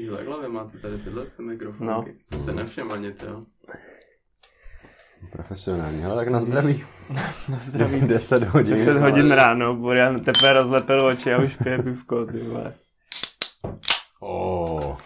Jo, 0.00 0.16
takhle 0.16 0.40
vy 0.40 0.48
máte 0.48 0.78
tady 0.78 0.98
tyhle 0.98 1.24
ty 1.26 1.42
mikrofonky. 1.42 2.16
No. 2.32 2.38
Se 2.40 2.52
nevšem 2.52 2.92
ani 2.92 3.12
to, 3.12 3.26
jo. 3.26 3.44
Profesionální, 5.32 6.04
ale 6.04 6.16
tak 6.16 6.30
na 6.30 6.40
zdraví. 6.40 6.84
na 7.48 7.58
zdraví. 7.58 8.00
10 8.08 8.42
hodin. 8.42 8.76
10 8.76 9.00
hodin 9.00 9.30
ráno, 9.30 9.74
Borian 9.76 10.20
teprve 10.20 10.52
rozlepil 10.52 11.06
oči 11.06 11.32
a 11.32 11.42
už 11.42 11.56
pije 11.56 11.82
pivko, 11.82 12.26
ty 12.26 12.38
vole. 12.38 12.74
Oh. 14.20 14.96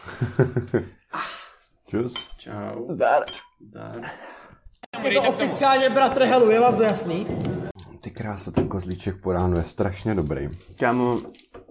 Čus. 1.88 2.14
Čau. 2.38 2.86
Zdar. 2.94 3.22
Dar. 3.60 4.10
Je 5.02 5.20
to 5.20 5.22
oficiálně 5.22 5.90
bratr 5.90 6.22
Helu, 6.22 6.50
je 6.50 6.60
vám 6.60 6.76
to 6.76 6.82
jasný? 6.82 7.26
Ty 8.00 8.10
krása, 8.10 8.50
ten 8.50 8.68
kozlíček 8.68 9.20
po 9.22 9.32
ránu 9.32 9.56
je 9.56 9.62
strašně 9.62 10.14
dobrý. 10.14 10.48
Kámo, 10.78 11.20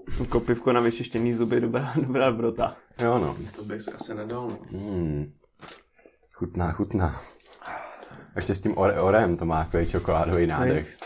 jako 0.20 0.40
pivko 0.40 0.74
na 0.74 0.80
vyčištěný 0.82 1.34
zuby, 1.34 1.62
dobrá, 1.62 1.94
dobrá 2.06 2.32
brota. 2.32 2.76
Jo 3.00 3.18
no. 3.20 3.36
To 3.56 3.64
bych 3.64 3.82
si 3.82 3.92
asi 3.92 4.16
nedal, 4.16 4.48
no. 4.48 4.58
Hmm. 4.80 5.34
Chutná, 6.32 6.72
chutná. 6.72 7.22
Ještě 8.36 8.56
s 8.56 8.60
tím 8.62 8.78
ore 8.78 9.00
orem 9.02 9.38
to 9.38 9.46
má 9.46 9.64
takový 9.64 9.88
čokoládový 9.88 10.48
nádech. 10.48 10.98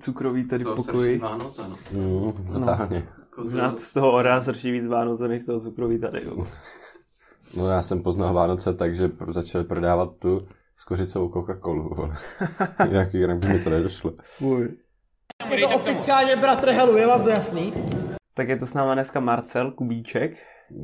Cukrový 0.00 0.48
tady 0.48 0.64
To 0.64 0.74
pokoji. 0.74 1.18
Vánoce, 1.18 1.62
no. 1.68 1.76
Mm, 1.92 2.52
totálně. 2.52 3.08
Kozel, 3.30 3.76
Z 3.78 3.92
toho 3.92 4.12
ora 4.12 4.42
srší 4.42 4.70
víc 4.70 4.86
Vánoce, 4.86 5.28
než 5.28 5.42
z 5.42 5.46
toho 5.46 5.60
cukrový 5.60 6.00
tady. 6.00 6.22
Jo. 6.24 6.46
No 7.56 7.68
já 7.70 7.82
jsem 7.82 8.02
poznal 8.02 8.34
Vánoce 8.34 8.74
tak, 8.74 8.96
že 8.96 9.08
pro- 9.08 9.32
začali 9.32 9.64
prodávat 9.64 10.16
tu 10.18 10.48
s 10.76 10.84
kořicovou 10.84 11.28
Coca-Colu. 11.28 12.12
jinak, 12.88 13.14
jinak 13.14 13.38
by 13.38 13.48
mi 13.48 13.58
to 13.64 13.70
nedošlo. 13.70 14.12
Můj. 14.40 14.76
Je 15.46 15.68
to 15.68 15.74
oficiálně 15.76 16.36
bratr 16.36 16.70
Helu, 16.70 16.96
je 16.96 17.06
vám 17.06 17.22
to 17.22 17.28
jasný? 17.28 17.72
Tak 18.34 18.48
je 18.48 18.56
to 18.56 18.66
s 18.66 18.74
náma 18.74 18.94
dneska 18.94 19.20
Marcel 19.20 19.70
Kubíček, 19.70 20.36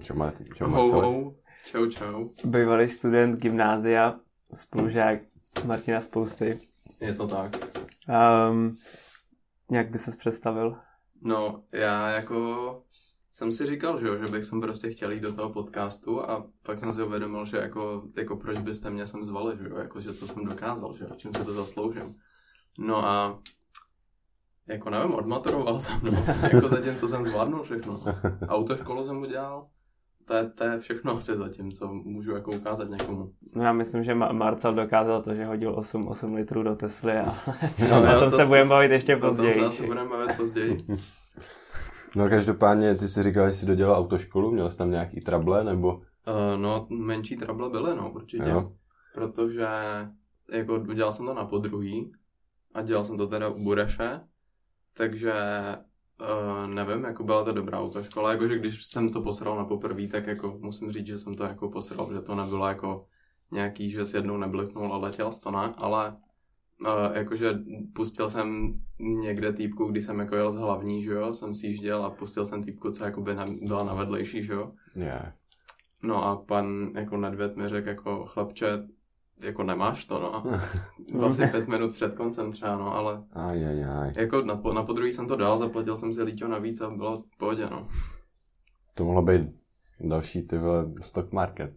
Čo 0.05 0.15
má, 0.15 0.33
má 0.67 0.79
Hou, 0.79 0.91
celé? 0.91 1.03
hou. 1.05 1.37
Čau, 1.67 1.87
čau. 1.87 2.29
bývalý 2.45 2.89
student 2.89 3.41
gymnázia, 3.41 4.21
spolužák 4.55 5.19
Martina 5.67 6.01
Spousty. 6.01 6.59
Je 7.01 7.15
to 7.15 7.29
tak. 7.29 7.57
Um, 8.51 8.77
jak 9.71 9.91
by 9.91 9.99
ses 9.99 10.17
představil? 10.17 10.77
No, 11.23 11.63
já 11.73 12.09
jako 12.11 12.83
jsem 13.33 13.53
si 13.53 13.67
říkal, 13.67 13.99
že, 14.01 14.07
jo, 14.07 14.17
že 14.27 14.33
bych 14.33 14.45
sem 14.45 14.61
prostě 14.61 14.91
chtěl 14.91 15.13
jít 15.13 15.21
do 15.23 15.33
toho 15.35 15.51
podcastu 15.51 16.31
a 16.31 16.47
pak 16.63 16.79
jsem 16.79 16.93
si 16.93 17.03
uvědomil, 17.03 17.45
že 17.45 17.57
jako, 17.57 18.03
jako 18.17 18.37
proč 18.37 18.59
byste 18.59 18.91
mě 18.91 19.07
sem 19.07 19.25
zvali, 19.25 19.57
že 19.63 19.69
jo, 19.69 19.77
jako, 19.77 20.01
že 20.01 20.15
co 20.15 20.27
jsem 20.27 20.45
dokázal, 20.45 20.93
že 20.93 21.05
jo, 21.05 21.11
čím 21.17 21.35
se 21.35 21.45
to 21.45 21.55
zasloužím. 21.55 22.15
No 22.79 23.07
a 23.07 23.39
jako 24.69 24.91
nevím, 24.91 25.15
odmaturoval 25.15 25.81
jsem, 25.81 26.01
no, 26.03 26.11
jako 26.53 26.69
zatím, 26.69 26.97
co 26.97 27.09
jsem 27.09 27.25
zvládnul 27.25 27.63
všechno. 27.63 28.01
Autoškolu 28.49 29.05
jsem 29.05 29.17
udělal, 29.23 29.67
to 30.25 30.35
je, 30.35 30.45
to 30.45 30.65
je 30.65 30.79
všechno 30.81 31.17
asi 31.17 31.37
zatím, 31.37 31.73
co 31.73 31.89
můžu 31.89 32.33
jako 32.35 32.51
ukázat 32.51 32.89
někomu. 32.91 33.33
No 33.57 33.65
já 33.65 33.73
myslím, 33.73 34.05
že 34.05 34.15
Ma- 34.15 34.33
Marcel 34.33 34.75
dokázal 34.75 35.21
to, 35.21 35.35
že 35.35 35.45
hodil 35.47 35.75
8, 35.79 36.09
8 36.09 36.35
litrů 36.35 36.63
do 36.63 36.77
Tesly 36.77 37.13
a 37.13 37.25
No, 37.91 38.03
o 38.03 38.07
jo, 38.07 38.21
tom 38.21 38.31
to- 38.31 38.37
se 38.37 38.43
to- 38.43 38.49
budeme 38.49 38.69
bavit 38.69 38.91
ještě 38.93 39.17
O 39.17 39.21
tom 39.21 39.29
později. 39.31 39.55
se 39.55 39.61
asi 39.67 39.87
budeme 39.87 40.11
bavit 40.11 40.37
později. 40.37 40.77
No 42.17 42.29
každopádně, 42.29 42.95
ty 42.95 43.09
jsi 43.09 43.23
říkal, 43.23 43.47
že 43.47 43.53
jsi 43.53 43.67
dodělal 43.67 43.97
autoškolu, 43.97 44.51
měl 44.51 44.71
jsi 44.71 44.77
tam 44.79 44.91
nějaký 44.91 45.21
trable, 45.21 45.65
nebo... 45.65 45.95
Uh, 45.95 46.03
no, 46.61 46.87
menší 46.91 47.37
trable 47.37 47.71
byly, 47.71 47.97
no, 47.97 48.11
určitě. 48.11 48.49
Jo. 48.49 48.73
Protože 49.15 49.67
jako 50.53 50.75
udělal 50.75 51.13
jsem 51.13 51.27
to 51.27 51.35
na 51.35 51.45
podruhý 51.45 52.13
a 52.75 52.83
dělal 52.83 53.05
jsem 53.05 53.19
to 53.19 53.27
teda 53.27 53.49
u 53.49 53.65
Bureše, 53.65 54.21
takže 54.95 55.33
uh, 56.21 56.67
nevím, 56.67 57.05
jako 57.05 57.25
byla 57.25 57.45
to 57.45 57.53
dobrá 57.53 57.81
autoškola, 57.81 58.31
jakože 58.33 58.59
když 58.59 58.85
jsem 58.85 59.09
to 59.09 59.23
posral 59.23 59.57
na 59.57 59.65
poprvé, 59.65 60.07
tak 60.07 60.27
jako 60.27 60.59
musím 60.61 60.93
říct, 60.93 61.07
že 61.07 61.19
jsem 61.19 61.35
to 61.35 61.45
jako 61.45 61.71
posral, 61.71 62.15
že 62.15 62.21
to 62.21 62.35
nebylo 62.35 62.67
jako 62.67 63.05
nějaký, 63.51 63.91
že 63.91 64.07
s 64.07 64.15
jednou 64.15 64.37
nebliknul 64.37 64.93
a 64.95 64.97
letěl 64.97 65.31
to 65.43 65.51
ne, 65.51 65.73
ale 65.77 66.17
uh, 66.81 67.17
jakože 67.17 67.59
pustil 67.93 68.31
jsem 68.31 68.73
někde 68.99 69.53
týpku, 69.53 69.85
když 69.85 70.05
jsem 70.05 70.19
jako 70.19 70.37
jel 70.37 70.51
z 70.51 70.57
hlavní, 70.57 71.03
že 71.03 71.13
jo, 71.13 71.33
jsem 71.33 71.55
si 71.55 71.67
jížděl 71.67 72.05
a 72.05 72.11
pustil 72.11 72.47
jsem 72.47 72.65
týpku, 72.65 72.91
co 72.91 73.05
jako 73.05 73.21
by 73.21 73.35
na, 73.35 73.47
byla 73.63 73.85
na 73.85 73.95
vedlejší, 73.95 74.43
že 74.43 74.53
jo, 74.53 74.73
Ne. 74.95 75.35
No 76.03 76.25
a 76.25 76.37
pan 76.37 76.91
jako 76.95 77.17
Nedvěd 77.17 77.57
mi 77.57 77.69
řekl 77.69 77.89
jako 77.89 78.25
chlapče, 78.27 78.67
jako 79.43 79.63
nemáš 79.63 80.05
to, 80.05 80.19
no. 80.21 80.59
Asi 81.27 81.47
pět 81.47 81.69
minut 81.69 81.93
před 81.93 82.15
koncem 82.15 82.53
třeba, 82.53 82.77
no, 82.79 82.95
ale 82.95 83.25
Aj, 83.33 83.67
aj, 83.67 83.85
aj. 83.85 84.13
jako 84.17 84.43
na, 84.43 84.57
po- 84.57 84.73
na 84.73 84.83
podruhý 84.83 85.13
jsem 85.13 85.29
to 85.29 85.37
dal, 85.37 85.59
zaplatil 85.59 85.97
jsem 85.97 86.15
si 86.15 86.23
lítio 86.23 86.49
navíc 86.49 86.81
a 86.81 86.91
bylo 86.91 87.23
v 87.35 87.39
pohodě, 87.39 87.67
no. 87.71 87.89
To 88.95 89.05
mohlo 89.05 89.23
být 89.23 89.43
další 90.01 90.43
ty 90.43 90.59
vole 90.59 90.93
stock 91.01 91.33
market. 91.33 91.75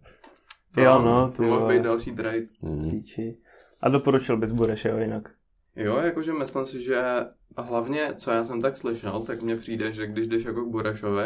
Jo, 0.76 1.02
no, 1.02 1.30
to 1.30 1.36
ty 1.36 1.42
mohl 1.42 1.60
vole. 1.60 1.74
být 1.74 1.82
další 1.82 2.12
trade. 2.12 2.42
Mm. 2.62 2.90
Píči. 2.90 3.38
A 3.82 3.88
doporučil 3.88 4.36
bys 4.36 4.50
Bureše, 4.52 4.88
jo, 4.88 4.98
jinak. 4.98 5.28
Jo, 5.76 5.96
jakože 5.96 6.32
myslím 6.32 6.66
si, 6.66 6.82
že 6.82 7.02
hlavně, 7.58 8.14
co 8.16 8.30
já 8.30 8.44
jsem 8.44 8.62
tak 8.62 8.76
slyšel, 8.76 9.22
tak 9.22 9.42
mně 9.42 9.56
přijde, 9.56 9.92
že 9.92 10.06
když 10.06 10.26
jdeš 10.26 10.44
jako 10.44 10.64
k 10.64 10.68
Burešovi, 10.70 11.24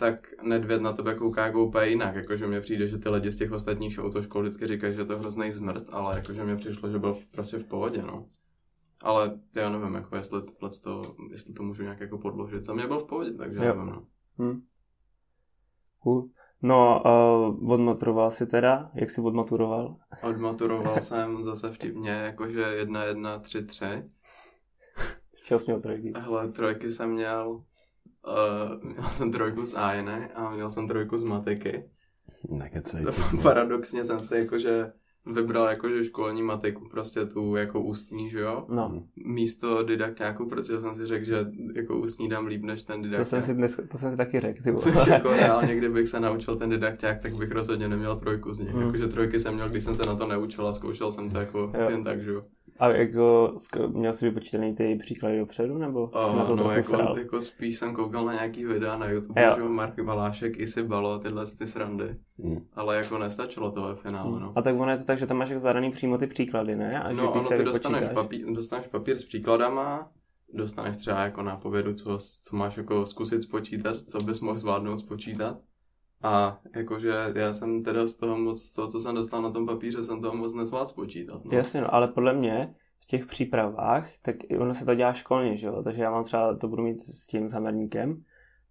tak 0.00 0.42
Nedvěd 0.42 0.82
na 0.82 0.92
tebe 0.92 1.14
kouká 1.14 1.46
jako 1.46 1.66
úplně 1.66 1.86
jinak, 1.86 2.14
jakože 2.14 2.46
mně 2.46 2.60
přijde, 2.60 2.86
že 2.86 2.98
ty 2.98 3.08
lidi 3.08 3.32
z 3.32 3.36
těch 3.36 3.52
ostatních 3.52 3.98
autoškol 3.98 4.42
vždycky 4.42 4.66
říkají, 4.66 4.94
že 4.94 5.00
je 5.00 5.04
to 5.04 5.18
hrozný 5.18 5.50
zmrt, 5.50 5.84
ale 5.92 6.16
jakože 6.16 6.44
mně 6.44 6.56
přišlo, 6.56 6.90
že 6.90 6.98
byl 6.98 7.16
prostě 7.30 7.58
v 7.58 7.64
pohodě, 7.64 8.02
no. 8.02 8.26
Ale 9.02 9.38
já 9.56 9.70
nevím, 9.70 9.94
jako 9.94 10.16
jestli, 10.16 10.42
to, 10.82 11.16
jestli 11.30 11.52
to 11.52 11.62
můžu 11.62 11.82
nějak 11.82 12.00
jako 12.00 12.18
podložit. 12.18 12.64
Za 12.64 12.74
mě 12.74 12.86
byl 12.86 12.98
v 12.98 13.06
pohodě, 13.06 13.32
takže 13.32 13.66
Jo. 13.66 13.74
nevím, 13.74 13.86
no. 13.86 14.06
Hm. 14.38 14.62
Cool. 16.02 16.28
No, 16.62 17.02
uh, 17.04 17.72
odmaturoval 17.72 18.30
si 18.30 18.46
teda? 18.46 18.90
Jak 18.94 19.10
jsi 19.10 19.20
odmaturoval? 19.20 19.96
Odmaturoval 20.22 20.96
jsem 21.00 21.42
zase 21.42 21.72
vtipně, 21.72 22.10
jakože 22.10 22.60
jedna, 22.60 23.04
jedna, 23.04 23.38
tři, 23.38 23.62
tři. 23.62 24.04
Z 25.34 25.42
čeho 25.42 25.60
jsi 25.60 25.66
měl 25.66 25.80
trojky? 25.80 26.12
Hele, 26.16 26.48
trojky 26.48 26.90
jsem 26.90 27.12
měl, 27.12 27.64
uh, 28.26 28.90
měl 28.92 29.02
jsem 29.10 29.32
trojku 29.32 29.66
z 29.66 29.74
AINy 29.74 30.28
a 30.34 30.50
měl 30.50 30.70
jsem 30.70 30.88
trojku 30.88 31.18
z 31.18 31.22
matiky. 31.22 31.84
Nekecej. 32.48 33.04
Paradoxně 33.42 34.04
jsem 34.04 34.24
si 34.24 34.36
jakože 34.36 34.88
vybral 35.26 35.66
jakože 35.66 36.04
školní 36.04 36.42
matiku, 36.42 36.88
prostě 36.90 37.26
tu 37.26 37.56
jako 37.56 37.80
ústní, 37.80 38.30
že 38.30 38.40
jo? 38.40 38.66
No, 38.68 39.02
Místo 39.26 39.82
didaktáku, 39.82 40.48
protože 40.48 40.80
jsem 40.80 40.94
si 40.94 41.06
řekl, 41.06 41.24
že 41.24 41.46
jako 41.76 41.98
ústní 41.98 42.28
dám 42.28 42.46
líp 42.46 42.62
než 42.62 42.82
ten 42.82 42.96
to 42.96 43.02
didakták. 43.04 43.26
jsem 43.26 43.42
si, 43.42 43.54
dnes, 43.54 43.80
to 43.92 43.98
jsem 43.98 44.10
si 44.10 44.16
taky 44.16 44.40
řekl. 44.40 44.62
Ty 44.62 44.74
Což 44.74 45.06
jako 45.06 45.30
reálně, 45.30 45.76
kdybych 45.76 46.08
se 46.08 46.20
naučil 46.20 46.56
ten 46.56 46.70
didakták, 46.70 47.22
tak 47.22 47.34
bych 47.34 47.50
rozhodně 47.50 47.88
neměl 47.88 48.16
trojku 48.16 48.54
z 48.54 48.58
nich. 48.58 48.74
Mm. 48.74 48.82
Jakože 48.82 49.08
trojky 49.08 49.38
jsem 49.38 49.54
měl, 49.54 49.68
když 49.68 49.84
jsem 49.84 49.94
se 49.94 50.06
na 50.06 50.14
to 50.14 50.26
neučil 50.26 50.68
a 50.68 50.72
zkoušel 50.72 51.12
jsem 51.12 51.30
to 51.30 51.38
jako 51.38 51.58
Jo. 51.82 51.90
jen 51.90 52.04
tak, 52.04 52.22
že 52.22 52.30
jo. 52.30 52.40
A 52.80 52.88
jako, 52.88 53.54
měl 53.88 54.12
jsi 54.12 54.24
vypočítaný 54.24 54.74
ty 54.74 54.96
příklady 54.96 55.38
dopředu, 55.38 55.78
nebo 55.78 56.10
jsi 56.30 56.36
na 56.36 56.44
to 56.44 56.56
no, 56.56 56.70
jako, 56.70 56.96
sral? 56.96 57.18
jako, 57.18 57.40
spíš 57.40 57.78
jsem 57.78 57.94
koukal 57.94 58.24
na 58.24 58.32
nějaký 58.32 58.64
videa 58.64 58.96
na 58.96 59.06
YouTube, 59.06 59.42
Jo. 59.42 59.52
že 59.54 59.60
jo, 59.60 59.68
Mark 59.68 60.00
Balášek, 60.00 60.58
Isi 60.58 60.82
Balo, 60.82 61.18
tyhle 61.18 61.46
ty 61.58 61.66
srandy. 61.66 62.16
Mm. 62.38 62.66
Ale 62.74 62.96
jako 62.96 63.18
nestačilo 63.18 63.70
to 63.70 63.82
ve 63.82 63.96
finále, 63.96 64.40
no. 64.40 64.50
A 64.56 64.62
tak 64.62 64.76
ono 64.80 64.90
je 64.90 64.98
to 64.98 65.04
tak, 65.04 65.18
že 65.18 65.26
tam 65.26 65.36
máš 65.36 65.48
jako 65.48 65.60
zadaný 65.60 65.90
přímo 65.90 66.18
ty 66.18 66.26
příklady, 66.26 66.76
ne? 66.76 67.02
A 67.02 67.12
že 67.12 67.16
No, 67.16 67.32
ono, 67.32 67.44
se 67.44 67.56
ty 67.56 67.64
dostaneš 67.64 68.08
papír, 68.08 68.46
dostaneš 68.52 68.86
papír 68.86 69.18
s 69.18 69.24
příkladama, 69.24 70.10
dostaneš 70.54 70.96
třeba 70.96 71.20
jako 71.20 71.42
nápovědu, 71.42 71.94
co, 71.94 72.18
co 72.42 72.56
máš 72.56 72.76
jako 72.76 73.06
zkusit 73.06 73.42
spočítat, 73.42 73.96
co 73.96 74.20
bys 74.20 74.40
mohl 74.40 74.58
zvládnout 74.58 74.98
spočítat. 74.98 75.58
A 76.22 76.60
jakože 76.76 77.12
já 77.34 77.52
jsem 77.52 77.82
teda 77.82 78.06
z 78.06 78.14
toho 78.14 78.36
moc, 78.38 78.62
z 78.62 78.74
toho, 78.74 78.88
co 78.88 79.00
jsem 79.00 79.14
dostal 79.14 79.42
na 79.42 79.50
tom 79.50 79.66
papíře, 79.66 80.02
jsem 80.02 80.22
toho 80.22 80.36
moc 80.36 80.54
nezvládl 80.54 80.86
spočítat. 80.86 81.44
No. 81.44 81.50
Jasně, 81.58 81.80
no, 81.80 81.94
ale 81.94 82.08
podle 82.08 82.32
mě 82.32 82.74
v 83.00 83.06
těch 83.06 83.26
přípravách, 83.26 84.08
tak 84.22 84.36
ono 84.58 84.74
se 84.74 84.84
to 84.84 84.94
dělá 84.94 85.12
školně, 85.12 85.56
že 85.56 85.66
jo? 85.66 85.82
Takže 85.82 86.02
já 86.02 86.10
mám 86.10 86.24
třeba, 86.24 86.56
to 86.56 86.68
budu 86.68 86.82
mít 86.82 86.98
s 87.00 87.26
tím 87.26 87.48
zamerníkem, 87.48 88.22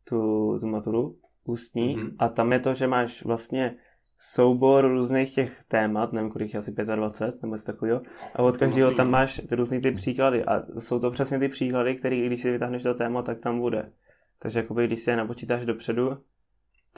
tu, 0.09 0.17
tu 0.59 0.67
maturu 0.67 1.17
ústní, 1.45 1.95
Mhm. 1.95 2.05
mm-hmm. 2.07 2.15
a 2.19 2.29
tam 2.29 2.53
je 2.53 2.59
to, 2.59 2.73
že 2.73 2.87
máš 2.87 3.23
vlastně 3.25 3.75
soubor 4.21 4.87
různých 4.87 5.33
těch 5.35 5.63
témat, 5.67 6.13
nevím, 6.13 6.29
kolik 6.31 6.55
asi 6.55 6.71
25, 6.71 7.41
nebo 7.41 7.53
něco 7.55 7.65
takového, 7.65 8.01
a 8.35 8.39
od 8.43 8.57
každého 8.57 8.91
tam 8.91 9.09
máš 9.09 9.41
různý 9.51 9.81
ty 9.81 9.91
příklady 9.91 10.45
a 10.45 10.63
jsou 10.79 10.99
to 10.99 11.11
přesně 11.11 11.39
ty 11.39 11.49
příklady, 11.49 11.95
které 11.95 12.21
když 12.25 12.41
si 12.41 12.51
vytáhneš 12.51 12.83
to 12.83 12.93
téma, 12.93 13.21
tak 13.21 13.39
tam 13.39 13.59
bude. 13.59 13.91
Takže 14.39 14.59
jakoby, 14.59 14.87
když 14.87 14.99
si 14.99 15.09
je 15.09 15.17
napočítáš 15.17 15.65
dopředu, 15.65 16.17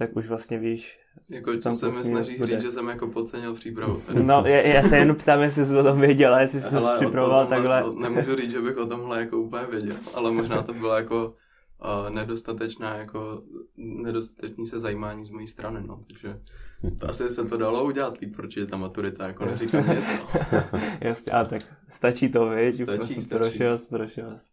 tak 0.01 0.15
už 0.17 0.27
vlastně 0.27 0.59
víš, 0.59 0.99
Jako 1.29 1.55
tím 1.55 1.75
se 1.75 1.91
mi 1.91 2.03
snaží 2.03 2.35
bude. 2.37 2.47
říct, 2.53 2.61
že 2.61 2.71
jsem 2.71 2.87
jako 2.87 3.07
podcenil 3.07 3.53
přípravu. 3.53 4.01
No, 4.23 4.43
já, 4.45 4.61
já 4.61 4.83
se 4.83 4.97
jen 4.97 5.15
ptám, 5.15 5.41
jestli 5.41 5.65
jsi 5.65 5.77
o 5.77 5.83
tom 5.83 6.01
věděl, 6.01 6.33
a 6.35 6.41
jestli 6.41 6.61
jsi 6.61 6.67
Ale 6.75 6.93
o 6.95 6.97
připravoval 7.01 7.45
takhle. 7.47 7.83
s- 7.83 7.95
Nemůžu 7.95 8.35
říct, 8.35 8.51
že 8.51 8.61
bych 8.61 8.77
o 8.77 8.85
tomhle 8.85 9.19
jako 9.19 9.37
úplně 9.37 9.63
věděl, 9.71 9.95
ale 10.13 10.31
možná 10.31 10.61
to 10.61 10.73
bylo 10.73 10.95
jako 10.95 11.33
uh, 12.05 12.09
nedostatečná, 12.15 12.95
jako 12.97 13.41
nedostatečný 13.77 14.65
se 14.65 14.79
zajímání 14.79 15.25
z 15.25 15.29
mojí 15.29 15.47
strany, 15.47 15.79
no, 15.87 16.01
takže 16.07 16.39
to 16.99 17.09
asi 17.09 17.29
se 17.29 17.45
to 17.45 17.57
dalo 17.57 17.83
udělat 17.85 18.17
líp, 18.17 18.35
protože 18.35 18.65
ta 18.65 18.77
maturita 18.77 19.27
jako 19.27 19.45
neříkám 19.51 19.89
nic, 19.95 20.05
no. 20.07 20.41
Jasně, 21.01 21.31
a 21.31 21.45
tak 21.45 21.61
stačí 21.89 22.29
to, 22.29 22.49
viď? 22.49 22.75
Stačí, 22.75 23.21
stačí. 23.21 23.29
Prošel 23.29 23.77
jsi, 23.77 23.87
prošel 23.89 24.33
jsi. 24.37 24.49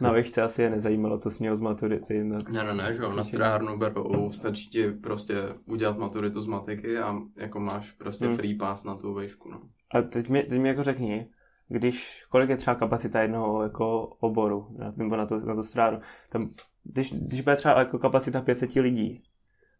Na 0.00 0.12
výšce 0.12 0.42
asi 0.42 0.62
je 0.62 0.70
nezajímalo, 0.70 1.18
co 1.18 1.30
jsi 1.30 1.42
měl 1.42 1.56
z 1.56 1.60
maturity. 1.60 2.24
No. 2.24 2.38
Ne, 2.50 2.64
ne, 2.64 2.74
ne, 2.74 2.92
že 2.92 3.02
jo, 3.02 3.12
na 3.12 3.24
strojárnu 3.24 3.78
berou, 3.78 4.32
stačí 4.32 4.70
ti 4.70 4.88
prostě 4.90 5.34
udělat 5.66 5.98
maturitu 5.98 6.40
z 6.40 6.46
matiky 6.46 6.98
a 6.98 7.18
jako 7.36 7.60
máš 7.60 7.90
prostě 7.90 8.26
Hmm. 8.26 8.36
free 8.36 8.54
pass 8.54 8.84
na 8.84 8.94
tu 8.96 9.14
vejšku, 9.14 9.50
no. 9.50 9.60
A 9.94 10.02
teď 10.02 10.28
mi, 10.28 10.42
teď 10.42 10.60
mi 10.60 10.68
jako 10.68 10.82
řekni, 10.82 11.28
když, 11.68 12.24
kolik 12.30 12.50
je 12.50 12.56
třeba 12.56 12.74
kapacita 12.74 13.22
jednoho 13.22 13.62
jako 13.62 14.06
oboru, 14.06 14.66
na- 14.78 14.92
nebo 14.96 15.16
na 15.16 15.26
to, 15.26 15.40
na 15.40 15.54
to 15.54 15.62
strojárnu. 15.62 16.00
Tam, 16.32 16.50
když, 16.84 17.12
když 17.12 17.40
bude 17.40 17.56
třeba 17.56 17.78
jako 17.78 17.98
kapacita 17.98 18.40
500 18.40 18.74
lidí, 18.74 19.22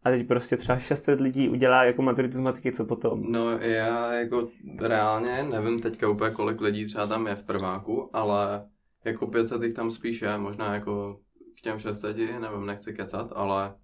a 0.03 0.09
teď 0.09 0.27
prostě 0.27 0.57
třeba 0.57 0.79
600 0.79 1.19
lidí 1.19 1.49
udělá 1.49 1.83
jako 1.83 2.01
maturitu 2.01 2.37
z 2.37 2.41
matiky, 2.41 2.71
co 2.71 2.85
potom? 2.85 3.21
No 3.31 3.51
já 3.51 4.13
jako 4.13 4.47
reálně 4.81 5.43
nevím 5.43 5.79
teďka 5.79 6.09
úplně 6.09 6.31
kolik 6.31 6.61
lidí 6.61 6.85
třeba 6.85 7.07
tam 7.07 7.27
je 7.27 7.35
v 7.35 7.43
prváku, 7.43 8.09
ale 8.13 8.65
jako 9.05 9.27
500 9.27 9.63
jich 9.63 9.73
tam 9.73 9.91
spíš 9.91 10.21
je, 10.21 10.37
možná 10.37 10.73
jako 10.73 11.19
k 11.57 11.61
těm 11.61 11.79
600, 11.79 12.17
nevím, 12.17 12.65
nechci 12.65 12.93
kecat, 12.93 13.31
ale 13.35 13.75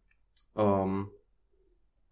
um, 0.83 1.09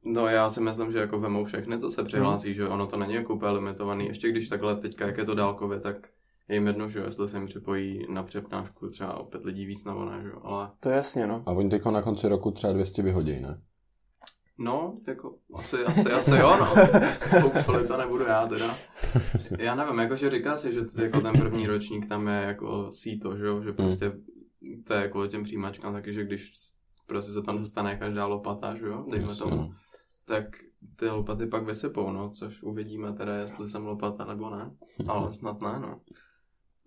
no 0.05 0.27
já 0.27 0.49
si 0.49 0.61
myslím, 0.61 0.91
že 0.91 0.97
jako 0.97 1.19
vemou 1.19 1.43
všechny, 1.43 1.79
co 1.79 1.89
se 1.89 2.03
přihlásí, 2.03 2.53
že 2.53 2.67
ono 2.67 2.87
to 2.87 2.97
není 2.97 3.13
jako 3.13 3.35
úplně 3.35 3.51
limitovaný, 3.51 4.05
ještě 4.05 4.29
když 4.29 4.49
takhle 4.49 4.75
teďka, 4.75 5.07
jak 5.07 5.17
je 5.17 5.25
to 5.25 5.35
dálkově, 5.35 5.79
tak 5.79 6.07
je 6.49 6.55
jim 6.55 6.67
jedno, 6.67 6.89
že 6.89 6.99
jestli 6.99 7.27
se 7.27 7.37
jim 7.37 7.45
připojí 7.45 8.05
na 8.09 8.23
přednášku 8.23 8.89
třeba 8.89 9.17
o 9.17 9.25
pět 9.25 9.45
lidí 9.45 9.65
víc 9.65 9.85
nebo 9.85 10.05
ne, 10.05 10.19
že 10.23 10.29
jo, 10.29 10.39
ale 10.43 10.71
To 10.79 10.89
je 10.89 10.95
jasně, 10.95 11.27
no. 11.27 11.43
A 11.45 11.51
oni 11.51 11.69
teď 11.69 11.85
na 11.85 12.01
konci 12.01 12.27
roku 12.27 12.51
třeba 12.51 12.73
200 12.73 13.01
vyhodí, 13.01 13.39
ne? 13.39 13.61
No, 14.59 14.99
jako 15.07 15.37
asi, 15.53 15.85
asi, 15.85 16.11
asi 16.11 16.31
jo, 16.31 16.57
no. 16.59 16.65
Hopefully 17.41 17.87
to 17.87 17.97
nebudu 17.97 18.25
já 18.25 18.47
teda. 18.47 18.77
Já 19.59 19.75
nevím, 19.75 19.99
jakože 19.99 20.29
říká 20.29 20.57
se, 20.57 20.71
že 20.71 20.81
t- 20.81 21.03
jako 21.03 21.21
ten 21.21 21.33
první 21.33 21.67
ročník 21.67 22.07
tam 22.07 22.27
je 22.27 22.33
jako 22.33 22.91
síto, 22.91 23.37
že 23.37 23.45
jo, 23.45 23.63
že 23.63 23.73
prostě 23.73 24.11
to 24.83 24.93
je 24.93 25.01
jako 25.01 25.27
těm 25.27 25.43
přijímačkám 25.43 25.93
taky, 25.93 26.13
že 26.13 26.23
když 26.23 26.51
prostě 27.05 27.31
se 27.31 27.41
tam 27.41 27.57
dostane 27.57 27.95
každá 27.95 28.25
lopata, 28.25 28.75
že 28.75 28.85
jo, 28.85 29.05
dejme 29.11 29.27
Jasně, 29.27 29.43
tomu, 29.43 29.55
no. 29.55 29.73
tak 30.25 30.43
ty 30.95 31.07
lopaty 31.07 31.47
pak 31.47 31.65
vysypou, 31.65 32.11
no, 32.11 32.29
což 32.29 32.63
uvidíme 32.63 33.13
teda, 33.13 33.35
jestli 33.35 33.69
jsem 33.69 33.85
lopata 33.85 34.25
nebo 34.25 34.49
ne, 34.49 34.71
ale 35.07 35.33
snad 35.33 35.61
ne, 35.61 35.79
no. 35.79 35.97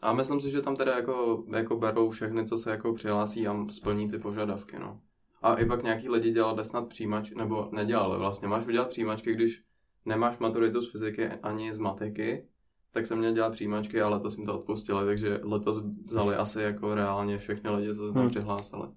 A 0.02 0.12
myslím 0.12 0.40
si, 0.40 0.50
že 0.50 0.62
tam 0.62 0.76
teda 0.76 0.96
jako, 0.96 1.44
jako 1.56 1.76
berou 1.76 2.10
všechny, 2.10 2.44
co 2.44 2.58
se 2.58 2.70
jako 2.70 2.92
přihlásí 2.94 3.48
a 3.48 3.66
splní 3.68 4.10
ty 4.10 4.18
požadavky, 4.18 4.78
no. 4.78 5.00
A 5.42 5.54
i 5.54 5.64
pak 5.66 5.82
nějaký 5.84 6.08
lidi 6.08 6.30
dělali 6.30 6.64
snad 6.64 6.88
přijímač, 6.88 7.30
nebo 7.30 7.68
nedělali 7.72 8.18
vlastně. 8.18 8.48
Máš 8.48 8.66
udělat 8.66 8.88
přijímačky, 8.88 9.34
když 9.34 9.62
nemáš 10.04 10.38
maturitu 10.38 10.82
z 10.82 10.92
fyziky 10.92 11.26
ani 11.28 11.72
z 11.72 11.78
matiky, 11.78 12.46
tak 12.92 13.06
jsem 13.06 13.18
měl 13.18 13.32
dělat 13.32 13.52
přijímačky, 13.52 14.00
ale 14.02 14.16
letos 14.16 14.36
jim 14.36 14.46
to 14.46 14.58
odpustili, 14.58 15.06
takže 15.06 15.40
letos 15.42 15.84
vzali 16.08 16.36
asi 16.36 16.62
jako 16.62 16.94
reálně 16.94 17.38
všechny 17.38 17.70
lidi, 17.70 17.94
co 17.94 18.06
se 18.06 18.12
tam 18.12 18.22
Hmm. 18.22 18.30
přihlásili. 18.30 18.88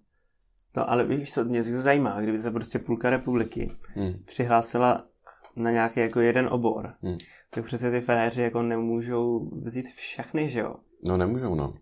No 0.78 0.90
ale 0.90 1.06
víš, 1.06 1.34
co 1.34 1.44
mě 1.46 1.64
zajímá, 1.64 2.22
kdyby 2.22 2.38
se 2.38 2.52
prostě 2.52 2.80
půlka 2.80 3.10
republiky 3.10 3.72
Hmm. 3.96 4.14
přihlásila 4.26 5.06
na 5.56 5.72
nějaký 5.72 6.00
jako 6.00 6.20
jeden 6.20 6.48
obor, 6.52 6.94
Hmm. 7.02 7.18
tak 7.50 7.66
přece 7.66 7.92
ty 7.92 8.02
fenéři 8.02 8.42
jako 8.42 8.62
nemůžou 8.62 9.50
vzít 9.66 9.88
všechny, 9.88 10.50
že 10.50 10.60
jo? 10.60 10.76
No 11.08 11.18
nemůžou, 11.18 11.56
no. 11.56 11.74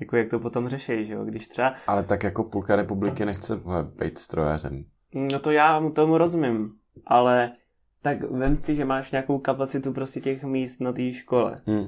Jako 0.00 0.16
jak 0.16 0.30
to 0.30 0.38
potom 0.38 0.68
řeší, 0.68 1.04
že 1.06 1.14
jo? 1.14 1.24
Když 1.24 1.48
třeba, 1.48 1.74
Ale 1.86 2.02
tak 2.02 2.22
jako 2.24 2.44
půlka 2.44 2.76
republiky 2.76 3.24
nechce 3.24 3.56
vole, 3.56 3.82
být 3.84 4.18
strojařem. 4.18 4.84
no 5.14 5.38
to 5.38 5.50
já 5.50 5.80
mu 5.80 5.90
tomu 5.90 6.18
rozumím, 6.18 6.72
ale 7.06 7.52
tak 8.02 8.22
vem 8.30 8.62
si, 8.62 8.76
že 8.76 8.84
máš 8.84 9.10
nějakou 9.12 9.38
kapacitu 9.38 9.92
prostě 9.92 10.20
těch 10.20 10.44
míst 10.44 10.80
na 10.80 10.92
té 10.92 11.12
škole. 11.12 11.62
Hmm. 11.66 11.86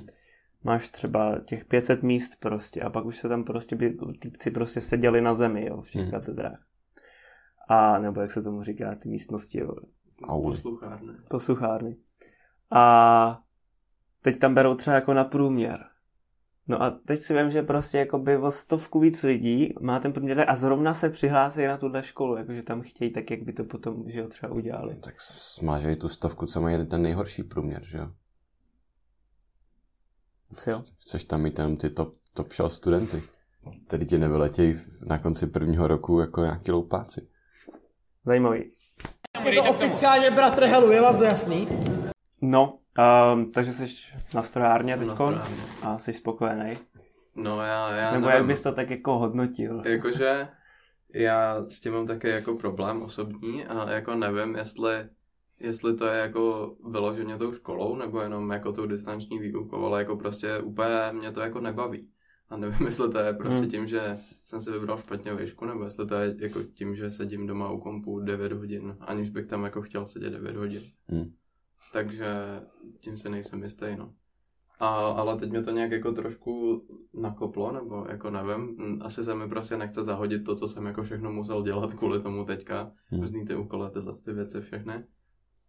Máš 0.64 0.88
třeba 0.88 1.38
těch 1.44 1.64
500 1.64 2.02
míst 2.02 2.40
prostě 2.40 2.80
a 2.82 2.90
pak 2.90 3.04
už 3.04 3.16
se 3.18 3.28
tam 3.28 3.44
prostě 3.44 3.76
by 3.76 3.96
týpci 4.20 4.50
prostě 4.50 4.80
seděli 4.80 5.20
na 5.20 5.34
zemi, 5.34 5.66
jo, 5.66 5.82
v 5.82 5.90
těch 5.90 6.02
Hmm. 6.02 6.10
katedrách. 6.10 6.58
A 7.68 7.98
nebo 7.98 8.20
jak 8.20 8.30
se 8.32 8.42
tomu 8.42 8.62
říká, 8.62 8.94
ty 8.94 9.08
místnosti, 9.08 9.58
jo, 9.60 9.68
Auli. 10.28 10.50
Posluchárny. 10.50 11.12
posluchárny. 11.30 11.96
A 12.70 13.40
teď 14.22 14.38
tam 14.38 14.54
berou 14.54 14.74
třeba 14.74 14.94
jako 14.94 15.14
na 15.14 15.24
průměr. 15.24 15.84
No 16.68 16.82
a 16.82 16.90
teď 16.90 17.20
si 17.20 17.34
vím, 17.34 17.50
že 17.50 17.62
prostě 17.62 17.98
jako 17.98 18.18
by 18.18 18.36
o 18.36 18.52
stovku 18.52 19.00
víc 19.00 19.22
lidí 19.22 19.74
má 19.80 20.00
ten 20.00 20.12
průměr 20.12 20.36
tak- 20.36 20.48
a 20.48 20.56
zrovna 20.56 20.94
se 20.94 21.10
přihlásí 21.10 21.66
na 21.66 21.76
tuhle 21.76 22.02
školu, 22.02 22.36
jakože 22.36 22.62
tam 22.62 22.82
chtějí 22.82 23.12
tak, 23.12 23.30
jak 23.30 23.42
by 23.42 23.52
to 23.52 23.64
potom, 23.64 24.04
že 24.06 24.20
jo, 24.20 24.28
třeba 24.28 24.52
udělali. 24.52 24.96
Tak 24.96 25.14
smážejí 25.20 25.96
tu 25.96 26.08
stovku, 26.08 26.46
co 26.46 26.60
mají 26.60 26.86
ten 26.86 27.02
nejhorší 27.02 27.42
průměr, 27.42 27.84
že 27.84 27.98
jo? 27.98 28.10
Co 30.52 30.70
jo? 30.70 30.84
Chceš 30.98 31.24
tam 31.24 31.42
mít 31.42 31.58
jenom 31.58 31.76
ty 31.76 31.90
top, 31.90 32.14
top 32.34 32.52
shelf 32.52 32.72
studenty, 32.74 33.22
který 33.86 34.06
ti 34.06 34.18
nevyletějí 34.18 34.80
na 35.06 35.18
konci 35.18 35.46
prvního 35.46 35.88
roku 35.88 36.20
jako 36.20 36.40
nějaký 36.40 36.70
loupáci. 36.70 37.28
Zajímavý. 38.24 38.64
Je 39.44 39.62
to 39.62 39.70
oficiálně 39.70 40.30
bratr 40.30 40.64
Helu, 40.64 40.90
je 40.90 41.00
vám 41.00 41.16
to 41.18 41.24
jasný? 41.24 41.68
No, 42.42 42.78
um, 43.34 43.52
takže 43.52 43.72
jsi 43.72 43.86
na 44.34 44.42
strojárně 44.42 44.98
strojárně. 45.14 45.56
a 45.82 45.98
jsi 45.98 46.14
spokojený. 46.14 46.74
No 47.36 47.60
já, 47.62 47.94
já 47.96 48.12
Nebo 48.12 48.26
nevím. 48.26 48.36
jak 48.38 48.46
bys 48.46 48.62
to 48.62 48.72
tak 48.72 48.90
jako 48.90 49.18
hodnotil? 49.18 49.82
Jakože 49.84 50.48
já 51.14 51.64
s 51.68 51.80
tím 51.80 51.92
mám 51.92 52.06
také 52.06 52.28
jako 52.28 52.54
problém 52.56 53.02
osobní 53.02 53.64
a 53.66 53.90
jako 53.90 54.14
nevím, 54.14 54.54
jestli, 54.56 54.94
jestli 55.60 55.94
to 55.94 56.06
je 56.06 56.18
jako 56.20 56.74
vyloženě 56.90 57.36
tou 57.38 57.52
školou 57.52 57.96
nebo 57.96 58.20
jenom 58.20 58.50
jako 58.50 58.72
tou 58.72 58.86
distanční 58.86 59.38
výukou, 59.38 59.84
ale 59.84 59.98
jako 59.98 60.16
prostě 60.16 60.58
úplně 60.58 60.88
mě 61.12 61.30
to 61.32 61.40
jako 61.40 61.60
nebaví. 61.60 62.08
A 62.50 62.56
nevím, 62.56 62.86
jestli 62.86 63.10
to 63.10 63.18
je 63.18 63.32
prostě 63.32 63.60
Hmm. 63.60 63.70
tím, 63.70 63.86
že 63.86 64.18
jsem 64.42 64.60
si 64.60 64.70
vybral 64.72 64.98
špatně 64.98 65.34
výšku, 65.34 65.64
nebo 65.64 65.84
jestli 65.84 66.06
to 66.06 66.14
je 66.14 66.34
jako 66.38 66.62
tím, 66.62 66.96
že 66.96 67.10
sedím 67.10 67.46
doma 67.46 67.70
u 67.70 67.78
kompu 67.78 68.20
9 68.20 68.52
hodin, 68.52 68.96
aniž 69.00 69.30
bych 69.30 69.46
tam 69.46 69.64
jako 69.64 69.82
chtěl 69.82 70.06
sedět 70.06 70.30
9 70.30 70.56
hodin. 70.56 70.82
Hmm. 71.08 71.32
Takže 71.92 72.26
tím 73.00 73.16
se 73.16 73.28
nejsem 73.28 73.62
jistý, 73.62 73.86
no. 73.98 74.14
A, 74.80 74.88
ale 74.88 75.36
teď 75.36 75.50
mě 75.50 75.62
to 75.62 75.70
nějak 75.70 75.90
jako 75.90 76.12
trošku 76.12 76.82
nakoplo, 77.14 77.72
nebo 77.72 78.06
jako 78.08 78.30
nevím, 78.30 78.76
asi 79.02 79.24
se 79.24 79.34
mi 79.34 79.48
prostě 79.48 79.76
nechce 79.76 80.04
zahodit 80.04 80.44
to, 80.44 80.54
co 80.54 80.68
jsem 80.68 80.86
jako 80.86 81.02
všechno 81.02 81.32
musel 81.32 81.62
dělat 81.62 81.94
kvůli 81.94 82.20
tomu 82.22 82.44
teďka, 82.44 82.92
Hmm. 83.12 83.20
různý 83.20 83.44
ty 83.44 83.54
úkoly, 83.56 83.90
tyhle 83.90 84.12
ty 84.24 84.32
věci 84.32 84.60
všechny. 84.60 85.04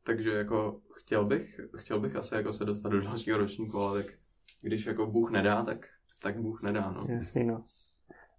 Takže 0.03 0.31
jako 0.31 0.81
chtěl 0.93 1.25
bych, 1.25 1.59
chtěl 1.77 1.99
bych 1.99 2.15
asi 2.15 2.35
jako 2.35 2.53
se 2.53 2.65
dostat 2.65 2.89
do 2.89 3.01
dalšího 3.01 3.37
ročníku, 3.37 3.77
ale 3.79 4.03
tak 4.03 4.13
když 4.61 4.85
jako 4.85 5.05
Bůh 5.07 5.31
nedá, 5.31 5.63
tak, 5.63 5.85
tak 6.23 6.41
Bůh 6.41 6.63
nedá, 6.63 6.91
no. 6.91 7.05
Jasný, 7.09 7.43
no. 7.45 7.57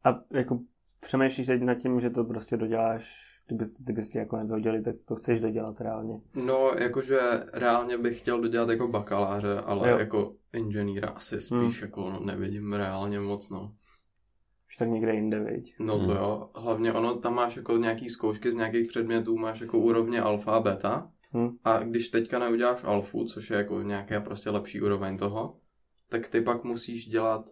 A 0.04 0.20
jako 0.30 0.60
přemýšlíš 1.00 1.46
teď 1.46 1.62
nad 1.62 1.74
tím, 1.74 2.00
že 2.00 2.10
to 2.10 2.24
prostě 2.24 2.56
doděláš, 2.56 3.26
kdyby, 3.50 3.64
kdybyste 3.80 4.18
jako 4.18 4.36
nedodělali, 4.36 4.82
tak 4.82 4.96
to 5.04 5.14
chceš 5.14 5.40
dodělat 5.40 5.80
reálně. 5.80 6.20
No, 6.46 6.70
jakože 6.78 7.20
reálně 7.52 7.98
bych 7.98 8.18
chtěl 8.20 8.40
dodělat 8.40 8.68
jako 8.70 8.88
bakaláře, 8.88 9.58
ale 9.58 9.90
Jo. 9.90 9.98
jako 9.98 10.34
inženýra 10.52 11.08
asi 11.08 11.40
spíš 11.40 11.82
jako 11.82 12.10
no, 12.10 12.20
nevidím 12.24 12.72
reálně 12.72 13.20
moc, 13.20 13.50
no. 13.50 13.74
Už 14.68 14.76
tak 14.76 14.88
někde 14.88 15.14
jinde, 15.14 15.40
viď? 15.40 15.74
No 15.80 15.98
to 15.98 16.04
Hmm. 16.04 16.16
jo, 16.16 16.50
hlavně 16.54 16.92
ono, 16.92 17.14
tam 17.14 17.34
máš 17.34 17.56
jako 17.56 17.76
nějaký 17.76 18.08
zkoušky 18.08 18.50
z 18.50 18.54
nějakých 18.54 18.88
předmětů, 18.88 19.36
máš 19.36 19.60
jako 19.60 19.78
úrovně 19.78 20.20
alfa 20.20 20.52
a 20.52 20.60
beta 20.60 21.10
Hmm. 21.32 21.50
a 21.64 21.78
když 21.78 22.08
teďka 22.08 22.38
neuděláš 22.38 22.84
alfu, 22.84 23.24
což 23.24 23.50
je 23.50 23.56
jako 23.56 23.82
nějaká 23.82 24.20
prostě 24.20 24.50
lepší 24.50 24.80
úroveň 24.82 25.18
toho, 25.18 25.56
tak 26.08 26.28
ty 26.28 26.40
pak 26.40 26.64
musíš 26.64 27.06
dělat 27.06 27.50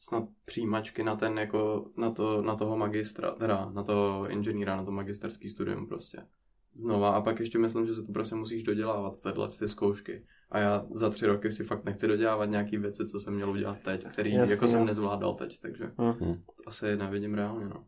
snad 0.00 0.24
přijímačky 0.44 1.02
na 1.02 1.16
ten 1.16 1.38
jako, 1.38 1.90
na, 1.96 2.10
to, 2.10 2.42
na 2.42 2.54
toho 2.54 2.76
magistra, 2.76 3.30
teda 3.30 3.70
na 3.74 3.82
toho 3.82 4.28
inženýra, 4.28 4.76
na 4.76 4.84
to 4.84 4.90
magisterský 4.90 5.48
studium 5.48 5.86
prostě. 5.86 6.26
Znova 6.74 7.10
a 7.10 7.20
pak 7.20 7.40
ještě 7.40 7.58
myslím, 7.58 7.86
že 7.86 7.94
se 7.94 8.02
to 8.02 8.12
prostě 8.12 8.34
musíš 8.34 8.62
dodělávat, 8.62 9.22
tyhle 9.22 9.48
ty 9.58 9.68
zkoušky. 9.68 10.26
A 10.50 10.58
já 10.58 10.86
za 10.90 11.10
tři 11.10 11.26
roky 11.26 11.52
si 11.52 11.64
fakt 11.64 11.84
nechci 11.84 12.08
dodělávat 12.08 12.50
nějaký 12.50 12.78
věci, 12.78 13.06
co 13.06 13.20
jsem 13.20 13.34
měl 13.34 13.50
udělat 13.50 13.78
teď, 13.84 14.04
který 14.06 14.32
Jasně, 14.32 14.54
jako 14.54 14.68
jsem 14.68 14.86
nezvládal 14.86 15.34
teď, 15.34 15.60
takže 15.60 15.86
Hmm. 15.98 16.42
asi 16.66 16.96
nevidím 16.96 17.34
reálně, 17.34 17.68
no. 17.68 17.84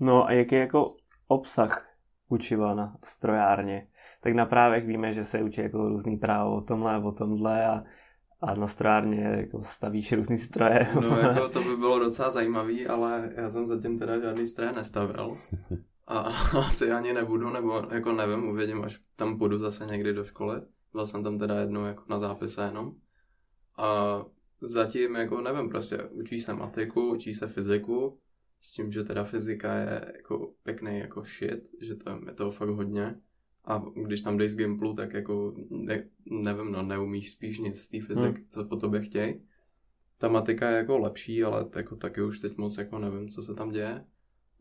No 0.00 0.26
a 0.26 0.32
jaký 0.32 0.54
je 0.54 0.60
jako 0.60 0.96
obsah 1.28 1.88
učiva 2.28 2.74
na 2.74 2.96
strojárně? 3.04 3.88
Tak 4.20 4.34
na 4.34 4.46
právech 4.46 4.86
víme, 4.86 5.12
že 5.12 5.24
se 5.24 5.42
učí 5.42 5.60
jako 5.60 5.88
různý 5.88 6.16
právo 6.16 6.56
o 6.56 6.60
tomhle, 6.60 7.02
o 7.02 7.12
tomhle 7.12 7.66
a, 7.66 7.84
a 8.40 8.54
na 8.54 8.66
strojárně 8.66 9.22
jako 9.22 9.62
stavíš 9.62 10.12
různý 10.12 10.38
stroje. 10.38 10.88
No 10.94 11.18
jako 11.18 11.48
to 11.48 11.60
by 11.60 11.76
bylo 11.76 11.98
docela 11.98 12.30
zajímavý, 12.30 12.86
ale 12.86 13.32
já 13.36 13.50
jsem 13.50 13.68
zatím 13.68 13.98
teda 13.98 14.20
žádný 14.20 14.46
stroje 14.46 14.72
nestavil. 14.72 15.36
A 16.06 16.18
asi 16.66 16.90
ani 16.90 17.12
nebudu, 17.12 17.50
nebo 17.50 17.82
jako 17.90 18.12
nevím, 18.12 18.48
uvidím, 18.48 18.82
až 18.82 19.00
tam 19.16 19.38
půjdu 19.38 19.58
zase 19.58 19.86
někdy 19.86 20.12
do 20.12 20.24
školy. 20.24 20.60
Byl 20.92 21.06
jsem 21.06 21.22
tam 21.22 21.38
teda 21.38 21.60
jednou 21.60 21.84
jako 21.84 22.02
na 22.08 22.18
zápise 22.18 22.64
jenom. 22.64 22.92
A 23.78 24.18
zatím 24.60 25.14
jako 25.14 25.40
nevím, 25.40 25.68
prostě 25.68 26.04
učí 26.04 26.38
se 26.38 26.54
matiku, 26.54 27.10
učí 27.10 27.34
se 27.34 27.46
fyziku, 27.48 28.18
s 28.60 28.72
tím, 28.72 28.92
že 28.92 29.04
teda 29.04 29.24
fyzika 29.24 29.74
je 29.74 30.12
jako 30.16 30.54
pěkný 30.62 30.98
jako 30.98 31.24
shit, 31.24 31.70
že 31.80 31.94
to 31.94 32.20
je 32.26 32.34
toho 32.34 32.50
fakt 32.50 32.68
hodně. 32.68 33.20
A 33.66 33.84
když 34.06 34.20
tam 34.20 34.38
jdeš 34.38 34.50
z 34.50 34.56
Gimplu, 34.56 34.94
tak 34.94 35.14
jako 35.14 35.54
ne, 35.70 36.08
nevím, 36.30 36.72
no 36.72 36.82
neumíš 36.82 37.30
spíš 37.32 37.58
nic 37.58 37.80
z 37.80 37.88
té 37.88 38.00
fyzik, 38.00 38.38
Hmm. 38.38 38.46
co 38.48 38.64
po 38.64 38.76
tobě 38.76 39.00
chtějí. 39.02 39.40
ta 40.18 40.28
matika 40.28 40.70
je 40.70 40.76
jako 40.76 40.98
lepší, 40.98 41.44
ale 41.44 41.66
jako 41.76 41.96
taky 41.96 42.22
už 42.22 42.38
teď 42.38 42.56
moc 42.56 42.78
jako 42.78 42.98
nevím, 42.98 43.28
co 43.28 43.42
se 43.42 43.54
tam 43.54 43.70
děje. 43.70 44.04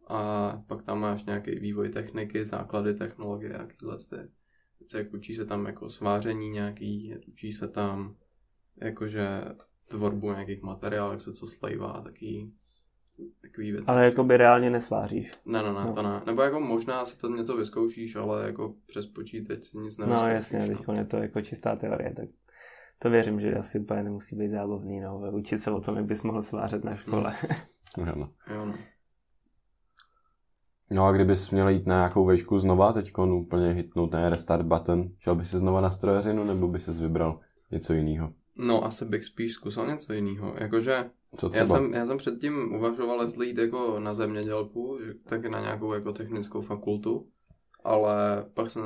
A 0.08 0.52
pak 0.68 0.84
tam 0.84 1.00
máš 1.00 1.26
nějaký 1.26 1.60
vývoj 1.60 1.90
techniky, 1.90 2.46
základy 2.46 2.94
technologie 2.94 3.54
a 3.54 3.66
tyhle 3.66 3.98
ty. 3.98 4.98
Jako 4.98 5.18
učí 5.18 5.34
se 5.34 5.46
tam 5.46 5.66
jako 5.66 5.90
sváření 5.90 6.50
nějaký, 6.50 7.14
učí 7.28 7.52
se 7.52 7.68
tam 7.68 8.16
jakože 8.82 9.28
tvorbu 9.88 10.32
nějakých 10.32 10.62
materiálů, 10.62 11.12
jak 11.12 11.22
se 11.22 11.34
co 11.34 11.48
slejvá, 11.48 12.02
taky 12.02 12.50
takový 13.42 13.72
věci. 13.72 13.86
Ale 13.88 14.06
jako 14.06 14.24
by 14.24 14.38
reálně 14.38 14.70
nesváříš. 14.70 15.32
Ne, 15.46 15.64
ne, 15.64 15.74
ne, 15.74 15.80
No. 15.86 15.94
to 15.94 16.02
ne. 16.02 16.22
Nebo 16.26 16.42
jako 16.42 16.60
možná 16.60 17.06
si 17.06 17.18
tam 17.18 17.36
něco 17.36 17.58
vyzkoušíš, 17.58 18.16
ale 18.16 18.46
jako 18.46 18.74
přes 18.86 19.06
počítač 19.06 19.64
si 19.64 19.78
nic 19.78 19.98
No 19.98 20.06
nevyzkoušíš. 20.06 20.34
jasně, 20.34 20.76
teď 20.76 20.86
je 20.98 21.06
to 21.06 21.18
jako 21.18 21.42
čistá 21.42 21.76
teorie, 21.76 22.14
tak 22.14 22.30
to 23.00 23.10
věřím, 23.10 23.40
že 23.40 23.56
asi 23.56 23.80
úplně 23.80 24.04
nemusí 24.04 24.36
být 24.36 24.50
zábavný, 24.50 25.00
no, 25.00 25.32
učit 25.34 25.60
se 25.64 25.72
o 25.72 25.82
tom, 25.82 25.96
jak 25.96 26.06
bys 26.06 26.22
mohl 26.24 26.44
svářet 26.44 26.84
na 26.84 26.96
škole. 26.96 27.36
Jo, 27.98 28.06
no. 28.16 28.30
Jo, 28.56 28.66
no. 28.66 28.74
no 30.92 31.06
a 31.06 31.12
kdybys 31.12 31.52
měl 31.52 31.70
jít 31.70 31.86
na 31.88 31.96
nějakou 31.96 32.26
vejšku 32.26 32.58
znova, 32.60 32.94
teď 32.94 33.14
úplně 33.18 33.72
hitnout 33.72 34.12
ten 34.12 34.26
restart 34.30 34.66
button, 34.66 35.10
šel 35.18 35.36
bys 35.36 35.50
si 35.52 35.58
znova 35.58 35.82
na 35.82 35.92
strojařinu, 35.92 36.44
nebo 36.44 36.68
by 36.68 36.80
ses 36.80 37.00
vybral 37.00 37.40
něco 37.72 37.94
jiného? 37.94 38.34
no, 38.58 38.86
asi 38.86 39.06
bych 39.06 39.24
spíš 39.24 39.54
zkusil 39.54 39.88
něco 39.88 40.14
jiného. 40.14 40.54
Jakože 40.58 41.10
Co 41.38 41.46
já 41.46 41.52
třeba? 41.52 41.66
jsem, 41.66 41.94
já 41.94 42.06
jsem 42.06 42.18
předtím 42.18 42.74
uvažoval, 42.74 43.22
jestli 43.22 43.48
jít 43.48 43.58
jako 43.58 44.00
na 44.00 44.14
zemědělku, 44.14 45.00
taky 45.26 45.50
na 45.50 45.60
nějakou 45.60 45.94
jako 45.94 46.12
technickou 46.12 46.62
fakultu, 46.62 47.28
ale 47.84 48.46
pak 48.54 48.70
jsem 48.70 48.84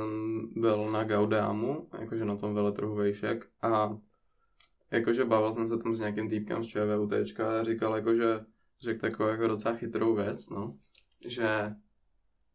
byl 0.56 0.90
na 0.90 1.04
Gaudeamu, 1.04 1.88
jakože 2.00 2.24
na 2.24 2.36
tom 2.36 2.54
veletrhu 2.54 2.94
vejšek 2.94 3.46
a 3.62 3.98
jakože 4.90 5.24
bavil 5.24 5.52
jsem 5.52 5.66
se 5.66 5.78
tam 5.78 5.94
s 5.94 6.00
nějakým 6.00 6.28
týpkem 6.28 6.64
z 6.64 6.66
ČVUTčka 6.66 7.60
a 7.60 7.62
říkal 7.62 7.96
jakože 7.96 8.40
řekl 8.82 9.00
takovou 9.00 9.28
jako 9.28 9.46
docela 9.46 9.74
chytrou 9.74 10.14
věc, 10.14 10.50
no, 10.50 10.70
že 11.26 11.66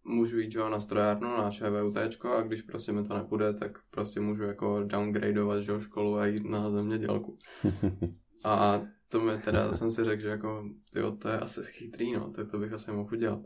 můžu 0.03 0.39
jít 0.39 0.55
jo, 0.55 0.69
na 0.69 0.79
strojárnu, 0.79 1.27
na 1.29 1.51
ČVUTčko 1.51 2.31
a 2.31 2.41
když 2.41 2.61
prostě 2.61 2.91
mi 2.91 3.03
to 3.03 3.13
nepůjde, 3.17 3.53
tak 3.53 3.79
prostě 3.91 4.19
můžu 4.19 4.43
jako 4.43 4.83
downgradeovat 4.83 5.67
jo, 5.67 5.79
školu 5.79 6.17
a 6.17 6.25
jít 6.25 6.49
na 6.49 6.69
zemědělku. 6.69 7.37
A 8.43 8.81
to 9.15 9.21
mi 9.21 9.37
teda, 9.37 9.73
jsem 9.73 9.91
si 9.91 10.03
řekl, 10.03 10.21
že 10.21 10.27
jako, 10.27 10.63
tyjo, 10.93 11.11
to 11.11 11.29
je 11.29 11.39
asi 11.39 11.61
chytrý, 11.63 12.11
no, 12.13 12.29
tak 12.29 12.51
to 12.51 12.57
bych 12.57 12.73
asi 12.73 12.91
mohl 12.91 13.13
udělat. 13.13 13.39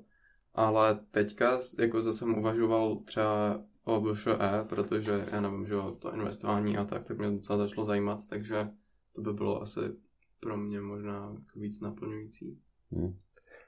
Ale 0.54 1.00
teďka 1.12 1.60
jako 1.80 2.02
zase 2.02 2.18
jsem 2.18 2.38
uvažoval 2.38 2.96
třeba 2.96 3.62
o 3.84 4.02
BŠE, 4.02 4.66
protože 4.70 5.26
já 5.32 5.42
nevím, 5.42 5.68
že 5.68 5.74
jo, 5.74 5.96
to 6.00 6.14
investování 6.14 6.78
a 6.78 6.86
tak, 6.86 7.04
tak 7.04 7.18
mě 7.18 7.32
docela 7.32 7.58
začalo 7.58 7.86
zajímat, 7.86 8.20
takže 8.30 8.70
to 9.16 9.22
by 9.22 9.34
bylo 9.34 9.62
asi 9.62 9.80
pro 10.40 10.58
mě 10.58 10.82
možná 10.82 11.14
jako 11.14 11.60
víc 11.60 11.82
naplňující. 11.82 12.60
Hm. 12.96 13.18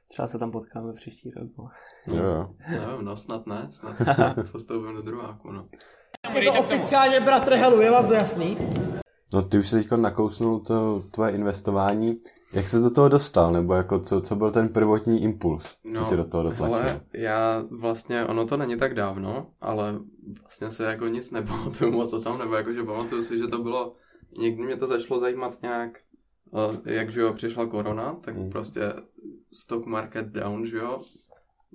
Třeba 0.07 0.27
se 0.27 0.39
tam 0.39 0.51
potkáme 0.51 0.93
příští 0.93 1.31
rok. 1.31 1.49
No. 1.57 1.69
Jo, 2.15 2.23
jo. 2.23 2.55
Nevím, 2.69 3.05
no 3.05 3.17
snad 3.17 3.47
ne, 3.47 3.67
snad, 3.69 3.95
snad 4.13 4.37
postoupím 4.51 4.93
do 4.93 5.01
druháku, 5.01 5.51
no. 5.51 5.69
Je 6.33 6.51
to 6.51 6.59
oficiálně 6.59 7.19
bratr 7.19 7.53
Helu, 7.53 7.81
je 7.81 7.91
vám 7.91 8.07
to 8.07 8.13
jasný? 8.13 8.57
No 9.33 9.41
ty 9.43 9.57
už 9.59 9.67
se 9.67 9.77
teď 9.77 9.91
nakousnul 9.91 10.59
to 10.59 11.03
tvoje 11.11 11.31
investování. 11.31 12.21
Jak 12.53 12.67
ses 12.67 12.81
do 12.81 12.89
toho 12.89 13.09
dostal? 13.09 13.51
Nebo 13.51 13.73
jako 13.73 13.99
co, 13.99 14.21
co 14.21 14.35
byl 14.35 14.51
ten 14.51 14.69
prvotní 14.69 15.23
impuls? 15.23 15.75
Co 15.97 16.03
tě 16.03 16.15
do 16.15 16.23
toho 16.25 16.43
dotlačilo? 16.43 16.67
No, 16.67 16.83
hele, 16.83 17.01
já 17.13 17.63
vlastně, 17.71 18.25
ono 18.25 18.45
to 18.45 18.57
není 18.57 18.77
tak 18.77 18.93
dávno, 18.93 19.47
ale 19.61 19.99
vlastně 20.41 20.71
se 20.71 20.83
jako 20.83 21.07
nic 21.07 21.31
nepamatuju 21.31 21.91
moc 21.91 22.13
o 22.13 22.21
tom, 22.21 22.39
nebo 22.39 22.55
jakože 22.55 22.83
pamatuju 22.83 23.21
si, 23.21 23.37
že 23.37 23.47
to 23.47 23.57
bylo, 23.63 23.95
někdy 24.37 24.63
mě 24.63 24.75
to 24.75 24.87
začalo 24.87 25.19
zajímat 25.19 25.61
nějak, 25.61 25.99
eh, 26.85 26.93
jak 26.93 27.11
že 27.11 27.21
jo, 27.21 27.33
přišla 27.33 27.65
korona, 27.65 28.17
tak 28.21 28.35
Mm. 28.37 28.49
prostě 28.49 28.93
stock 29.53 29.85
market 29.85 30.25
down, 30.25 30.65
že 30.65 30.77
jo, 30.77 30.99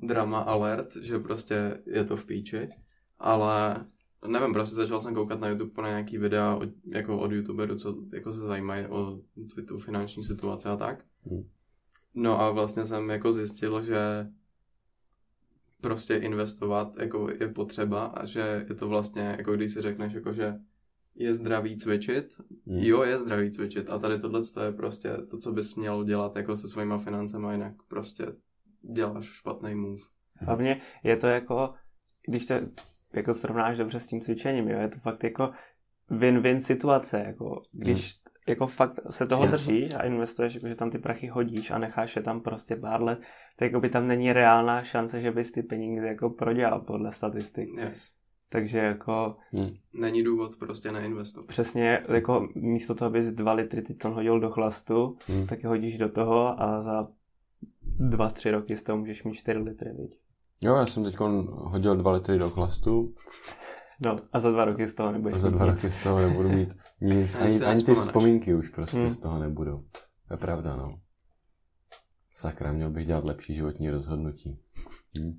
drama 0.02 0.38
alert, 0.38 0.96
že 0.96 1.18
prostě 1.18 1.78
je 1.86 2.04
to 2.04 2.16
v 2.16 2.26
píči, 2.26 2.68
ale 3.18 3.84
nevím, 4.26 4.52
prostě 4.52 4.76
začal 4.76 5.00
jsem 5.00 5.14
koukat 5.14 5.40
na 5.40 5.48
YouTube 5.48 5.82
na 5.82 5.88
nějaký 5.88 6.18
videa 6.18 6.54
od, 6.54 6.68
jako 6.86 7.18
od 7.18 7.32
youtuberů, 7.32 7.76
co 7.76 7.96
jako 8.12 8.32
se 8.32 8.40
zajímají 8.40 8.86
o 8.86 9.20
tu, 9.68 9.78
finanční 9.78 10.22
situaci 10.22 10.68
a 10.68 10.76
tak. 10.76 11.04
Hmm. 11.30 11.48
No 12.14 12.40
a 12.40 12.50
vlastně 12.50 12.86
jsem 12.86 13.10
jako 13.10 13.32
zjistil, 13.32 13.82
že 13.82 14.26
prostě 15.80 16.16
investovat 16.16 16.98
jako 16.98 17.30
je 17.40 17.48
potřeba 17.48 18.04
a 18.04 18.24
že 18.24 18.64
je 18.68 18.74
to 18.74 18.88
vlastně, 18.88 19.34
jako 19.38 19.52
když 19.52 19.72
si 19.72 19.82
řekneš, 19.82 20.12
jako 20.12 20.32
že 20.32 20.54
je 21.14 21.34
zdravý 21.34 21.76
cvičit, 21.76 22.40
Hmm. 22.66 22.78
jo, 22.78 23.02
je 23.02 23.18
zdravý 23.18 23.50
cvičit 23.50 23.90
a 23.90 23.98
tady 23.98 24.18
tohle 24.18 24.40
je 24.64 24.72
prostě 24.72 25.16
to, 25.30 25.38
co 25.38 25.52
bys 25.52 25.74
měl 25.74 26.04
dělat 26.04 26.36
jako 26.36 26.56
se 26.56 26.68
svýma 26.68 26.98
financema, 26.98 27.52
jinak 27.52 27.74
prostě 27.88 28.26
děláš 28.92 29.26
špatný 29.26 29.74
move. 29.74 30.02
Hlavně 30.34 30.80
je 31.04 31.16
to 31.16 31.26
jako, 31.26 31.74
když 32.26 32.46
to 32.46 32.54
jako 33.16 33.34
srovnáš 33.34 33.78
dobře 33.78 34.00
s 34.00 34.06
tím 34.06 34.20
cvičením, 34.20 34.68
jo, 34.68 34.78
je 34.80 34.88
to 34.88 34.98
fakt 34.98 35.24
jako 35.24 35.50
win-win 36.10 36.56
situace, 36.58 37.24
jako 37.26 37.62
když 37.72 38.14
jako 38.48 38.66
fakt 38.66 39.00
se 39.10 39.26
toho 39.26 39.44
Jasně. 39.44 39.72
držíš 39.74 39.94
a 39.94 40.02
investuješ, 40.02 40.54
jako 40.54 40.68
že 40.68 40.74
tam 40.74 40.90
ty 40.90 40.98
prachy 40.98 41.26
hodíš 41.26 41.70
a 41.70 41.78
necháš 41.78 42.16
je 42.16 42.22
tam 42.22 42.40
prostě 42.40 42.76
pár 42.76 43.02
let, 43.02 43.18
tak 43.56 43.66
jako 43.66 43.80
by 43.80 43.88
tam 43.88 44.06
není 44.06 44.32
reálná 44.32 44.82
šance, 44.82 45.20
že 45.20 45.30
bys 45.32 45.52
ty 45.52 45.62
peníze 45.62 46.06
jako 46.06 46.30
prodělal 46.30 46.80
podle 46.80 47.12
statistik. 47.12 47.68
Yes. 47.78 48.12
Takže 48.50 48.78
jako 48.78 49.36
Hm. 49.52 49.74
Není 50.00 50.22
důvod 50.22 50.56
prostě 50.58 50.92
neinvestovat. 50.92 51.46
přesně 51.48 52.00
jako 52.08 52.48
místo 52.54 52.94
toho, 52.94 53.06
abys 53.06 53.26
dva 53.26 53.52
litry 53.52 53.82
tyton 53.82 54.12
hodil 54.14 54.40
do 54.40 54.50
chlastu, 54.50 55.18
Hmm. 55.26 55.46
tak 55.46 55.62
je 55.62 55.68
hodíš 55.68 55.98
do 55.98 56.08
toho 56.08 56.62
a 56.62 56.82
za 56.82 57.08
dva, 57.98 58.30
tři 58.30 58.50
roky 58.50 58.76
z 58.76 58.82
toho 58.82 58.98
můžeš 58.98 59.24
mít 59.24 59.34
čtyři 59.34 59.58
litry, 59.58 59.90
viď? 59.98 60.18
Jo, 60.60 60.74
já 60.76 60.86
jsem 60.86 61.04
teď 61.04 61.16
hodil 61.46 61.96
dva 61.96 62.12
litry 62.12 62.38
do 62.38 62.50
chlastu 62.50 63.14
No 64.04 64.20
a 64.32 64.38
za 64.38 64.50
dva 64.50 64.64
roky 64.64 64.88
z 64.88 64.94
toho 64.94 65.12
nebudeš 65.12 65.34
a 65.36 65.38
za 65.38 65.50
dva 65.50 65.66
nic. 65.66 65.74
roky 65.74 65.90
z 65.94 66.02
toho 66.02 66.20
nebudu 66.20 66.48
mít 66.48 66.74
nic, 67.00 67.34
Ani 67.34 67.60
ani, 67.60 67.82
ty 67.82 67.94
vzpomínky 67.94 68.54
už 68.54 68.68
prostě 68.68 68.98
Hmm. 68.98 69.10
z 69.10 69.18
toho 69.18 69.38
nebudou. 69.38 69.84
To 70.28 70.34
je 70.34 70.36
pravda, 70.40 70.76
no. 70.76 71.00
Sakra, 72.34 72.72
měl 72.72 72.90
bych 72.90 73.06
dělat 73.06 73.24
lepší 73.24 73.54
životní 73.54 73.90
rozhodnutí. 73.90 74.58
Hm. 75.20 75.32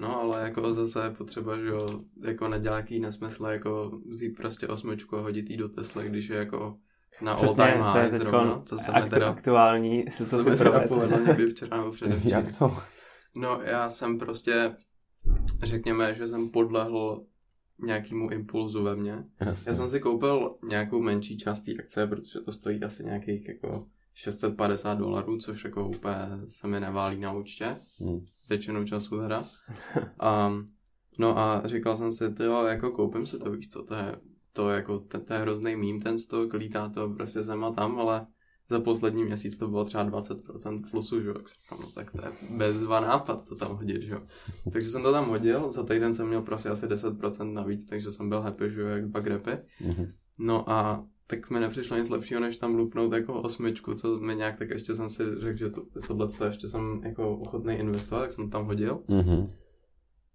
No 0.00 0.20
ale 0.20 0.42
jako 0.42 0.74
zase 0.74 1.04
je 1.04 1.10
potřeba, 1.10 1.56
že 1.58 1.66
jo, 1.66 1.86
jako 2.26 2.48
nedělá 2.48 2.76
jaký 2.76 3.00
nesmysl, 3.00 3.46
jako 3.46 4.00
vzít 4.10 4.30
prostě 4.36 4.68
osmičku 4.68 5.16
a 5.16 5.20
hodit 5.20 5.50
jí 5.50 5.56
do 5.56 5.68
Tesla, 5.68 6.02
když 6.02 6.28
je 6.28 6.36
jako 6.36 6.76
na 7.22 7.32
all 7.32 7.38
Přesně, 7.38 7.64
time 7.64 7.78
to 7.92 7.98
je 7.98 8.04
high 8.04 8.12
zrovna, 8.12 8.62
co 8.64 8.78
se 8.78 8.92
mi 8.92 8.98
aktu- 8.98 9.10
teda, 9.10 9.28
aktuální, 9.30 10.04
co 10.18 10.24
co 10.26 10.42
se 10.44 10.50
mi 10.50 10.56
teda 10.56 10.80
povedlo 10.88 11.18
někdy 11.26 11.46
včera 11.46 11.76
nebo 11.76 11.90
předevčírem. 11.92 12.44
Jak 12.44 12.58
to? 12.58 12.76
No 13.36 13.60
já 13.62 13.90
jsem 13.90 14.18
prostě, 14.18 14.76
řekněme, 15.62 16.14
že 16.14 16.28
jsem 16.28 16.48
podlehl 16.48 17.24
nějakému 17.78 18.30
impulzu 18.30 18.82
ve 18.82 18.96
mně. 18.96 19.24
Jasně. 19.40 19.70
Já 19.70 19.74
jsem 19.74 19.88
si 19.88 20.00
koupil 20.00 20.54
nějakou 20.68 21.02
menší 21.02 21.36
část 21.36 21.60
té 21.60 21.72
akce, 21.72 22.06
protože 22.06 22.40
to 22.40 22.52
stojí 22.52 22.82
asi 22.82 23.04
nějakých 23.04 23.48
jako 23.48 23.86
650 24.14 24.94
dolarů, 24.94 25.38
což 25.38 25.64
jako 25.64 25.88
úplně 25.88 26.14
se 26.46 26.66
mi 26.66 26.80
neválí 26.80 27.18
na 27.18 27.32
účtě. 27.32 27.76
Hm. 28.00 28.24
Většinu 28.48 28.84
času 28.84 29.18
teda. 29.18 29.44
Um, 29.98 30.66
no 31.18 31.38
a 31.38 31.62
říkal 31.64 31.96
jsem 31.96 32.12
si, 32.12 32.24
jo, 32.44 32.64
jako 32.64 32.90
koupím 32.90 33.26
si 33.26 33.38
to, 33.38 33.50
víš 33.50 33.68
co, 33.68 33.82
to 33.82 33.94
je, 33.94 34.16
to 34.52 34.70
je 34.70 34.76
jako, 34.76 34.98
to, 34.98 35.20
to 35.20 35.32
je 35.32 35.38
hrozný 35.38 35.76
mím 35.76 36.00
ten 36.00 36.18
stok, 36.18 36.54
lítá 36.54 36.88
to 36.88 37.08
prostě 37.08 37.44
sem 37.44 37.64
a 37.64 37.70
tam, 37.70 38.00
ale 38.00 38.26
za 38.68 38.80
poslední 38.80 39.24
měsíc 39.24 39.56
to 39.56 39.68
bylo 39.68 39.84
třeba 39.84 40.04
20% 40.10 40.90
plusu, 40.90 41.20
že 41.20 41.28
jo, 41.28 41.34
tak 41.34 41.48
říkám, 41.48 41.78
no 41.80 41.90
tak 41.94 42.10
to 42.10 42.26
je 42.26 42.56
bezva 42.56 43.00
nápad 43.00 43.48
to 43.48 43.54
tam 43.54 43.76
hodit, 43.76 44.02
že 44.02 44.12
jo. 44.12 44.20
Takže 44.72 44.90
jsem 44.90 45.02
to 45.02 45.12
tam 45.12 45.28
hodil, 45.28 45.70
za 45.70 45.82
týden 45.82 46.14
jsem 46.14 46.28
měl 46.28 46.42
prostě 46.42 46.68
asi 46.68 46.86
10% 46.86 47.52
navíc, 47.52 47.84
takže 47.84 48.10
jsem 48.10 48.28
byl 48.28 48.40
happy, 48.40 48.70
že 48.70 48.80
jo, 48.80 48.86
jak 48.86 49.08
dva 49.08 49.20
grepy. 49.20 49.58
Mhm. 49.80 50.08
No 50.38 50.70
a 50.70 51.06
tak 51.26 51.50
mi 51.50 51.60
nepřišlo 51.60 51.96
nic 51.96 52.08
lepšího, 52.08 52.40
než 52.40 52.56
tam 52.56 52.74
lupnout 52.74 53.12
jako 53.12 53.42
osmičku, 53.42 53.94
co 53.94 54.18
mi 54.18 54.36
nějak, 54.36 54.56
tak 54.56 54.70
ještě 54.70 54.94
jsem 54.94 55.08
si 55.08 55.22
řekl, 55.38 55.58
že 55.58 55.70
to, 55.70 55.82
tohle 56.06 56.26
to 56.26 56.44
ještě 56.44 56.68
jsem 56.68 57.00
jako 57.04 57.36
ochotný 57.36 57.74
investovat, 57.74 58.20
tak 58.20 58.32
jsem 58.32 58.50
tam 58.50 58.64
hodil. 58.64 59.02
Mhm. 59.08 59.48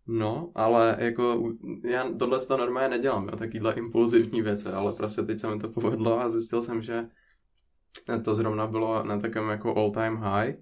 No, 0.07 0.51
ale 0.55 0.97
jako 0.99 1.53
já 1.83 2.09
tohle 2.09 2.45
to 2.45 2.57
normálně 2.57 2.89
nedělám, 2.89 3.27
jo, 3.27 3.35
takovýhle 3.35 3.73
impulzivní 3.73 4.41
věci, 4.41 4.69
ale 4.69 4.93
prostě 4.93 5.21
teď 5.21 5.39
se 5.39 5.55
mi 5.55 5.59
to 5.59 5.69
povedlo 5.69 6.19
a 6.19 6.29
zjistil 6.29 6.63
jsem, 6.63 6.81
že 6.81 7.07
to 8.23 8.33
zrovna 8.33 8.67
bylo 8.67 9.03
na 9.03 9.19
takovém 9.19 9.49
jako 9.49 9.75
all 9.77 9.91
time 9.91 10.17
high 10.17 10.53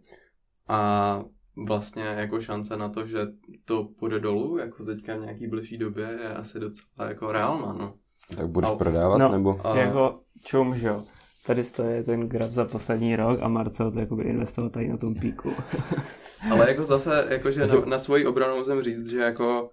a 0.67 1.21
vlastně 1.67 2.03
jako 2.03 2.41
šance 2.41 2.77
na 2.77 2.89
to, 2.89 3.07
že 3.07 3.19
to 3.65 3.83
půjde 4.00 4.19
dolů, 4.19 4.57
jako 4.57 4.86
teďka 4.86 5.17
v 5.17 5.19
nějaký 5.21 5.48
blížší 5.48 5.77
době 5.77 6.17
je 6.21 6.33
asi 6.33 6.59
docela 6.59 7.09
jako 7.09 7.31
reálná, 7.31 7.74
no. 7.74 7.93
Tak 8.38 8.48
budeš 8.48 8.69
Al- 8.69 8.77
prodávat, 8.77 9.17
No. 9.17 9.29
nebo? 9.31 9.62
A, 9.67 9.77
Jako 9.77 10.19
čum, 10.43 10.75
že 10.75 10.88
jo. 10.88 11.03
Tady 11.45 11.63
je 11.89 12.03
ten 12.03 12.29
graf 12.29 12.51
za 12.51 12.65
poslední 12.65 13.15
rok 13.15 13.39
a 13.41 13.48
Marcel 13.48 13.91
to 13.91 14.00
jakoby 14.00 14.24
investoval 14.24 14.69
tady 14.69 14.88
na 14.88 14.98
tom 14.98 15.15
píku. 15.15 15.51
Ale 16.51 16.69
jako 16.69 16.83
zase, 16.83 17.27
jakože 17.29 17.67
na, 17.67 17.75
na 17.86 18.00
svoji 18.00 18.25
obranu 18.25 18.57
musím 18.57 18.81
říct, 18.81 19.07
že 19.09 19.17
jako 19.19 19.69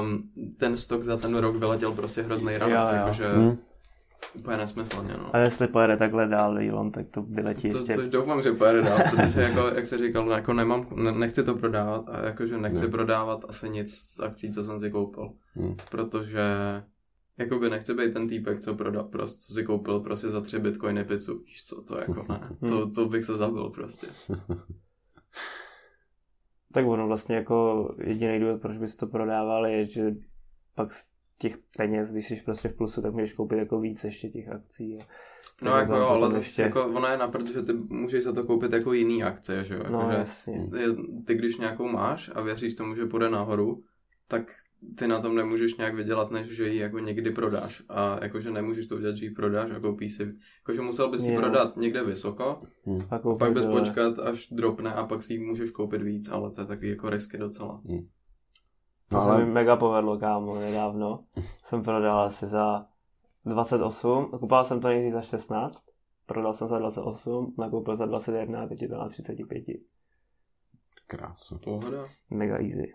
um, 0.00 0.30
ten 0.56 0.76
stok 0.76 1.02
za 1.02 1.16
ten 1.16 1.34
rok 1.36 1.56
vyletěl 1.56 1.92
prostě 1.92 2.22
hrozný 2.22 2.54
jo. 2.54 2.96
jakože 2.96 3.24
Hm. 3.36 3.56
Úplně 4.38 4.56
nesmyslně, 4.56 5.12
no. 5.18 5.34
Ale 5.36 5.44
jestli 5.44 5.66
pojede 5.66 5.96
takhle 5.96 6.28
dál 6.28 6.58
Elon, 6.58 6.92
tak 6.92 7.06
to 7.10 7.22
vyletí 7.22 7.70
To, 7.70 7.78
ještě. 7.78 7.94
což 7.94 8.08
doufám, 8.08 8.42
že 8.42 8.52
pojede 8.52 8.82
dál, 8.82 8.98
protože 9.10 9.40
jako, 9.40 9.60
jak 9.76 9.86
se 9.86 9.98
říkal, 9.98 10.30
jako 10.30 10.52
nemám, 10.52 10.86
ne, 10.94 11.12
nechci 11.12 11.44
to 11.44 11.54
prodávat 11.54 12.08
a 12.08 12.26
jakože 12.26 12.58
nechci 12.58 12.80
Ne. 12.82 12.88
prodávat 12.88 13.44
asi 13.48 13.70
nic 13.70 13.94
z 13.94 14.20
akcí, 14.20 14.52
co 14.52 14.64
jsem 14.64 14.80
si 14.80 14.90
koupil. 14.90 15.32
Hmm. 15.54 15.76
Protože 15.90 16.40
jakoby 17.38 17.70
nechci 17.70 17.94
být 17.94 18.12
ten 18.14 18.28
týpek, 18.28 18.60
co 18.60 18.74
prodá, 18.74 19.02
prostě, 19.02 19.40
co 19.46 19.52
si 19.52 19.64
koupil 19.64 20.00
prostě 20.00 20.28
za 20.28 20.40
tři 20.40 20.58
bitcoiny 20.58 21.04
pizzu, 21.04 21.38
víš 21.38 21.64
co, 21.64 21.82
to 21.82 21.98
jako 21.98 22.26
ne, 22.28 22.40
to, 22.68 22.90
to 22.90 23.06
bych 23.06 23.24
se 23.24 23.36
zabil 23.36 23.70
prostě. 23.70 24.06
Tak 26.72 26.86
ono 26.86 27.06
vlastně 27.06 27.36
jako 27.36 27.88
jediný 28.02 28.40
důvod, 28.40 28.60
proč 28.62 28.76
bys 28.76 28.96
to 28.96 29.06
prodával, 29.06 29.66
je, 29.66 29.86
že 29.86 30.14
pak 30.74 30.88
těch 31.38 31.58
peněz, 31.76 32.12
když 32.12 32.28
jsi 32.28 32.42
prostě 32.44 32.68
v 32.68 32.74
plusu, 32.74 33.02
tak 33.02 33.12
můžeš 33.12 33.32
koupit 33.32 33.58
jako 33.58 33.80
víc 33.80 34.04
ještě 34.04 34.28
těch 34.28 34.48
akcí. 34.48 34.98
A 35.00 35.04
No 35.64 35.76
jako 35.76 35.92
jo, 35.96 36.06
ale 36.06 36.20
zase 36.30 36.36
ještě- 36.46 36.62
jako 36.62 36.86
ono 36.86 37.06
je 37.08 37.16
na 37.16 37.28
protože 37.28 37.62
ty 37.62 37.72
můžeš 37.72 38.22
za 38.24 38.32
to 38.32 38.44
koupit 38.44 38.72
jako 38.72 38.92
jiný 38.92 39.22
akce, 39.22 39.64
že 39.64 39.74
jo, 39.74 39.82
No 39.90 39.98
jakože 40.00 40.18
jasně. 40.18 40.70
ty, 40.72 40.78
ty 41.24 41.34
když 41.34 41.58
nějakou 41.58 41.88
máš 41.88 42.30
a 42.34 42.40
věříš 42.40 42.74
tomu, 42.74 42.94
že 42.94 43.06
půjde 43.06 43.30
nahoru, 43.30 43.82
tak 44.28 44.52
ty 44.98 45.06
na 45.08 45.20
tom 45.20 45.36
nemůžeš 45.36 45.76
nějak 45.76 45.94
vydělat, 45.94 46.30
než 46.30 46.46
že 46.46 46.68
ji 46.68 46.80
jako 46.80 46.98
někdy 46.98 47.30
prodáš. 47.30 47.82
A 47.88 48.18
jakože 48.22 48.50
nemůžeš 48.50 48.86
to 48.86 48.96
udělat, 48.96 49.16
že 49.16 49.24
ji 49.24 49.30
prodáš 49.30 49.70
a 49.70 49.80
koupíš 49.80 50.14
si. 50.16 50.34
Jakože 50.60 50.80
musel 50.80 51.10
bys 51.10 51.22
si 51.22 51.30
Jo. 51.32 51.40
prodat 51.40 51.76
někde 51.76 52.04
vysoko, 52.04 52.58
A 53.10 53.16
a 53.16 53.34
pak 53.38 53.52
bys 53.52 53.64
dole. 53.64 53.80
počkat, 53.80 54.18
až 54.18 54.48
dropne 54.52 54.92
a 54.94 55.06
pak 55.06 55.22
si 55.22 55.32
ji 55.32 55.38
můžeš 55.40 55.70
koupit 55.70 56.02
víc, 56.02 56.28
ale 56.28 56.50
to 56.50 56.60
je 56.60 56.66
taky 56.66 56.88
jako 56.88 57.10
risky 57.10 57.38
docela. 57.38 57.82
To 59.08 59.16
No 59.16 59.22
se 59.22 59.26
mi 59.26 59.34
ale 59.34 59.46
mega 59.46 59.76
povedlo, 59.76 60.18
kámo, 60.18 60.54
nedávno. 60.54 61.18
jsem 61.64 61.82
prodal 61.82 62.20
asi 62.20 62.46
za 62.46 62.86
28, 63.44 64.30
kupoval 64.40 64.64
jsem 64.64 64.80
to 64.80 64.88
nejdřív 64.88 65.12
za 65.12 65.22
16, 65.22 65.84
prodal 66.26 66.54
jsem 66.54 66.68
za 66.68 66.78
28, 66.78 67.54
nakoupil 67.58 67.96
za 67.96 68.06
21 68.06 68.62
a 68.62 68.66
teď 68.66 68.82
je 68.82 68.88
to 68.88 68.94
na 68.98 69.08
35. 69.08 69.64
krásu. 71.06 71.58
Pohoda. 71.58 72.04
Mega 72.30 72.56
easy. 72.56 72.92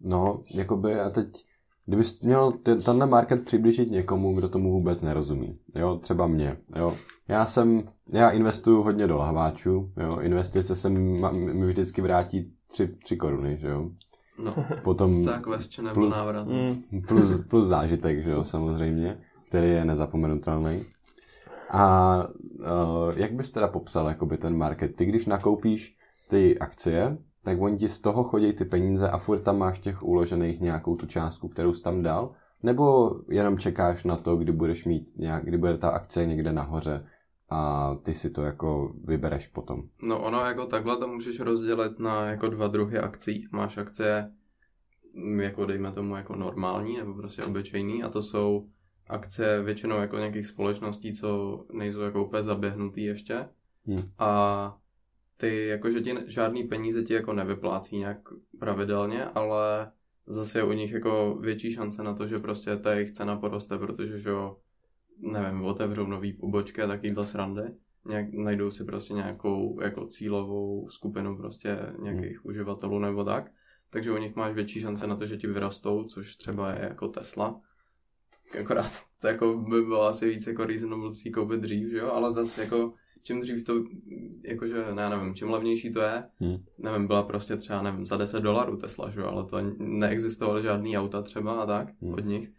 No, 0.00 0.42
jakoby 0.54 1.00
a 1.00 1.10
teď, 1.10 1.44
kdybys 1.86 2.20
měl 2.20 2.52
ten, 2.52 2.82
tenhle 2.82 3.06
market 3.06 3.44
přiblížit 3.44 3.90
někomu, 3.90 4.34
kdo 4.34 4.48
tomu 4.48 4.72
vůbec 4.72 5.00
nerozumí, 5.00 5.58
jo, 5.74 5.96
třeba 5.96 6.26
mě, 6.26 6.56
jo. 6.76 6.96
Já 7.28 7.46
jsem, 7.46 7.82
já 8.12 8.30
investuju 8.30 8.82
hodně 8.82 9.06
do 9.06 9.16
lahváčů, 9.16 9.92
jo, 9.96 10.20
investice 10.20 10.74
se 10.74 10.88
mi, 10.88 11.20
mi 11.32 11.66
vždycky 11.66 12.02
vrátí 12.02 12.52
3, 12.66 12.86
3 12.86 13.16
koruny, 13.16 13.58
že 13.60 13.68
jo. 13.68 13.90
No, 14.38 14.54
Potom 14.82 15.22
question 15.24 15.84
nebo 15.86 16.00
Plus- 16.00 16.10
návrat. 16.10 16.46
Mm. 16.48 17.02
plus, 17.08 17.40
plus 17.40 17.66
zážitek, 17.66 18.22
že 18.24 18.30
jo, 18.30 18.44
samozřejmě, 18.44 19.18
který 19.48 19.70
je 19.70 19.84
nezapomenutelný. 19.84 20.82
A 21.70 22.16
uh, 22.58 22.64
jak 23.16 23.32
bys 23.32 23.50
teda 23.50 23.68
popsal 23.68 24.08
jakoby 24.08 24.38
ten 24.38 24.56
market? 24.56 24.96
Ty 24.96 25.04
když 25.04 25.26
nakoupíš 25.26 25.96
ty 26.30 26.58
akcie, 26.58 27.18
tak 27.44 27.60
oni 27.60 27.76
ti 27.76 27.88
z 27.88 28.00
toho 28.00 28.24
chodí 28.24 28.52
ty 28.52 28.64
peníze 28.64 29.10
a 29.10 29.18
furt 29.18 29.38
tam 29.40 29.58
máš 29.58 29.78
těch 29.78 30.02
uložených 30.02 30.60
nějakou 30.60 30.96
tu 30.96 31.06
částku, 31.06 31.48
kterou 31.48 31.72
jsi 31.74 31.82
tam 31.82 32.02
dal? 32.02 32.30
Nebo 32.62 33.10
jenom 33.30 33.58
čekáš 33.58 34.04
na 34.04 34.16
to, 34.16 34.36
kdy 34.36 34.52
budeš 34.52 34.84
mít 34.84 35.18
nějak, 35.18 35.44
kdy 35.44 35.58
bude 35.58 35.78
ta 35.78 35.88
akce 35.88 36.26
někde 36.26 36.52
nahoře 36.52 37.04
a 37.48 37.94
ty 38.02 38.14
si 38.14 38.30
to 38.30 38.42
jako 38.42 38.94
vybereš 39.04 39.46
potom? 39.46 39.82
No 40.02 40.22
ono 40.22 40.40
jako 40.40 40.66
takhle 40.66 40.96
to 40.96 41.08
můžeš 41.08 41.40
rozdělit 41.40 41.98
na 41.98 42.26
jako 42.26 42.48
dva 42.48 42.68
druhy 42.68 42.98
akcí. 42.98 43.48
Máš 43.52 43.78
akcie 43.78 44.30
mm, 45.14 45.40
jako 45.40 45.66
dejme 45.66 45.92
tomu 45.92 46.16
jako 46.16 46.36
normální 46.36 46.96
nebo 46.96 47.14
prostě 47.14 47.44
obyčejný 47.44 48.02
a 48.02 48.08
to 48.08 48.22
jsou 48.22 48.66
akcie 49.08 49.62
většinou 49.62 49.96
jako 49.96 50.16
nějakých 50.18 50.46
společností, 50.46 51.12
co 51.12 51.64
nejsou 51.72 52.00
jako 52.00 52.24
úplně 52.26 52.42
zaběhnutý 52.42 53.04
ještě 53.04 53.48
Hmm. 53.88 54.10
a 54.18 54.78
ty 55.36 55.66
jakože 55.66 56.00
ti 56.00 56.14
žádný 56.26 56.64
peníze 56.64 57.02
ti 57.02 57.14
jako 57.14 57.32
nevyplácí 57.32 57.98
nějak 57.98 58.18
pravidelně, 58.58 59.24
ale 59.24 59.90
zase 60.26 60.58
je 60.58 60.64
u 60.64 60.72
nich 60.72 60.92
jako 60.92 61.38
větší 61.40 61.72
šance 61.72 62.02
na 62.02 62.14
to, 62.14 62.26
že 62.26 62.38
prostě 62.38 62.76
ta 62.76 62.94
jejich 62.94 63.10
cena 63.10 63.36
poroste, 63.36 63.78
protože 63.78 64.18
že 64.18 64.28
jo, 64.30 64.56
nevím, 65.18 65.62
otevřou 65.62 66.06
nový 66.06 66.32
pobočky 66.32 66.82
a 66.82 66.86
takovýhle 66.86 67.26
srandy 67.26 67.62
nějak, 68.08 68.32
najdou 68.32 68.70
si 68.70 68.84
prostě 68.84 69.14
nějakou 69.14 69.80
jako 69.82 70.06
cílovou 70.06 70.88
skupinu 70.88 71.36
prostě 71.36 71.78
nějakých 72.02 72.36
hmm. 72.36 72.40
uživatelů 72.42 72.98
nebo 72.98 73.24
tak. 73.24 73.52
Takže 73.90 74.12
u 74.12 74.16
nich 74.16 74.36
máš 74.36 74.52
větší 74.52 74.80
šance 74.80 75.06
na 75.06 75.16
to, 75.16 75.26
že 75.26 75.36
ti 75.36 75.46
vyrostou, 75.46 76.04
což 76.04 76.36
třeba 76.36 76.70
je 76.72 76.82
jako 76.82 77.08
Tesla. 77.08 77.60
Akorát 78.60 78.90
to 79.20 79.26
jako 79.26 79.56
by 79.56 79.82
bylo 79.82 80.02
asi 80.02 80.28
víc 80.28 80.46
jako 80.46 80.64
reasonable 80.64 81.14
si 81.14 81.30
koupit 81.30 81.60
dřív, 81.60 81.90
že 81.90 81.98
jo? 81.98 82.10
Ale 82.10 82.32
zase 82.32 82.62
jako 82.62 82.94
čím 83.22 83.40
dřív 83.40 83.64
to, 83.64 83.84
jakože, 84.42 84.84
ne, 84.94 85.10
nevím, 85.10 85.34
čím 85.34 85.50
levnější 85.50 85.92
to 85.92 86.00
je, 86.00 86.24
Hmm. 86.40 86.56
nevím, 86.78 87.06
byla 87.06 87.22
prostě 87.22 87.56
třeba, 87.56 87.82
nevím, 87.82 88.06
za 88.06 88.16
10 88.16 88.40
dolarů 88.40 88.76
Tesla, 88.76 89.10
že 89.10 89.20
jo? 89.20 89.26
Ale 89.26 89.44
to 89.44 89.56
neexistovaly 89.78 90.62
žádný 90.62 90.98
auta 90.98 91.22
třeba 91.22 91.62
a 91.62 91.66
tak 91.66 91.88
Hmm. 92.02 92.14
od 92.14 92.24
nich. 92.24 92.50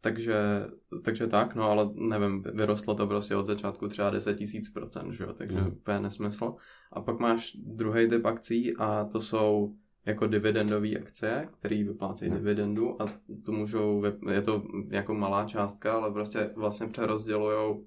Takže, 0.00 0.66
takže 1.04 1.26
tak, 1.26 1.54
no 1.54 1.62
ale 1.64 1.90
nevím, 1.94 2.42
vyrostlo 2.54 2.94
to 2.94 3.06
prostě 3.06 3.36
od 3.36 3.46
začátku 3.46 3.88
třeba 3.88 4.10
10 4.10 4.34
tisíc 4.34 4.70
procent, 4.70 5.12
že 5.12 5.24
jo, 5.24 5.32
takže 5.32 5.58
mm. 5.58 5.66
úplně 5.66 6.00
nesmysl. 6.00 6.54
A 6.92 7.00
pak 7.00 7.18
máš 7.20 7.52
druhý 7.56 8.08
typ 8.08 8.26
akcí 8.26 8.76
a 8.76 9.04
to 9.04 9.20
jsou 9.20 9.74
jako 10.06 10.26
dividendové 10.26 10.96
akcie, 10.96 11.48
které 11.52 11.84
vyplácejí 11.84 12.30
Mhm. 12.30 12.40
dividendu 12.40 13.02
a 13.02 13.06
to 13.44 13.52
můžou, 13.52 14.04
je 14.30 14.42
to 14.42 14.62
jako 14.88 15.14
malá 15.14 15.44
částka, 15.44 15.92
ale 15.92 16.12
prostě 16.12 16.50
vlastně 16.56 16.86
přerozdělujou 16.86 17.86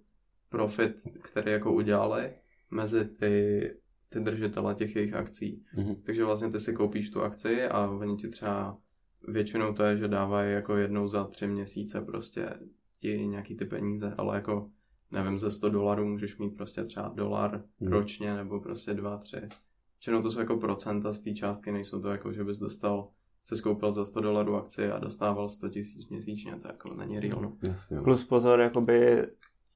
profit, 0.50 0.96
který 1.22 1.52
jako 1.52 1.74
udělali 1.74 2.34
mezi 2.72 3.06
ty, 3.06 3.70
ty 4.10 4.20
držitele 4.20 4.76
těch 4.76 4.96
jejich 4.96 5.14
akcí. 5.14 5.64
Mhm. 5.76 5.96
Takže 6.06 6.26
vlastně 6.26 6.50
ty 6.50 6.60
si 6.60 6.74
koupíš 6.74 7.10
tu 7.10 7.22
akci 7.22 7.64
a 7.68 7.90
oni 7.90 8.16
ti 8.18 8.28
třeba 8.28 8.78
většinou 9.28 9.74
to 9.74 9.84
je, 9.84 9.98
že 9.98 10.08
dávají 10.08 10.54
jako 10.54 10.76
jednou 10.78 11.08
za 11.08 11.24
tři 11.24 11.48
měsíce 11.48 12.02
prostě 12.02 12.50
ti 13.00 13.28
nějaký 13.28 13.56
ty 13.56 13.66
peníze, 13.66 14.16
ale 14.18 14.36
jako 14.36 14.70
nevím, 15.12 15.40
ze 15.40 15.52
100 15.52 15.70
dolarů 15.70 16.06
můžeš 16.08 16.38
mít 16.38 16.56
prostě 16.56 16.84
třeba 16.84 17.12
dolar 17.16 17.64
Hmm. 17.82 17.92
ročně 17.92 18.36
nebo 18.36 18.60
prostě 18.60 18.94
dva, 18.94 19.18
tři. 19.18 19.38
Většinou 19.96 20.22
to 20.22 20.32
jsou 20.32 20.40
jako 20.40 20.58
procenta 20.58 21.14
z 21.14 21.20
té 21.20 21.32
částky, 21.34 21.72
nejsou 21.72 22.02
to 22.02 22.10
jako, 22.10 22.34
že 22.34 22.44
bys 22.44 22.60
dostal, 22.60 23.10
se 23.44 23.56
skoupil 23.56 23.92
za 23.92 24.06
100 24.06 24.22
dolarů 24.22 24.56
akci 24.56 24.92
a 24.92 25.00
dostával 25.00 25.50
100 25.50 25.70
tisíc 25.70 26.08
měsíčně, 26.10 26.56
to 26.56 26.68
jako 26.68 26.94
není 26.94 27.20
real. 27.20 27.42
No. 27.42 27.58
Jasně. 27.68 27.98
jo. 27.98 28.04
Plus 28.04 28.24
pozor, 28.24 28.60
jakoby 28.60 29.28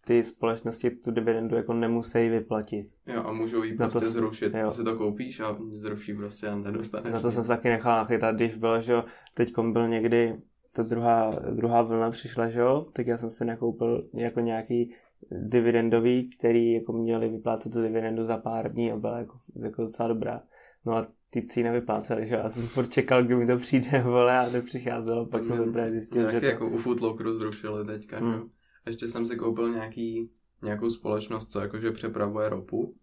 ty 0.08 0.24
společnosti 0.24 0.90
tu 0.90 1.12
dividendu 1.12 1.56
jako 1.56 1.74
nemusí 1.74 2.30
vyplatit. 2.30 2.86
Jo, 3.08 3.24
a 3.26 3.32
můžou 3.34 3.62
Na 3.64 3.76
prostě 3.78 4.00
to 4.00 4.10
zrušit. 4.10 4.54
jo. 4.54 4.70
Ty 4.70 4.76
si 4.76 4.84
to 4.84 4.96
koupíš 4.98 5.40
a 5.40 5.58
zruší 5.72 6.14
prostě 6.14 6.48
a 6.48 6.56
nedostaneš. 6.56 7.14
Na 7.14 7.20
to 7.20 7.28
nic. 7.28 7.34
jsem 7.36 7.44
se 7.44 7.48
taky 7.48 7.70
nechal 7.70 7.98
nachytat, 7.98 8.36
když 8.36 8.56
bylo, 8.56 8.82
že 8.82 8.94
jo, 8.94 9.04
teďkom 9.34 9.74
byl 9.74 9.88
někdy, 9.88 10.36
ta 10.76 10.84
druhá, 10.84 11.32
druhá 11.52 11.82
vlna 11.82 12.12
přišla, 12.12 12.48
že 12.48 12.60
jo, 12.60 12.86
tak 12.94 13.08
já 13.08 13.18
jsem 13.18 13.32
si 13.32 13.46
nakoupil 13.46 14.00
jako 14.14 14.40
nějaký 14.40 14.92
dividendový, 15.32 16.30
který 16.30 16.74
jako 16.74 16.94
měli 16.94 17.30
vyplácet 17.30 17.74
tu 17.74 17.82
dividendu 17.82 18.26
za 18.26 18.38
pár 18.38 18.72
dní 18.74 18.92
a 18.92 18.98
byla 18.98 19.18
jako, 19.18 19.38
jako 19.64 19.82
docela 19.82 20.08
dobrá. 20.08 20.42
No 20.86 20.94
a 20.96 21.06
ty 21.30 21.42
pcí 21.42 21.64
nevypláceli, 21.64 22.28
že 22.28 22.36
já 22.36 22.50
jsem 22.50 22.64
furt 22.68 22.88
čekal, 22.92 23.24
kdy 23.24 23.36
mi 23.36 23.48
to 23.48 23.58
přijde, 23.58 24.02
vole, 24.04 24.38
a 24.40 24.50
nepřicházelo, 24.50 25.26
pak 25.26 25.44
jsem 25.44 25.58
teprve 25.58 25.90
zjistil, 25.90 26.32
že 26.32 26.40
to... 26.40 26.46
jako 26.46 26.70
u 26.70 26.78
Footlookeru 26.78 27.34
zrušili 27.34 27.86
teďka, 27.86 28.18
Hmm. 28.20 28.34
že 28.34 28.40
Ještě 28.88 29.08
jsem 29.08 29.26
si 29.26 29.36
koupil 29.36 29.70
nějaký, 29.70 30.32
nějakou 30.62 30.90
společnost, 30.90 31.52
co 31.52 31.60
jakože 31.60 31.92
přepravuje 31.92 32.50
ropu, 32.50 32.96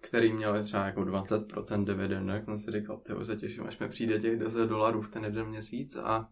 který 0.00 0.32
měli 0.32 0.62
třeba 0.62 0.86
jako 0.86 1.00
20% 1.00 1.84
dividendu, 1.84 2.32
jak 2.32 2.44
jsem 2.44 2.58
si 2.58 2.70
říkal, 2.70 2.96
ty 2.96 3.12
se 3.22 3.36
těším, 3.36 3.66
až 3.66 3.78
mi 3.78 3.88
přijde 3.88 4.18
těch 4.18 4.38
10 4.38 4.66
dolarů 4.66 5.02
v 5.02 5.08
ten 5.08 5.24
jeden 5.24 5.46
měsíc 5.48 5.96
a, 5.96 6.28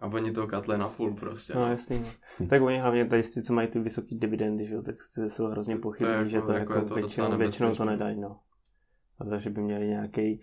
a 0.00 0.06
oni 0.06 0.32
to 0.32 0.46
katli 0.46 0.78
na 0.78 0.88
full 0.88 1.14
prostě. 1.14 1.54
No 1.54 1.70
jasný, 1.70 1.98
no. 2.00 2.46
Tak 2.46 2.62
oni 2.62 2.78
hlavně 2.78 3.06
tady 3.06 3.22
ty, 3.22 3.42
co 3.42 3.52
mají 3.52 3.68
ty 3.68 3.78
vysoké 3.80 4.08
dividendy, 4.16 4.66
že 4.66 4.74
jo, 4.74 4.82
tak 4.82 4.96
jsou 5.28 5.46
hrozně 5.46 5.76
pochybní, 5.76 6.12
jako- 6.14 6.28
že 6.28 6.40
to 6.40 6.52
jako 6.52 6.74
jako, 6.74 6.88
to 6.88 6.94
většinou, 6.94 7.36
většinou 7.36 7.74
to 7.74 7.84
nedají, 7.84 8.20
no. 8.20 8.40
A 9.18 9.24
takže 9.24 9.50
by 9.50 9.60
měli 9.60 9.86
nějaký 9.86 10.40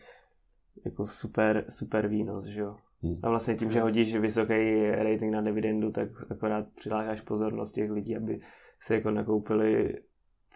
jako 0.85 1.05
super, 1.05 1.65
super 1.69 2.07
výnos, 2.07 2.45
že 2.45 2.59
jo. 2.59 2.77
Hmm. 3.03 3.19
A 3.23 3.29
vlastně 3.29 3.55
tím, 3.55 3.71
že 3.71 3.81
hodíš 3.81 4.15
vysoký 4.15 4.89
rating 4.91 5.31
na 5.31 5.41
dividendu, 5.41 5.91
tak 5.91 6.31
akorát 6.31 6.65
přilákáš 6.75 7.21
pozornost 7.21 7.71
těch 7.71 7.91
lidí, 7.91 8.17
aby 8.17 8.39
si 8.79 8.93
jako 8.93 9.11
nakoupili 9.11 10.01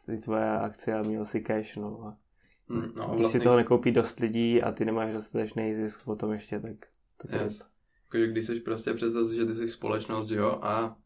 ty 0.06 0.17
tvoje 0.17 0.51
akcie 0.51 0.99
a 0.99 1.01
měl 1.01 1.25
si 1.25 1.41
cash, 1.41 1.75
no. 1.77 2.03
A 2.08 2.17
Hmm, 2.69 2.91
no 2.95 3.03
a 3.03 3.08
když 3.08 3.21
vlastně, 3.21 3.39
si 3.39 3.43
toho 3.43 3.58
nekoupí 3.58 3.91
dost 3.91 4.19
lidí 4.19 4.62
a 4.62 4.71
ty 4.71 4.86
nemáš 4.86 5.13
dostatečný 5.13 5.75
zisk 5.75 6.03
potom 6.03 6.32
ještě, 6.32 6.60
tak... 6.60 6.71
tak 7.17 7.32
je 7.32 7.41
yes. 7.41 7.65
Jakože 8.06 8.27
když 8.27 8.45
jsi 8.45 8.60
prostě 8.60 8.93
představ 8.93 9.25
si, 9.27 9.36
že 9.36 9.45
ty 9.45 9.53
jsi 9.53 9.67
společnost, 9.67 10.32
jo, 10.32 10.60
a 10.62 10.97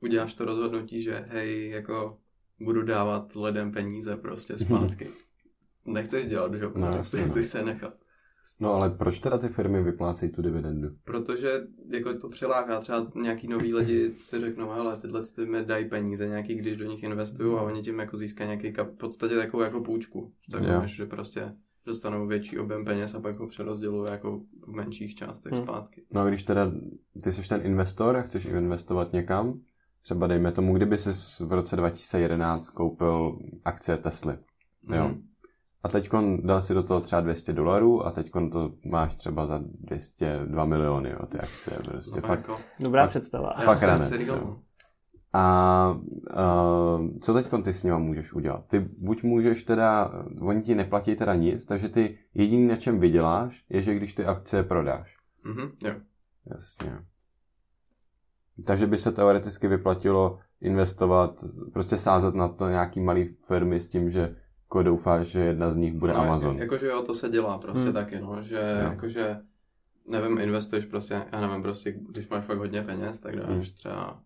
uděláš 0.00 0.34
to 0.34 0.44
rozhodnutí, 0.44 1.00
že 1.00 1.24
hej, 1.28 1.70
jako 1.70 2.18
budu 2.60 2.82
dávat 2.82 3.36
lidem 3.36 3.72
peníze 3.72 4.16
prostě 4.16 4.58
zpátky. 4.58 5.08
Nechceš 5.84 6.26
dělat, 6.26 6.54
že 6.54 6.64
jo, 6.64 6.72
No, 6.74 6.86
prostě 6.96 7.16
no. 7.16 7.26
chceš 7.26 7.46
se 7.46 7.62
nechat. 7.62 7.94
No 8.60 8.74
ale 8.74 8.90
proč 8.90 9.18
teda 9.18 9.38
ty 9.38 9.48
firmy 9.48 9.82
vyplácejí 9.82 10.32
tu 10.32 10.42
dividendu? 10.42 10.88
Protože 11.04 11.60
jako 11.88 12.14
to 12.14 12.28
přiláká 12.28 12.80
třeba 12.80 13.10
nějaký 13.14 13.48
nový 13.48 13.74
lidi, 13.74 14.10
co 14.10 14.22
si 14.24 14.40
řeknou, 14.40 14.70
hele, 14.70 14.96
tyhle 14.96 15.22
ty 15.36 15.46
mi 15.46 15.64
dají 15.64 15.84
peníze 15.88 16.28
nějaký, 16.28 16.54
když 16.54 16.76
do 16.76 16.84
nich 16.84 17.02
investují 17.02 17.58
a 17.58 17.62
oni 17.62 17.82
tím 17.82 17.98
jako 17.98 18.16
získají 18.16 18.48
nějaký 18.48 18.72
kap, 18.72 18.88
v 18.88 18.96
podstatě 18.96 19.34
takovou 19.36 19.62
jako 19.62 19.80
půjčku. 19.80 20.32
Tak 20.52 20.62
Jo. 20.62 20.68
máš, 20.68 20.90
že 20.96 21.06
prostě 21.06 21.52
dostanou 21.86 22.26
větší 22.26 22.58
objem 22.58 22.84
peněz 22.84 23.14
a 23.14 23.20
pak 23.20 23.38
ho 23.38 23.46
přerozdělují 23.46 24.10
jako 24.10 24.40
v 24.66 24.72
menších 24.72 25.14
částech 25.14 25.52
Hmm. 25.52 25.62
zpátky. 25.64 26.02
No 26.12 26.20
a 26.20 26.28
když 26.28 26.42
teda 26.42 26.72
ty 27.24 27.32
jsi 27.32 27.48
ten 27.48 27.60
investor 27.64 28.16
a 28.16 28.22
chceš 28.22 28.44
investovat 28.44 29.12
někam, 29.12 29.60
třeba 30.02 30.26
dejme 30.26 30.52
tomu, 30.52 30.74
kdyby 30.76 30.98
jsi 30.98 31.10
v 31.44 31.52
roce 31.52 31.76
2011 31.76 32.70
koupil 32.70 33.38
akcie 33.64 33.96
Tesly, 33.96 34.38
jo. 34.94 35.04
Mhm. 35.08 35.22
A 35.88 35.90
teď 35.90 36.10
dal 36.42 36.60
si 36.62 36.74
do 36.74 36.82
toho 36.82 37.00
třeba 37.00 37.20
200 37.20 37.52
dolarů 37.52 38.06
a 38.06 38.10
teď 38.10 38.30
to 38.52 38.72
máš 38.86 39.14
třeba 39.14 39.46
za 39.46 39.60
202 39.62 40.64
miliony, 40.64 41.10
jo, 41.10 41.26
ty 41.26 41.38
akcie, 41.38 41.76
prostě 41.88 42.20
No, 42.20 42.26
fakt. 42.28 42.38
jako, 42.38 42.56
Dobrá 42.80 43.02
Fakt- 43.02 43.10
představa. 43.10 43.52
já 43.58 43.64
Fakt 43.64 43.76
jsem 43.76 43.88
ranec. 43.88 44.12
A 45.32 45.94
uh, 47.00 47.08
co 47.20 47.34
teď 47.34 47.48
ty 47.64 47.72
s 47.72 47.82
nima 47.84 47.98
můžeš 47.98 48.32
udělat? 48.32 48.66
Ty 48.66 48.88
buď 48.98 49.22
můžeš 49.22 49.62
teda, 49.62 50.12
oni 50.40 50.62
ti 50.62 50.74
neplatí 50.74 51.16
teda 51.16 51.34
nic, 51.34 51.64
takže 51.64 51.88
ty 51.88 52.18
jediný 52.34 52.66
na 52.66 52.76
čem 52.76 52.98
vyděláš, 52.98 53.64
je, 53.68 53.82
že 53.82 53.94
když 53.94 54.14
ty 54.14 54.24
akcie 54.24 54.62
prodáš. 54.62 55.16
Mhm, 55.44 55.70
jo. 55.84 55.92
Jasně. 56.46 56.98
Takže 58.66 58.86
by 58.86 58.98
se 58.98 59.12
teoreticky 59.12 59.68
vyplatilo 59.68 60.38
investovat, 60.60 61.44
prostě 61.72 61.98
sázet 61.98 62.34
na 62.34 62.48
to 62.48 62.68
nějaký 62.68 63.00
malý 63.00 63.36
firmy 63.46 63.80
s 63.80 63.88
tím, 63.88 64.10
že 64.10 64.36
jako 64.68 64.82
doufáš, 64.82 65.26
že 65.26 65.40
jedna 65.40 65.70
z 65.70 65.76
nich 65.76 65.94
bude 65.94 66.12
No, 66.12 66.18
Amazon. 66.20 66.58
Jakože 66.58 66.86
jo, 66.86 67.02
to 67.02 67.14
se 67.14 67.28
dělá 67.28 67.58
prostě 67.58 67.84
Hmm. 67.84 67.92
taky, 67.92 68.20
no, 68.20 68.42
že 68.42 68.56
Jo. 68.82 68.88
jakože, 68.90 69.40
nevím, 70.08 70.38
investuješ 70.38 70.84
prostě, 70.84 71.22
já 71.32 71.40
nevím, 71.40 71.62
prostě, 71.62 71.92
když 71.92 72.28
máš 72.28 72.44
fakt 72.44 72.58
hodně 72.58 72.82
peněz, 72.82 73.18
tak 73.18 73.36
dáš 73.36 73.48
Hmm. 73.48 73.60
třeba, 73.62 74.20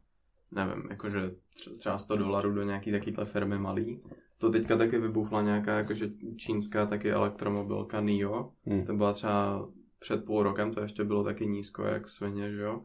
nevím, 0.50 0.83
jakože 0.90 1.20
tře- 1.57 1.78
třeba 1.78 1.98
100 1.98 2.16
dolarů 2.16 2.52
do 2.52 2.62
nějaký 2.62 2.92
takovýhle 2.92 3.24
firmy 3.24 3.59
malý. 3.59 4.00
To 4.38 4.50
teďka 4.50 4.76
taky 4.76 4.98
vybuchla 4.98 5.42
nějaká, 5.42 5.72
jakože 5.78 6.11
čínská 6.37 6.87
taky 6.87 7.12
elektromobilka 7.12 8.00
NIO, 8.00 8.50
Hmm. 8.66 8.85
to 8.87 8.94
byla 8.94 9.12
třeba 9.12 9.68
před 9.98 10.24
půl 10.24 10.42
rokem, 10.42 10.74
to 10.74 10.81
ještě 10.81 11.05
bylo 11.05 11.24
taky 11.24 11.46
nízko, 11.46 11.83
jak 11.83 12.09
svině, 12.09 12.50
že 12.50 12.64
jo, 12.64 12.83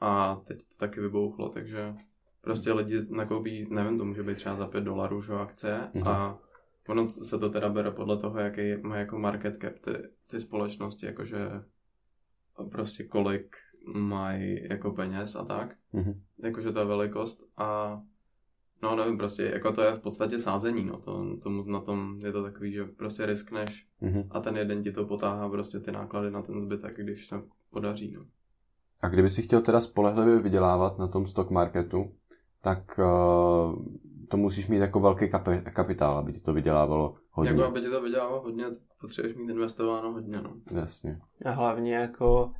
a 0.00 0.40
teď 0.44 0.58
to 0.58 0.74
taky 0.78 1.00
vybouchlo, 1.00 1.48
takže 1.48 1.94
prostě 2.40 2.72
lidi 2.72 3.00
nakoupí, 3.10 3.66
nevím, 3.70 3.98
to 3.98 4.04
může 4.04 4.22
být 4.22 4.34
třeba 4.36 4.56
za 4.56 4.66
5 4.66 4.84
dolarů, 4.84 5.22
že 5.22 5.32
jo, 5.32 5.38
akce 5.38 5.90
Mhm. 5.94 6.08
a 6.08 6.38
ono 6.88 7.06
se 7.06 7.38
to 7.38 7.50
teda 7.50 7.68
bere 7.68 7.90
podle 7.90 8.16
toho, 8.16 8.38
jaký 8.38 8.76
má 8.82 8.96
jako 8.96 9.18
market 9.18 9.56
cap 9.56 9.78
ty, 9.78 9.90
ty 10.30 10.40
společnosti, 10.40 11.06
jakože 11.06 11.38
prostě 12.70 13.04
kolik 13.04 13.56
mají 13.94 14.68
jako 14.70 14.90
peněz 14.90 15.36
a 15.36 15.44
tak, 15.44 15.74
Mhm. 15.92 16.20
jakože 16.42 16.72
ta 16.72 16.84
velikost 16.84 17.42
a 17.56 18.00
no 18.82 18.96
nevím, 18.96 19.18
prostě 19.18 19.42
jako 19.42 19.72
to 19.72 19.82
je 19.82 19.92
v 19.92 20.00
podstatě 20.00 20.38
sázení, 20.38 20.84
no, 20.84 20.98
to, 20.98 21.36
tomu, 21.36 21.62
na 21.62 21.80
tom 21.80 22.18
je 22.24 22.32
to 22.32 22.42
takový, 22.42 22.72
že 22.72 22.84
prostě 22.84 23.26
riskneš 23.26 23.86
Mhm. 24.00 24.22
a 24.30 24.40
ten 24.40 24.56
jeden 24.56 24.82
ti 24.82 24.92
to 24.92 25.04
potáhá 25.04 25.48
prostě 25.48 25.80
ty 25.80 25.92
náklady 25.92 26.30
na 26.30 26.42
ten 26.42 26.60
zbytek, 26.60 26.96
když 27.00 27.26
se 27.26 27.42
podaří, 27.70 28.12
no. 28.12 28.24
A 29.02 29.08
kdyby 29.08 29.30
si 29.30 29.42
chtěl 29.42 29.60
teda 29.60 29.80
spolehlivě 29.80 30.38
vydělávat 30.38 30.98
na 30.98 31.08
tom 31.08 31.26
stock 31.26 31.50
marketu, 31.50 32.12
tak 32.62 32.98
uh, 32.98 33.84
to 34.30 34.36
musíš 34.36 34.68
mít 34.68 34.78
jako 34.78 35.00
velký 35.00 35.24
kapi- 35.24 35.62
kapitál, 35.72 36.18
aby 36.18 36.32
ti 36.32 36.40
to 36.40 36.52
vydělávalo 36.52 37.14
hodně. 37.30 37.50
Jako 37.50 37.64
aby 37.64 37.80
ti 37.80 37.88
to 37.88 38.02
vydělalo 38.02 38.40
hodně, 38.42 38.64
tak 38.64 38.78
potřebuješ 39.00 39.36
mít 39.36 39.50
investováno 39.50 40.12
hodně, 40.12 40.36
no. 40.42 40.52
Jasně. 40.80 41.18
A 41.46 41.50
hlavně 41.50 41.94
jako 41.94 42.52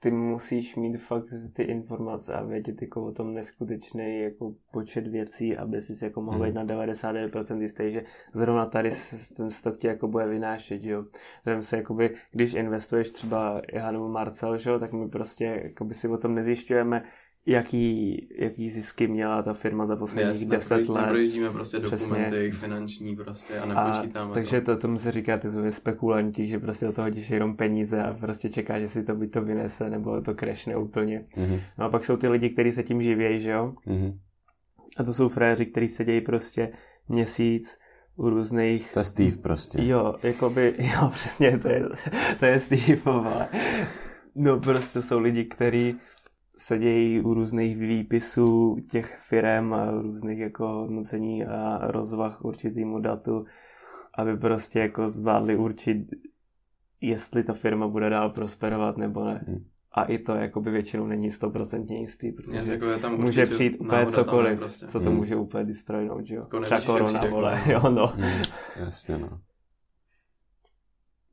ty 0.00 0.10
musíš 0.10 0.76
mít 0.76 0.96
fakt 0.98 1.24
ty 1.52 1.62
informace 1.62 2.34
a 2.34 2.42
vědět 2.44 2.82
jako 2.82 3.04
o 3.06 3.12
tom 3.12 3.34
neskutečný 3.34 4.20
jako 4.20 4.54
počet 4.72 5.06
věcí, 5.06 5.56
aby 5.56 5.82
si 5.82 6.04
jako 6.04 6.22
mohl 6.22 6.36
Hmm. 6.38 6.46
být 6.46 6.54
na 6.54 6.64
99% 6.64 7.60
jistý, 7.62 7.92
že 7.92 8.04
zrovna 8.32 8.66
tady 8.66 8.90
s- 8.92 9.32
ten 9.36 9.50
stok 9.50 9.78
tě 9.78 9.88
jako 9.88 10.08
bude 10.08 10.26
vynášet, 10.26 10.84
jo. 10.84 11.04
Vem 11.46 11.62
se 11.62 11.76
jakoby, 11.76 12.16
když 12.32 12.54
investuješ 12.54 13.10
třeba 13.10 13.62
já 13.72 13.90
nebo 13.90 14.08
Marcel, 14.08 14.58
že 14.58 14.70
jo, 14.70 14.78
tak 14.78 14.92
my 14.92 15.08
prostě 15.08 15.44
jakoby 15.64 15.94
si 15.94 16.08
o 16.08 16.16
tom 16.18 16.34
nezjišťujeme, 16.34 17.04
jaký, 17.46 18.16
jaký 18.38 18.70
zisky 18.70 19.08
měla 19.08 19.42
ta 19.42 19.54
firma 19.54 19.86
za 19.86 19.96
posledních 19.96 20.48
10 20.48 20.74
neproj- 20.74 20.90
let. 20.92 21.00
Neprojíždíme 21.00 21.50
prostě 21.50 21.80
Přesně. 21.80 22.06
dokumenty 22.08 22.50
finanční 22.50 23.16
prostě 23.16 23.58
a 23.58 23.62
A, 23.62 23.66
nepočítáme 23.92 24.34
takže 24.34 24.60
to. 24.60 24.74
to, 24.74 24.80
tomu 24.80 24.98
se 24.98 25.12
říká 25.12 25.38
ty 25.38 25.50
jsou 25.50 25.70
spekulanti, 25.70 26.46
že 26.46 26.58
prostě 26.58 26.86
do 26.86 26.92
toho 26.92 27.06
hodíš 27.06 27.30
jenom 27.30 27.56
peníze 27.56 28.02
a 28.02 28.12
prostě 28.14 28.48
čeká, 28.50 28.80
že 28.80 28.88
si 28.88 29.02
to 29.04 29.14
by 29.14 29.28
to 29.28 29.42
vynese 29.42 29.84
nebo 29.90 30.20
to 30.20 30.34
crashne 30.34 30.76
úplně. 30.76 31.24
Mhm. 31.36 31.60
No 31.78 31.84
a 31.84 31.88
pak 31.88 32.04
jsou 32.04 32.16
ty 32.16 32.28
lidi, 32.28 32.50
kteří 32.50 32.72
se 32.72 32.82
tím 32.82 33.02
živějí, 33.02 33.40
že 33.40 33.50
jo? 33.50 33.74
Mhm. 33.86 34.18
A 34.96 35.04
to 35.04 35.14
jsou 35.14 35.28
fréři, 35.28 35.66
kteří 35.66 35.88
sedějí 35.88 36.20
prostě 36.20 36.70
měsíc 37.08 37.78
u 38.16 38.30
různých... 38.30 38.92
To 38.92 38.98
je 39.00 39.04
Steve 39.04 39.36
prostě. 39.36 39.78
Jo, 39.84 40.14
jakoby, 40.22 40.74
jo, 40.78 41.10
přesně, 41.12 41.58
to 41.58 41.68
je, 41.68 41.84
to 42.40 42.46
je 42.46 42.60
Steve, 42.60 42.96
ale 43.04 43.48
no 44.34 44.60
prostě 44.60 45.02
jsou 45.02 45.18
lidi, 45.18 45.44
kteří 45.44 45.96
sedějí 46.58 47.20
u 47.20 47.34
různých 47.34 47.76
výpisů 47.78 48.76
těch 48.90 49.16
firm 49.18 49.74
a 49.74 49.90
různých 49.90 50.38
jako 50.38 50.68
hodnocení 50.68 51.44
a 51.46 51.78
rozvah 51.82 52.44
určitýmu 52.44 52.98
datu, 52.98 53.44
aby 54.14 54.36
prostě 54.36 54.78
jako 54.78 55.08
zvládli 55.08 55.56
určit, 55.56 56.06
jestli 57.00 57.42
ta 57.42 57.52
firma 57.52 57.88
bude 57.88 58.10
dál 58.10 58.30
prosperovat 58.30 58.96
nebo 58.96 59.24
ne. 59.24 59.44
Hmm. 59.48 59.64
A 59.92 60.04
i 60.04 60.18
to 60.18 60.34
jakoby 60.34 60.70
většinou 60.70 61.06
není 61.06 61.30
stoprocentně 61.30 62.00
jistý, 62.00 62.32
protože 62.32 62.72
jako 62.72 62.86
je 62.86 62.98
tam 62.98 63.20
může 63.20 63.46
přijít 63.46 63.76
úplně 63.80 64.06
cokoliv, 64.06 64.58
Prostě. 64.58 64.86
co 64.86 65.00
to 65.00 65.08
Hmm. 65.08 65.16
může 65.18 65.36
úplně 65.36 65.64
distrojnout, 65.64 66.26
že 66.26 66.34
jo. 66.34 66.40
Jako 66.44 66.60
Třeba 66.60 66.80
korona, 66.80 67.20
vole, 67.20 67.30
korona. 67.30 67.62
jo 67.72 67.90
no. 67.90 68.12
Mhm. 68.16 68.42
Jasně, 68.76 69.18
no. 69.18 69.40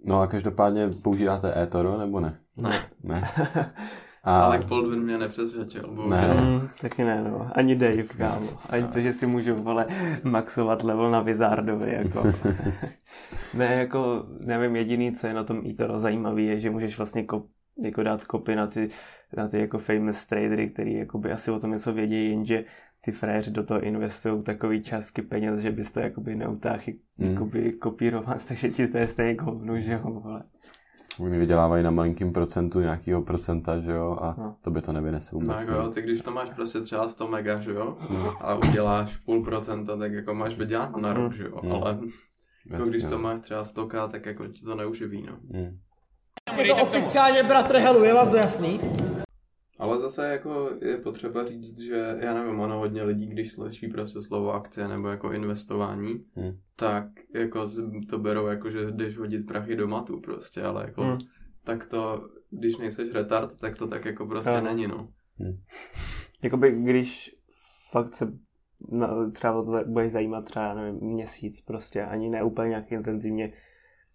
No 0.06 0.22
a 0.22 0.28
každopádně 0.28 0.90
používáte 1.04 1.62
eToro, 1.62 1.98
nebo 1.98 2.20
ne? 2.20 2.40
Ne, 2.58 2.80
Ne. 3.04 3.24
a... 4.26 4.42
Alec 4.42 4.66
Baldwin 4.66 5.00
mě 5.00 5.18
nepřesvědčil, 5.18 5.84
bohužel. 5.88 6.10
Ne. 6.10 6.42
Mm, 6.42 6.68
taky 6.82 7.04
ne, 7.04 7.22
no. 7.24 7.50
Ani 7.56 7.76
Dave, 7.76 8.04
kámo. 8.04 8.50
Ani 8.70 8.88
to, 8.88 9.00
že 9.00 9.14
si 9.14 9.28
můžu, 9.28 9.56
vole, 9.56 9.86
maxovat 10.24 10.84
level 10.84 11.12
na 11.12 11.22
Wizardovi, 11.22 11.94
jako. 11.94 12.24
ne, 13.58 13.66
jako, 13.66 14.24
nevím, 14.40 14.76
jediný, 14.76 15.12
co 15.12 15.28
je 15.28 15.34
na 15.34 15.44
tom 15.44 15.62
eToro 15.70 16.00
zajímavý, 16.00 16.46
je, 16.46 16.60
že 16.60 16.70
můžeš 16.70 16.98
vlastně 16.98 17.24
kop, 17.24 17.46
jako 17.84 18.04
dát 18.04 18.26
kopy 18.26 18.56
na 18.56 18.68
ty, 18.68 18.90
na 19.38 19.48
ty 19.48 19.60
jako 19.60 19.78
famous 19.80 20.26
tradery, 20.26 20.70
který 20.70 20.94
jakoby 20.94 21.32
asi 21.32 21.52
o 21.52 21.60
tom 21.60 21.72
něco 21.72 21.94
vědí, 21.94 22.30
jenže 22.30 22.66
ty 23.02 23.12
fréři 23.12 23.52
do 23.52 23.64
toho 23.64 23.82
investují 23.82 24.44
takový 24.44 24.84
částky 24.84 25.22
peněz, 25.22 25.60
že 25.60 25.72
bys 25.72 25.92
to 25.92 26.00
jakoby 26.00 26.36
neutáhl 26.36 26.82
Mm. 27.18 27.32
jakoby 27.32 27.72
kopírovat, 27.72 28.46
takže 28.48 28.70
ti 28.70 28.88
to 28.88 28.98
je 28.98 29.08
stejně 29.08 29.32
jako 29.32 29.46
hovnu, 29.46 29.82
že 29.82 29.92
jo, 29.92 30.00
vole. 30.24 30.44
Oni 31.20 31.38
vydělávají 31.38 31.84
na 31.84 31.92
malinkým 31.92 32.34
procentu 32.34 32.80
nějakého 32.80 33.22
procenta, 33.22 33.80
že 33.80 33.92
jo, 33.92 34.18
a 34.22 34.36
No. 34.38 34.56
to 34.62 34.72
by 34.72 34.82
to 34.82 34.92
nevynese 34.94 35.36
No 35.36 35.42
vůbec. 35.42 35.68
jako 35.68 35.72
jo, 35.82 35.90
ty 35.90 36.02
když 36.02 36.22
to 36.22 36.32
máš 36.32 36.50
prostě 36.50 36.80
třeba 36.80 37.08
100 37.08 37.28
mega, 37.28 37.60
že 37.60 37.72
jo, 37.72 37.98
No. 38.10 38.34
a 38.40 38.56
uděláš 38.56 39.18
půl 39.18 39.44
procenta, 39.44 39.98
tak 39.98 40.12
jako 40.12 40.34
máš 40.34 40.58
vyděláno 40.58 41.00
na 41.00 41.14
rok, 41.14 41.34
že 41.34 41.44
jo, 41.44 41.60
Mm. 41.64 41.72
ale 41.72 41.98
jako 42.72 42.86
když 42.86 43.04
to 43.04 43.10
no. 43.10 43.18
máš 43.18 43.40
třeba 43.40 43.64
100k, 43.64 44.08
tak 44.12 44.26
jako 44.26 44.48
ti 44.48 44.66
to 44.66 44.76
neuživí, 44.76 45.26
no. 45.30 45.38
Mm. 45.60 45.78
Je 46.62 46.76
to 46.76 46.82
oficiálně 46.84 47.44
bratr 47.44 47.78
Helu, 47.78 48.04
je 48.04 48.14
vám 48.14 48.30
to 48.30 48.36
jasný? 48.38 48.80
Ale 49.80 50.00
zase 50.00 50.28
jako 50.28 50.70
je 50.82 50.98
potřeba 50.98 51.46
říct, 51.46 51.80
že 51.80 52.16
já 52.20 52.34
nevím, 52.34 52.60
ono 52.60 52.80
hodně 52.80 53.04
lidí, 53.04 53.28
když 53.28 53.52
slyší 53.52 53.88
prostě 53.88 54.22
slovo 54.22 54.54
akcie 54.54 54.88
nebo 54.88 55.08
jako 55.08 55.32
investování, 55.32 56.26
Hmm. 56.36 56.52
tak 56.76 57.08
jako 57.36 57.66
to 58.10 58.20
berou 58.20 58.48
jako, 58.48 58.70
že 58.70 58.92
jdeš 58.92 59.18
hodit 59.18 59.46
prachy 59.48 59.76
do 59.76 59.88
matu 59.88 60.20
prostě, 60.20 60.62
ale 60.64 60.84
jako 60.86 61.02
Hmm. 61.04 61.18
tak 61.64 61.86
to, 61.86 62.30
když 62.50 62.78
nejseš 62.78 63.12
retard, 63.12 63.56
tak 63.62 63.76
to 63.76 63.88
tak 63.88 64.06
jako 64.06 64.26
prostě 64.26 64.52
Ano. 64.52 64.64
není, 64.68 64.88
no. 64.88 65.10
Jakoby 66.44 66.72
když 66.84 67.36
fakt 67.92 68.14
se 68.14 68.34
na, 68.92 69.30
třeba 69.32 69.64
to 69.64 69.84
budeš 69.88 70.12
zajímat 70.12 70.46
třeba 70.46 70.74
nevím, 70.74 71.00
měsíc 71.02 71.62
prostě, 71.62 72.04
ani 72.04 72.30
ne 72.30 72.44
úplně 72.44 72.70
nějak 72.70 72.92
intenzivně, 72.92 73.54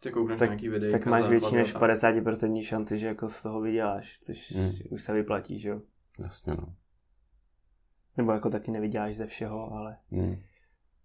Tě 0.01 0.11
koukneš 0.11 0.39
Tak- 0.39 0.49
nějaký 0.49 0.69
videjka 0.69 0.99
tak 0.99 1.07
máš 1.07 1.29
větší 1.29 1.55
než 1.55 1.73
20 1.73 1.81
50% 1.81 2.63
šanci, 2.63 2.99
že 2.99 3.07
jako 3.07 3.29
z 3.29 3.43
toho 3.43 3.61
vyděláš, 3.61 4.19
což 4.21 4.53
Hmm. 4.53 4.73
už 4.91 5.03
se 5.03 5.13
vyplatí, 5.13 5.59
že 5.59 5.69
jo. 5.69 5.81
Jasně, 6.19 6.53
no. 6.55 6.75
Nebo 8.17 8.33
jako 8.33 8.51
taky 8.51 8.71
nevyděláš 8.71 9.17
ze 9.17 9.27
všeho, 9.27 9.73
ale 9.73 9.97
Mm. 10.11 10.37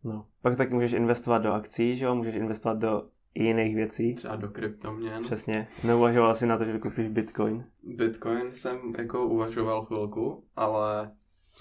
no. 0.04 0.28
Pak 0.42 0.58
taky 0.58 0.74
můžeš 0.74 0.94
investovat 0.94 1.38
do 1.38 1.54
akcí, 1.54 1.98
že 1.98 2.06
jo, 2.06 2.16
můžeš 2.16 2.36
investovat 2.36 2.78
do 2.78 3.08
jiných 3.36 3.76
věcí. 3.76 4.14
Třeba 4.14 4.36
do 4.36 4.50
kryptoměn. 4.50 5.24
Přesně. 5.24 5.68
Neuvažoval 5.84 6.36
si 6.36 6.46
na 6.46 6.58
to, 6.58 6.66
že 6.66 6.80
koupíš 6.80 7.08
bitcoin. 7.08 7.66
Bitcoin 7.84 8.52
jsem 8.52 8.78
jako 8.98 9.26
uvažoval 9.28 9.86
chvilku, 9.86 10.44
ale 10.56 11.12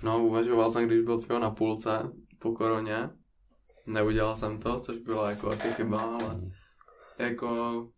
no 0.03 0.25
uvažoval 0.25 0.71
jsem, 0.71 0.87
když 0.87 1.01
byl 1.01 1.21
třeba 1.21 1.39
na 1.39 1.51
půlce 1.51 2.13
po 2.39 2.53
koroně. 2.53 2.97
Neudělal 3.87 4.37
jsem 4.37 4.59
to, 4.59 4.81
což 4.81 4.99
byla 4.99 5.31
jako 5.31 5.49
asi 5.51 5.69
chyba, 5.73 5.99
ale 6.01 6.41
jako 7.19 7.89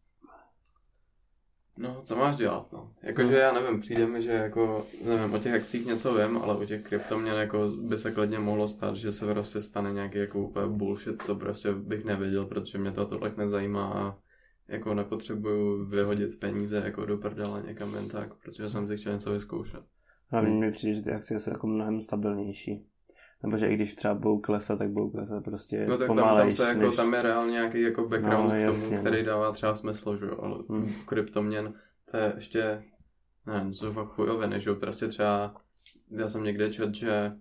No, 1.78 2.02
co 2.02 2.16
máš 2.16 2.36
dělat, 2.36 2.72
no. 2.72 2.92
Jakože 3.02 3.34
já 3.34 3.52
nevím, 3.52 3.80
přijde 3.80 4.06
mi, 4.06 4.22
že 4.22 4.32
jako, 4.32 4.86
nevím, 5.04 5.34
o 5.34 5.38
těch 5.38 5.54
akcích 5.54 5.86
něco 5.86 6.14
vím, 6.14 6.36
ale 6.36 6.56
o 6.56 6.64
těch 6.64 6.82
kryptoměn 6.82 7.36
jako 7.36 7.68
by 7.88 7.98
se 7.98 8.10
klidně 8.10 8.38
mohlo 8.38 8.68
stát, 8.68 8.96
že 8.96 9.12
se 9.12 9.26
prostě 9.34 9.60
stane 9.60 9.92
nějaký 9.92 10.18
jako 10.18 10.40
úplně 10.40 10.66
bullshit, 10.66 11.22
co 11.22 11.34
prostě 11.34 11.72
bych 11.72 12.04
nevěděl, 12.04 12.46
protože 12.46 12.78
mě 12.78 12.92
to 12.92 13.06
tolik 13.06 13.36
nezajímá 13.36 13.92
a 13.92 14.16
jako 14.68 14.94
nepotřebuju 14.94 15.84
vyhodit 15.84 16.40
peníze 16.40 16.82
jako 16.84 17.06
do 17.06 17.16
prdele 17.16 17.62
někam 17.66 17.94
jen 17.94 18.08
tak, 18.08 18.34
protože 18.34 18.68
jsem 18.68 18.86
si 18.86 18.96
chtěl 18.96 19.12
něco 19.12 19.32
vyzkoušet. 19.32 19.80
Hlavně 20.28 20.50
mi 20.50 20.70
přijde, 20.70 20.94
že 20.94 21.02
ty 21.02 21.12
akcie 21.12 21.40
jsou 21.40 21.50
jako 21.50 21.66
mnohem 21.66 22.02
stabilnější. 22.02 22.86
Nebo 23.42 23.56
že 23.56 23.66
i 23.66 23.74
když 23.74 23.94
třeba 23.94 24.14
budou 24.14 24.38
klesat, 24.38 24.78
tak 24.78 24.90
budou 24.90 25.10
klesat 25.10 25.44
prostě 25.44 25.86
No 25.88 25.98
tak 25.98 26.06
tam, 26.06 26.16
tam, 26.16 26.26
pomalejš, 26.28 26.54
se 26.54 26.68
jako, 26.68 26.80
než... 26.80 26.96
tam 26.96 27.14
je 27.14 27.22
reálně 27.22 27.52
nějaký 27.52 27.82
jako 27.82 28.08
background 28.08 28.44
No, 28.52 28.56
k 28.56 28.58
tomu, 28.58 28.62
jasně, 28.62 28.98
který 28.98 29.18
no. 29.18 29.26
dává 29.26 29.52
třeba 29.52 29.74
smysl, 29.74 30.16
že 30.16 30.26
jo, 30.26 30.38
ale 30.42 30.58
Hmm. 30.68 30.80
hmm. 30.80 30.92
kryptoměn, 31.06 31.74
to 32.10 32.16
je 32.16 32.32
ještě, 32.36 32.82
ne, 33.46 33.64
to 33.66 33.72
jsou 33.72 33.92
fakt 33.92 34.08
chujoviny, 34.08 34.60
že 34.60 34.70
jo, 34.70 34.76
prostě 34.76 35.08
třeba, 35.08 35.54
já 36.10 36.28
jsem 36.28 36.44
někde 36.44 36.72
čet, 36.72 36.94
že 36.94 37.32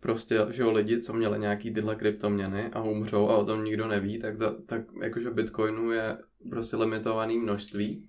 prostě, 0.00 0.46
že 0.50 0.62
jo, 0.62 0.72
lidi, 0.72 1.00
co 1.00 1.12
měli 1.12 1.38
nějaký 1.38 1.70
tyhle 1.74 1.96
kryptoměny 1.96 2.70
a 2.72 2.82
umřou 2.82 3.28
a 3.28 3.36
o 3.36 3.44
tom 3.44 3.64
nikdo 3.64 3.88
neví, 3.88 4.18
tak, 4.18 4.36
ta, 4.38 4.54
tak 4.66 4.80
jakože 5.02 5.30
Bitcoinu 5.30 5.90
je 5.90 6.18
prostě 6.50 6.76
limitovaný 6.76 7.38
množství, 7.38 8.08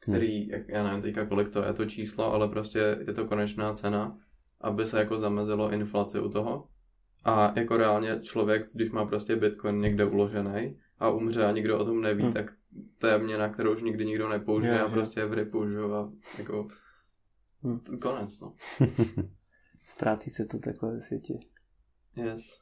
který, 0.00 0.48
jak, 0.48 0.68
já 0.68 0.82
nevím 0.84 1.02
teďka 1.02 1.26
kolik 1.26 1.48
to 1.48 1.64
je 1.64 1.72
to 1.72 1.84
číslo, 1.84 2.32
ale 2.32 2.48
prostě 2.48 2.98
je 3.06 3.12
to 3.12 3.24
konečná 3.24 3.72
cena, 3.72 4.18
aby 4.60 4.86
se 4.86 4.98
jako 4.98 5.18
zamezilo 5.18 5.72
inflaci 5.72 6.20
u 6.20 6.28
toho. 6.28 6.68
A 7.24 7.52
jako 7.56 7.76
reálně 7.76 8.20
člověk, 8.22 8.66
když 8.74 8.90
má 8.90 9.04
prostě 9.04 9.36
Bitcoin 9.36 9.80
někde 9.80 10.04
uložený 10.04 10.78
a 10.98 11.10
umře 11.10 11.44
a 11.44 11.50
nikdo 11.52 11.78
o 11.78 11.84
tom 11.84 12.00
neví, 12.00 12.22
Hmm. 12.22 12.32
tak 12.32 12.52
to 12.98 13.06
je 13.06 13.18
měna, 13.18 13.48
kterou 13.48 13.72
už 13.72 13.82
nikdy 13.82 14.04
nikdo 14.06 14.28
nepoužije 14.28 14.78
Jo, 14.78 14.86
a 14.86 14.88
prostě 14.88 15.20
je 15.20 15.26
v 15.26 15.32
ripu, 15.32 15.68
že 15.70 15.78
a 15.78 16.10
jako 16.38 16.68
Hmm. 17.62 17.80
konec, 18.02 18.40
no. 18.40 18.54
Ztrácí 19.86 20.30
se 20.30 20.44
to 20.44 20.58
takhle 20.58 20.92
ve 20.92 21.00
světě. 21.00 21.34
Yes. 22.16 22.60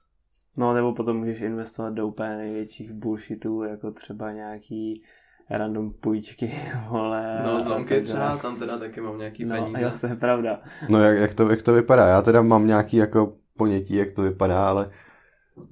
No 0.57 0.75
nebo 0.75 0.95
potom 0.95 1.17
můžeš 1.17 1.41
investovat 1.41 1.91
do 1.91 2.07
úplně 2.09 2.37
největších 2.37 2.93
bullshitů, 2.93 3.63
jako 3.63 3.91
třeba 3.91 4.33
nějaký 4.33 5.03
random 5.51 5.91
půjčky, 5.91 6.53
vole. 6.89 7.41
No 7.45 7.61
zlomky 7.61 8.01
třeba, 8.01 8.37
tam 8.37 8.57
teda 8.57 8.79
taky 8.79 9.01
mám 9.01 9.19
nějaký 9.19 9.45
No, 9.45 9.57
peníze. 9.57 9.85
jo, 9.85 9.91
to 10.01 10.07
je 10.07 10.17
pravda. 10.17 10.61
No 10.89 11.01
jak, 11.03 11.19
jak, 11.19 11.35
to, 11.35 11.51
jak 11.51 11.63
to 11.63 11.73
vypadá? 11.73 12.07
Já 12.07 12.23
teda 12.23 12.43
mám 12.43 12.67
nějaký 12.67 12.97
jako 12.97 13.37
ponětí, 13.57 13.95
jak 13.97 14.13
to 14.13 14.23
vypadá, 14.23 14.69
ale 14.69 14.91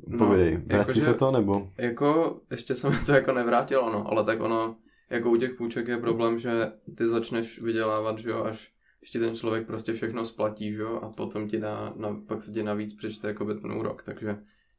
No, 0.07 0.19
povídej, 0.27 0.57
vrací 0.57 0.77
jakože- 0.79 1.01
se 1.01 1.15
to 1.15 1.31
nebo? 1.31 1.69
Jako, 1.79 2.41
ještě 2.51 2.75
se 2.75 2.91
mi 2.91 2.97
to 3.07 3.13
jako 3.13 3.33
nevrátilo, 3.33 3.93
no, 3.93 4.11
ale 4.11 4.25
tak 4.25 4.41
ono, 4.41 4.77
jako 5.11 5.31
u 5.31 5.37
těch 5.37 5.55
půjček 5.55 5.89
je 5.89 5.97
problém, 5.97 6.39
že 6.39 6.73
ty 6.97 7.07
začneš 7.09 7.63
vydělávat, 7.63 8.19
že 8.19 8.31
jo, 8.31 8.45
až 8.45 8.73
ještě 9.01 9.19
ten 9.21 9.35
člověk 9.35 9.67
prostě 9.67 9.93
všechno 9.93 10.25
splatí, 10.25 10.73
že 10.73 10.83
jo, 10.83 11.01
a 11.03 11.09
potom 11.17 11.49
ti 11.49 11.59
dá, 11.59 11.93
na, 11.97 12.17
pak 12.29 12.43
se 12.43 12.53
ti 12.53 12.63
navíc 12.63 12.93
přečte 12.95 13.29
jako 13.29 13.45
by 13.45 13.55
ten 13.55 13.73
úrok, 13.73 14.03
takže 14.03 14.37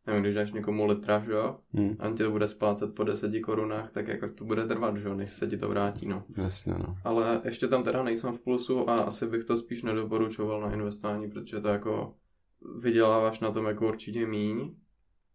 nevím, 0.07 0.21
když 0.23 0.35
dáš 0.35 0.51
někomu 0.51 0.85
litra, 0.85 1.19
že 1.19 1.31
jo, 1.31 1.59
Hm, 1.73 1.95
a 1.99 2.07
on 2.07 2.15
ti 2.15 2.23
to 2.23 2.31
bude 2.31 2.47
splácet 2.47 2.95
po 2.95 3.03
deseti 3.03 3.39
korunách, 3.39 3.91
tak 3.91 4.07
jako 4.07 4.29
to 4.29 4.45
bude 4.45 4.67
trvat, 4.67 4.97
že 4.97 5.07
jo, 5.07 5.15
než 5.15 5.29
se 5.29 5.47
ti 5.47 5.57
to 5.57 5.69
vrátí, 5.69 6.07
no. 6.07 6.23
jasně 6.37 6.73
no. 6.73 6.95
Ale 7.03 7.41
ještě 7.45 7.67
tam 7.67 7.83
teda 7.83 8.03
nejsem 8.03 8.33
v 8.33 8.41
plusu 8.41 8.89
a 8.89 8.95
asi 8.95 9.27
bych 9.27 9.43
to 9.43 9.57
spíš 9.57 9.83
nedoporučoval 9.83 10.61
na 10.61 10.73
investování, 10.73 11.29
protože 11.29 11.61
to 11.61 11.67
jako 11.67 12.15
vyděláváš 12.81 13.39
na 13.39 13.51
tom 13.51 13.65
jako 13.65 13.87
určitě 13.87 14.27
míň, 14.27 14.75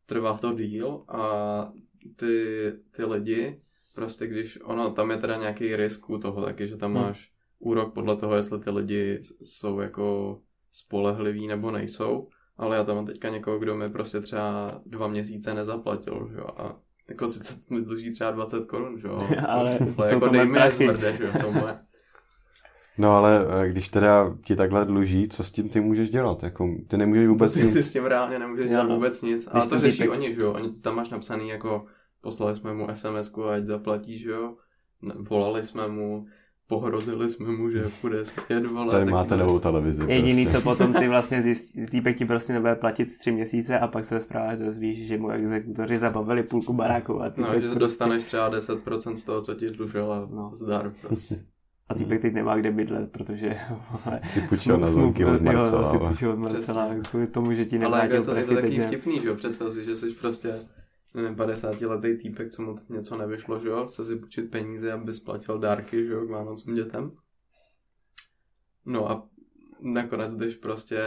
trvá 0.06 0.38
to 0.38 0.52
díl 0.52 1.04
a 1.08 1.72
ty, 2.16 2.72
ty 2.90 3.04
lidi, 3.04 3.60
prostě 3.94 4.26
když, 4.26 4.58
ono, 4.64 4.90
tam 4.90 5.10
je 5.10 5.16
teda 5.16 5.36
nějaký 5.36 5.76
risk 5.76 6.10
u 6.10 6.18
toho 6.18 6.44
taky, 6.44 6.66
že 6.66 6.76
tam 6.76 6.92
Hmm. 6.94 7.02
máš 7.02 7.32
úrok 7.58 7.94
podle 7.94 8.16
toho, 8.16 8.34
jestli 8.34 8.58
ty 8.60 8.70
lidi 8.70 9.20
jsou 9.42 9.80
jako 9.80 10.38
spolehliví 10.72 11.46
nebo 11.46 11.70
nejsou, 11.70 12.28
ale 12.58 12.76
já 12.76 12.84
tam 12.84 12.96
mám 12.96 13.06
teďka 13.06 13.28
někoho, 13.28 13.58
kdo 13.58 13.76
mi 13.76 13.90
prostě 13.90 14.20
třeba 14.20 14.80
dva 14.86 15.08
měsíce 15.08 15.54
nezaplatil, 15.54 16.28
že 16.32 16.38
jo, 16.38 16.46
a 16.56 16.76
jako 17.08 17.28
sice 17.28 17.54
mi 17.70 17.80
dluží 17.80 18.12
třeba 18.12 18.30
20 18.30 18.66
korun, 18.66 18.98
že 18.98 19.08
jo, 19.08 19.18
Ale 19.48 19.78
jsou 19.94 20.02
jako 20.02 20.20
to 20.20 20.32
dej 20.32 20.46
moje 20.46 20.68
mi 20.68 20.74
zmrde, 20.74 21.16
že 21.16 21.24
jo, 21.24 21.30
jsou 21.40 21.52
moje. 21.52 21.78
No 22.98 23.16
ale 23.16 23.46
eh, 23.64 23.68
když 23.68 23.88
teda 23.88 24.36
ti 24.44 24.56
takhle 24.56 24.84
dluží, 24.84 25.28
co 25.28 25.44
s 25.44 25.52
tím 25.52 25.68
ty 25.68 25.80
můžeš 25.80 26.10
dělat? 26.10 26.42
Jako, 26.42 26.68
ty 26.88 26.96
nemůžeš 26.96 27.28
vůbec 27.28 27.54
ty, 27.54 27.60
ty 27.60 27.66
nic. 27.66 27.76
s 27.76 27.92
tím 27.92 28.04
reálně 28.04 28.38
nemůžeš 28.38 28.70
dělat 28.70 28.88
no. 28.88 28.94
vůbec 28.94 29.22
nic, 29.22 29.44
Když 29.44 29.54
ale 29.54 29.66
to 29.66 29.78
řeší 29.78 30.02
týpek- 30.02 30.10
oni, 30.10 30.34
že 30.34 30.40
jo, 30.40 30.52
oni, 30.52 30.72
tam 30.72 30.96
máš 30.96 31.10
napsaný 31.10 31.48
jako, 31.48 31.86
poslali 32.20 32.56
jsme 32.56 32.74
mu 32.74 32.88
sms 32.94 33.32
ať 33.50 33.66
zaplatí, 33.66 34.18
že 34.18 34.30
jo, 34.30 34.56
volali 35.30 35.62
jsme 35.62 35.88
mu, 35.88 36.26
pohrozili 36.68 37.28
jsme 37.28 37.48
mu, 37.52 37.70
že 37.70 37.84
bude 38.02 38.24
svět, 38.24 38.66
vole. 38.66 38.92
Tady 38.92 39.10
máte 39.10 39.36
věc. 39.36 39.46
novou 39.46 39.58
televizi. 39.58 40.02
Jediný, 40.08 40.42
prostě. 40.44 40.58
co 40.60 40.64
potom 40.64 40.92
ty 40.94 41.08
vlastně 41.14 41.42
zjistí, 41.42 41.86
týpek 41.86 42.16
ti 42.18 42.24
prostě 42.24 42.52
nebude 42.52 42.74
platit 42.74 43.18
tři 43.18 43.32
měsíce 43.32 43.78
a 43.78 43.86
pak 43.86 44.04
se 44.04 44.14
ve 44.14 44.20
zprávách 44.20 44.58
dozvíš, 44.58 45.06
že 45.06 45.18
mu 45.18 45.30
exekutoři 45.30 45.98
zabavili 45.98 46.42
půlku 46.42 46.72
baráku 46.72 47.22
a 47.22 47.24
No, 47.24 47.30
týpek, 47.30 47.52
že 47.54 47.60
prostě, 47.60 47.78
dostaneš 47.78 48.24
třeba 48.24 48.50
10% 48.50 49.14
z 49.14 49.22
toho, 49.22 49.40
co 49.42 49.54
ti 49.54 49.66
dlužil 49.66 50.12
a 50.12 50.20
No. 50.20 50.28
no. 50.36 50.50
zdar 50.50 50.92
prostě. 51.06 51.44
a 51.88 51.94
týpek 51.94 52.22
teď 52.22 52.34
nemá 52.34 52.56
kde 52.56 52.70
bydlet, 52.70 53.12
protože 53.12 53.56
vole, 54.04 54.20
Si 54.28 54.40
půjčil 54.40 54.78
na 54.78 54.86
zlomky 54.86 55.24
od 55.24 55.32
jo, 55.32 55.38
Marcela. 55.42 55.90
si 55.90 55.96
ale- 55.96 56.08
půjčil 56.08 56.30
od 56.30 56.38
Marcela, 56.38 56.88
kvůli 57.10 57.26
tomu, 57.26 57.52
že 57.52 57.66
ti 57.66 57.76
Ale 57.78 57.84
nevrátil 57.84 58.14
jako 58.16 58.30
je 58.38 58.44
to, 58.44 58.52
je 58.52 58.56
to 58.56 58.62
taky 58.68 58.80
vtipný, 58.86 59.20
že 59.20 59.28
jo, 59.28 59.34
představ 59.34 59.72
si, 59.72 59.84
že 59.84 59.96
jsi 59.96 60.10
prostě 60.10 60.54
50 61.36 61.80
letý 61.80 62.16
týpek, 62.16 62.50
co 62.50 62.62
mu 62.62 62.74
teď 62.74 62.88
něco 62.88 63.18
nevyšlo, 63.18 63.58
že 63.58 63.68
jo, 63.68 63.86
chce 63.86 64.04
si 64.04 64.16
půjčit 64.16 64.50
peníze, 64.50 64.92
aby 64.92 65.14
splatil 65.14 65.58
dárky, 65.58 66.06
že 66.06 66.12
jo, 66.12 66.26
k 66.26 66.30
Vánocům 66.30 66.74
dětem. 66.74 67.10
No 68.86 69.10
a 69.10 69.28
nakonec, 69.80 70.34
když 70.34 70.56
prostě 70.56 71.00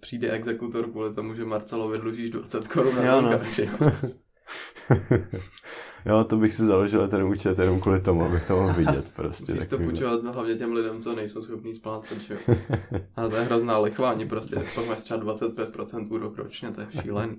přijde 0.00 0.30
exekutor 0.30 0.90
kvůli 0.90 1.14
tomu, 1.14 1.34
že 1.34 1.44
Marcelovi 1.44 1.98
dlužíš 1.98 2.30
20 2.30 2.68
korun 2.68 2.96
na 2.96 3.04
Jo, 3.04 3.20
no. 3.20 3.40
že 3.50 3.64
jo. 3.64 3.92
jo, 6.06 6.24
to 6.24 6.36
bych 6.36 6.54
si 6.54 6.64
založil 6.64 7.08
ten 7.08 7.22
účet 7.22 7.58
jenom 7.58 7.80
kvůli 7.80 8.00
tomu, 8.00 8.24
abych 8.24 8.46
to 8.46 8.56
mohl 8.56 8.72
vidět 8.72 9.04
prostě. 9.16 9.52
Musíš 9.52 9.68
to 9.68 9.78
půjčovat 9.78 10.24
hlavně 10.24 10.54
těm 10.54 10.72
lidem, 10.72 11.00
co 11.00 11.14
nejsou 11.14 11.42
schopní 11.42 11.74
splácet, 11.74 12.20
že 12.20 12.34
jo. 12.34 12.56
A 13.16 13.28
to 13.28 13.36
je 13.36 13.42
hrozná 13.42 13.78
lichvání, 13.78 14.28
prostě 14.28 14.56
pak 14.74 14.86
máš 14.86 15.00
třeba 15.00 15.34
25% 15.34 16.12
úrok 16.12 16.38
ročně, 16.38 16.70
to 16.70 16.80
je 16.80 16.86
šílený. 17.02 17.36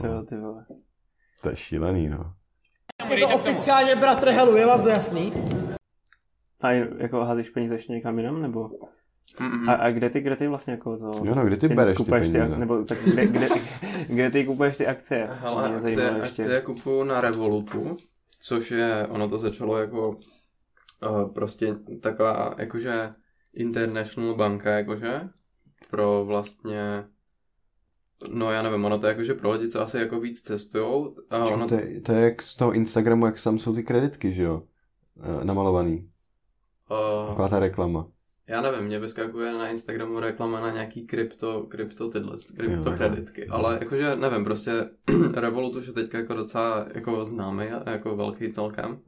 To 0.00 0.06
jo, 0.06 0.22
ty 0.22 0.36
vole. 0.36 0.66
To 1.42 1.48
je 1.50 1.56
šílený, 1.56 2.08
no. 2.08 2.34
Je 3.14 3.26
to 3.26 3.34
oficiálně 3.34 3.96
bratr 3.96 4.28
Helu, 4.30 4.56
je 4.56 4.66
vám 4.66 4.82
to 4.82 4.88
jasný? 4.88 5.32
A 6.62 6.70
jako 6.72 7.24
házíš 7.24 7.48
peníze 7.50 7.74
ještě 7.74 7.92
někam 7.92 8.18
jinam, 8.18 8.42
nebo? 8.42 8.70
Mm-mm. 9.40 9.70
A, 9.70 9.74
a 9.74 9.90
kde 9.90 10.10
ty, 10.10 10.20
kde 10.20 10.36
ty 10.36 10.48
vlastně 10.48 10.70
jako 10.72 10.96
to... 10.96 11.12
Jo, 11.24 11.34
no, 11.34 11.44
kde 11.44 11.56
ty 11.56 11.68
bereš 11.68 11.98
ty 11.98 12.04
peníze? 12.04 12.38
ak- 12.40 12.58
nebo 12.58 12.84
tak 12.84 12.98
kde, 12.98 13.26
kde, 13.26 13.48
kde 14.06 14.30
ty 14.30 14.44
kupuješ 14.44 14.76
ty 14.76 14.86
akcie? 14.86 15.28
Hele, 15.30 15.68
Mě 15.68 15.76
akcie, 15.76 16.10
akcie 16.10 16.60
kupuju 16.60 17.04
na 17.04 17.20
Revolutu, 17.20 17.96
což 18.40 18.70
je, 18.70 19.06
ono 19.10 19.28
to 19.28 19.38
začalo 19.38 19.78
jako 19.78 20.08
uh, 20.10 21.32
prostě 21.34 21.74
taková, 22.02 22.54
jakože 22.58 23.14
international 23.54 24.34
banka, 24.34 24.70
jakože, 24.70 25.28
pro 25.90 26.24
vlastně, 26.24 27.04
no 28.30 28.50
já 28.52 28.62
nevím, 28.62 28.84
ono 28.84 28.98
to 28.98 29.06
je 29.06 29.10
jakože 29.10 29.34
pro 29.34 29.50
lidi, 29.50 29.68
co 29.68 29.80
asi 29.80 29.96
jako 29.98 30.20
víc 30.20 30.40
cestujou, 30.40 31.16
a 31.30 31.44
ono 31.44 31.68
to, 31.68 31.74
je, 31.74 32.00
to 32.00 32.12
je 32.12 32.20
jak 32.24 32.42
z 32.42 32.56
toho 32.56 32.72
Instagramu, 32.72 33.26
jak 33.26 33.42
tam 33.42 33.58
jsou 33.58 33.74
ty 33.74 33.82
kreditky, 33.82 34.32
že 34.32 34.42
jo? 34.42 34.62
Eh, 35.40 35.44
Namalovaný. 35.44 36.10
uh, 36.90 37.28
Taková 37.28 37.48
ta 37.48 37.58
reklama. 37.58 38.06
já 38.46 38.60
nevím, 38.60 38.84
mě 38.86 38.98
vyskakuje 38.98 39.52
na 39.52 39.68
Instagramu 39.68 40.20
reklama 40.20 40.60
na 40.60 40.70
nějaký 40.70 41.06
krypto, 41.06 41.62
krypto 41.62 42.08
tyhle, 42.08 42.36
krypto 42.56 42.90
Jo, 42.90 42.96
kreditky, 42.96 43.46
ale 43.46 43.78
jakože 43.80 44.16
nevím, 44.16 44.44
prostě 44.44 44.72
Revolut 45.34 45.76
už 45.76 45.86
je 45.86 45.92
teďka 45.92 46.18
jako 46.18 46.34
docela 46.34 46.86
jako 46.94 47.24
známý 47.24 47.64
jako 47.86 48.16
velký 48.16 48.52
celkem. 48.52 48.98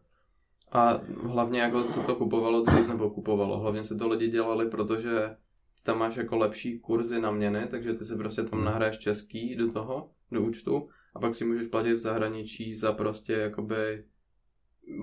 A 0.72 1.00
hlavně 1.22 1.60
jako 1.60 1.84
se 1.84 2.00
to 2.00 2.14
kupovalo 2.14 2.62
dřív, 2.62 2.88
nebo 2.88 3.10
kupovalo, 3.10 3.58
hlavně 3.58 3.84
se 3.84 3.94
to 3.94 4.08
lidi 4.08 4.28
dělali, 4.28 4.68
protože 4.68 5.36
tam 5.86 5.98
máš 5.98 6.16
jako 6.16 6.36
lepší 6.36 6.78
kurzy 6.78 7.20
na 7.20 7.30
měny, 7.30 7.66
takže 7.70 7.94
ty 7.94 8.04
si 8.04 8.16
prostě 8.16 8.42
tam 8.42 8.64
nahraješ 8.64 8.98
český 8.98 9.56
do 9.56 9.72
toho, 9.72 10.10
do 10.32 10.42
účtu 10.42 10.88
a 11.14 11.20
pak 11.20 11.34
si 11.34 11.44
můžeš 11.44 11.66
platit 11.66 11.94
v 11.94 12.00
zahraničí 12.00 12.74
za 12.74 12.92
prostě 12.92 13.32
jakoby 13.32 14.04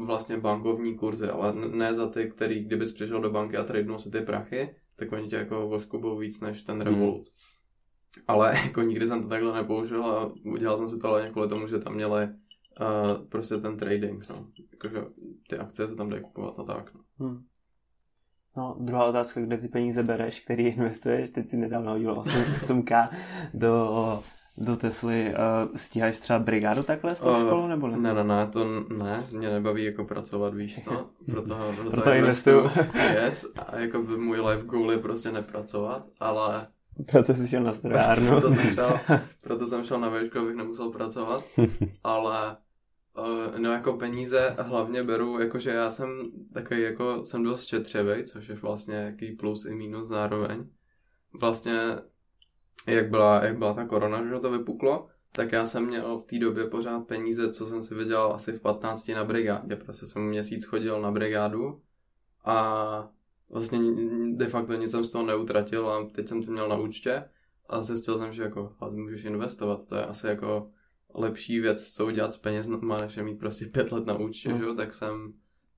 vlastně 0.05 0.37
bankovní 0.37 0.97
kurzy, 0.97 1.27
ale 1.27 1.53
ne 1.53 1.93
za 1.93 2.07
ty, 2.07 2.27
který 2.27 2.63
kdybys 2.63 2.91
přišel 2.91 3.21
do 3.21 3.31
banky 3.31 3.57
a 3.57 3.63
tradenul 3.63 3.99
si 3.99 4.11
ty 4.11 4.21
prachy, 4.21 4.75
tak 4.95 5.11
oni 5.11 5.27
tě 5.27 5.35
jako 5.35 5.67
voškubou 5.69 6.17
víc 6.17 6.39
než 6.39 6.61
ten 6.61 6.81
Revolut. 6.81 7.29
Ale 8.27 8.55
jako 8.63 8.81
nikdy 8.81 9.07
jsem 9.07 9.23
to 9.23 9.29
takhle 9.29 9.53
nepoužil 9.53 10.05
a 10.05 10.31
udělal 10.45 10.77
jsem 10.77 10.87
si 10.87 10.99
to 10.99 11.07
ale 11.07 11.29
kvůli 11.29 11.47
tomu, 11.47 11.67
že 11.67 11.79
tam 11.79 11.95
měli 11.95 12.23
uh, 12.23 13.25
prostě 13.29 13.57
ten 13.57 13.77
trading, 13.77 14.29
no. 14.29 14.47
Jakože 14.71 15.05
ty 15.49 15.57
akcie 15.57 15.87
se 15.87 15.95
tam 15.95 16.09
dají 16.09 16.23
kupovat 16.23 16.59
a 16.59 16.63
tak, 16.63 16.93
no. 16.93 17.01
Hmm. 17.17 17.43
No, 18.57 18.75
druhá 18.79 19.05
otázka, 19.05 19.41
kde 19.41 19.57
ty 19.57 19.67
peníze 19.67 20.03
bereš, 20.03 20.39
který 20.39 20.63
investuješ, 20.67 21.29
teď 21.29 21.49
si 21.49 21.57
nedávno 21.57 21.91
hodil 21.91 22.19
8, 22.19 22.31
8K 22.41 23.09
do 23.53 24.19
do 24.57 24.75
Tesly, 24.77 25.33
uh, 25.33 25.75
stíháš 25.77 26.19
třeba 26.19 26.39
brigádu 26.39 26.83
takhle 26.83 27.15
s 27.15 27.19
tou 27.21 27.35
Eh, 27.35 27.39
školou, 27.39 27.67
nebo 27.67 27.87
ne? 27.87 27.97
Ne, 27.97 28.13
ne, 28.13 28.23
ne, 28.23 28.47
to 28.47 28.65
ne, 29.03 29.23
mě 29.31 29.49
nebaví 29.49 29.83
jako 29.83 30.05
pracovat, 30.05 30.53
víš 30.53 30.79
co, 30.83 31.09
proto, 31.31 31.55
proto, 31.75 31.91
Proto 31.91 32.11
investuju. 32.13 32.69
yes, 33.13 33.45
a 33.67 33.77
jako 33.79 34.01
by 34.01 34.17
můj 34.17 34.39
life 34.39 34.63
goal 34.65 34.91
je 34.91 34.97
prostě 34.97 35.31
nepracovat, 35.31 36.05
ale 36.19 36.67
Proto 37.05 37.33
jsi 37.33 37.47
šel 37.47 37.63
na 37.63 37.73
strojárnu. 37.73 38.27
proto 38.31 38.51
jsem 38.51 38.73
šel, 38.73 38.99
proto 39.41 39.67
jsem 39.67 39.83
šel 39.83 39.99
na 39.99 40.09
výšku, 40.09 40.39
abych 40.39 40.55
nemusel 40.55 40.89
pracovat, 40.89 41.43
ale 42.03 42.57
no 43.57 43.71
jako 43.71 43.93
peníze 43.93 44.55
hlavně 44.59 45.03
beru, 45.03 45.39
jakože 45.39 45.69
já 45.69 45.89
jsem 45.89 46.31
takový 46.53 46.81
jako, 46.81 47.23
jsem 47.23 47.43
dost 47.43 47.65
šetřivý, 47.65 48.23
což 48.23 48.47
je 48.47 48.55
vlastně 48.55 48.95
jaký 48.95 49.31
plus 49.31 49.65
i 49.65 49.75
minus 49.75 50.07
zároveň. 50.07 50.69
Vlastně, 51.41 51.79
jak 52.87 53.09
byla, 53.09 53.43
jak 53.43 53.57
byla 53.57 53.73
ta 53.73 53.85
korona, 53.85 54.23
že 54.23 54.39
to 54.39 54.51
vypuklo, 54.51 55.07
tak 55.31 55.51
já 55.51 55.65
jsem 55.65 55.85
měl 55.85 56.19
v 56.19 56.25
té 56.25 56.39
době 56.39 56.67
pořád 56.67 56.99
peníze, 56.99 57.53
co 57.53 57.67
jsem 57.67 57.81
si 57.81 57.95
vydělal 57.95 58.33
asi 58.33 58.51
v 58.53 58.61
15 58.61 59.07
na 59.07 59.23
brigádě. 59.23 59.75
Prostě 59.75 60.05
jsem 60.05 60.21
měsíc 60.21 60.65
chodil 60.65 61.01
na 61.01 61.11
brigádu 61.11 61.81
a 62.45 63.09
vlastně 63.49 63.79
de 64.31 64.47
facto 64.47 64.73
nic 64.73 64.91
jsem 64.91 65.03
z 65.03 65.11
toho 65.11 65.25
neutratil 65.25 65.89
a 65.89 66.03
teď 66.03 66.27
jsem 66.27 66.43
to 66.43 66.51
měl 66.51 66.69
na 66.69 66.75
účtě 66.75 67.23
a 67.69 67.81
zjistil 67.81 68.17
jsem, 68.17 68.31
že 68.31 68.41
jako 68.41 68.75
můžeš 68.91 69.23
investovat, 69.23 69.87
to 69.87 69.95
je 69.95 70.05
asi 70.05 70.27
jako 70.27 70.71
lepší 71.15 71.59
věc, 71.59 71.91
co 71.93 72.05
udělat 72.05 72.33
s 72.33 72.37
penězma, 72.37 72.97
než 72.97 73.17
je 73.17 73.23
mít 73.23 73.39
prostě 73.39 73.65
pět 73.65 73.91
let 73.91 74.05
na 74.05 74.17
účtě, 74.19 74.49
Mm. 74.53 74.57
že 74.59 74.63
jo, 74.65 74.73
tak 74.75 74.93
jsem 74.93 75.33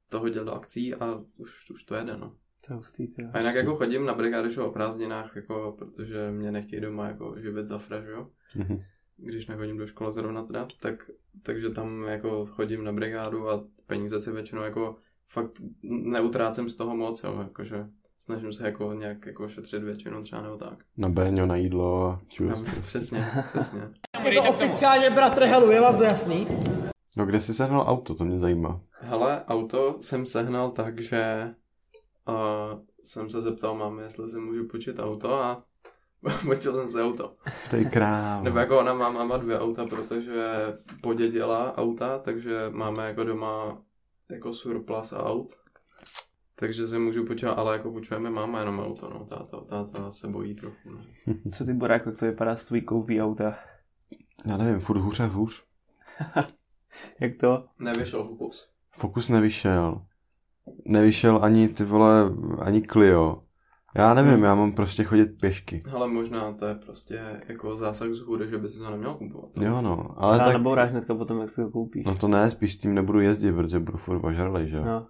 to 0.09 0.19
hodil 0.19 0.45
do 0.45 0.51
akcí 0.51 0.95
a 0.95 1.21
už, 1.37 1.69
už 1.69 1.83
to 1.83 1.95
jede, 1.95 2.17
no. 2.17 2.35
To 2.67 2.73
je 2.73 2.77
hustý, 2.77 3.07
ty. 3.07 3.21
jo. 3.23 3.29
A 3.33 3.37
jinak 3.39 3.55
jako 3.55 3.75
chodím 3.75 4.05
na 4.05 4.15
jo, 4.57 4.65
o 4.67 4.71
prázdninách, 4.71 5.35
jako, 5.35 5.75
protože 5.77 6.31
mě 6.31 6.51
nechtějí 6.51 6.81
doma 6.81 7.07
jako 7.07 7.35
živit 7.37 7.67
za 7.67 7.77
fresh, 7.77 8.07
jo 8.07 8.29
Mhm. 8.55 8.81
když 9.17 9.47
nechodím 9.47 9.77
do 9.77 9.87
školy 9.87 10.13
zrovna 10.13 10.43
teda, 10.43 10.67
tak, 10.79 11.11
takže 11.43 11.69
tam 11.69 12.03
jako 12.03 12.45
chodím 12.45 12.83
na 12.83 12.93
brigádu 12.93 13.49
a 13.49 13.63
peníze 13.87 14.19
si 14.19 14.31
většinou 14.31 14.61
jako 14.61 14.95
fakt 15.27 15.61
neutrácím 15.83 16.69
z 16.69 16.75
toho 16.75 16.95
moc, 16.95 17.23
jo, 17.23 17.39
jakože 17.43 17.85
snažím 18.17 18.53
se 18.53 18.65
jako 18.65 18.93
nějak 18.93 19.25
jako 19.25 19.47
šetřit 19.47 19.83
většinou 19.83 20.21
třeba 20.21 20.41
nebo 20.41 20.57
tak. 20.57 20.83
Na 20.97 21.09
Béňo, 21.09 21.45
na 21.45 21.55
jídlo 21.55 22.05
a 22.05 22.21
čus. 22.27 22.49
No, 22.49 22.63
přesně, 22.81 23.25
přesně. 23.53 23.81
Je 24.25 24.41
to 24.41 24.49
oficiálně 24.49 25.09
bratr 25.09 25.43
Helu, 25.43 25.71
je 25.71 25.81
vám 25.81 25.97
to 25.97 26.03
jasný? 26.03 26.47
No 27.17 27.25
kde 27.25 27.41
jsi 27.41 27.53
sehnal 27.53 27.81
auto, 27.87 28.15
to 28.15 28.25
mě 28.25 28.39
zajímá. 28.39 28.81
Hele, 28.91 29.43
auto 29.47 29.97
jsem 29.99 30.25
sehnal 30.25 30.71
tak, 30.71 30.99
že 30.99 31.53
uh, 32.27 32.79
jsem 33.03 33.29
se 33.29 33.41
zeptal 33.41 33.75
mámy, 33.75 34.03
jestli 34.03 34.27
si 34.27 34.37
můžu 34.37 34.67
počít 34.67 34.99
auto 34.99 35.33
a 35.33 35.63
počil 36.45 36.73
jsem 36.75 36.87
si 36.87 37.01
auto. 37.01 37.31
Ty 37.71 37.85
krávo. 37.85 38.43
Nebo 38.43 38.59
jako 38.59 38.79
ona 38.79 38.93
má, 38.93 39.11
máma 39.11 39.37
dvě 39.37 39.59
auta, 39.59 39.85
protože 39.85 40.43
podědila 41.01 41.77
auta, 41.77 42.19
takže 42.19 42.69
máme 42.69 43.07
jako 43.07 43.23
doma 43.23 43.77
jako 44.29 44.53
surplus 44.53 45.13
aut. 45.17 45.53
Takže 46.55 46.87
si 46.87 46.99
můžu 46.99 47.25
počítat, 47.25 47.53
ale 47.53 47.73
jako 47.73 47.91
počujeme 47.91 48.29
máma 48.29 48.59
jenom 48.59 48.79
auto, 48.79 49.09
no. 49.09 49.25
Táta, 49.25 49.57
táta 49.69 50.11
se 50.11 50.27
bojí 50.27 50.55
trochu, 50.55 50.89
no. 50.89 50.99
Co 51.51 51.65
ty 51.65 51.73
Boráko, 51.73 52.09
jak 52.09 52.17
to 52.17 52.25
vypadá 52.25 52.55
s 52.55 52.65
tvojí 52.65 52.81
koupí 52.81 53.21
auta? 53.21 53.55
Já 54.45 54.57
nevím, 54.57 54.79
furt 54.79 54.97
hůř 54.97 55.19
a 55.19 55.25
hůř. 55.25 55.63
Jak 57.21 57.31
to? 57.39 57.65
Nevyšel 57.79 58.23
fokus. 58.27 58.69
Fokus 58.91 59.29
nevyšel. 59.29 60.01
Nevyšel 60.85 61.39
ani 61.43 61.67
ty 61.67 61.83
vole, 61.83 62.31
ani 62.59 62.81
Clio. 62.81 63.41
Já 63.97 64.13
nevím, 64.13 64.33
Hmm. 64.33 64.43
já 64.43 64.55
mám 64.55 64.71
prostě 64.71 65.03
chodit 65.03 65.25
pěšky. 65.25 65.83
Ale 65.93 66.07
možná 66.07 66.51
to 66.51 66.65
je 66.65 66.75
prostě 66.75 67.21
jako 67.49 67.75
zásah 67.75 68.09
z 68.13 68.19
hůry, 68.19 68.49
že 68.49 68.57
by 68.57 68.69
si 68.69 68.79
to 68.79 68.89
neměl 68.91 69.13
kupovat. 69.13 69.49
Jo 69.61 69.81
no, 69.81 70.13
ale 70.17 70.37
Ale 70.37 70.45
tak... 70.45 70.53
nabouráš 70.53 70.91
hnedka 70.91 71.15
potom, 71.15 71.39
jak 71.39 71.49
si 71.49 71.61
ho 71.61 71.69
koupíš. 71.71 72.05
No 72.05 72.15
to 72.15 72.27
ne, 72.27 72.51
spíš 72.51 72.73
s 72.73 72.77
tím 72.77 72.93
nebudu 72.95 73.19
jezdit, 73.19 73.53
protože 73.53 73.79
budu 73.79 73.97
furt 73.97 74.23
ožralej, 74.25 74.67
že 74.69 74.77
jo. 74.77 74.85
No. 74.85 75.07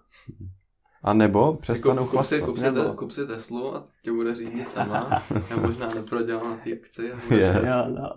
A 1.05 1.13
nebo 1.13 1.53
Si 1.53 1.59
přestanu 1.61 2.03
kup, 2.07 2.11
kup, 2.17 2.25
si, 2.25 2.41
kup, 2.41 2.57
si, 2.57 2.63
Nebo- 2.63 2.93
kup 2.93 3.11
si 3.11 3.27
Teslu 3.27 3.75
a 3.75 3.87
tě 4.01 4.11
bude 4.11 4.35
řídit 4.35 4.71
sama. 4.71 5.21
Já 5.49 5.57
možná 5.57 5.93
neprodělám 5.93 6.49
na 6.49 6.57
té 6.57 6.73
akci. 6.73 7.11
Yes. 7.29 7.45
se- 7.45 7.63
Jo, 7.67 7.85
no. 7.89 8.09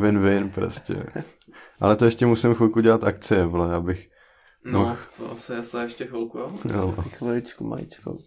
Win-win 0.00 0.50
prostě. 0.50 1.06
Ale 1.80 1.96
to 1.96 2.04
ještě 2.04 2.26
musím 2.26 2.54
chvilku 2.54 2.80
dělat 2.80 3.04
akcie, 3.04 3.46
vole, 3.46 3.74
abych... 3.74 4.08
No, 4.64 4.96
to 5.18 5.32
asi, 5.32 5.54
asi 5.56 5.76
ještě 5.76 6.06
chvilku, 6.06 6.38
jo. 6.38 6.52
Jo, 6.74 6.94
Si 7.02 7.08
chviličku, 7.08 7.64
maličkou. 7.64 8.18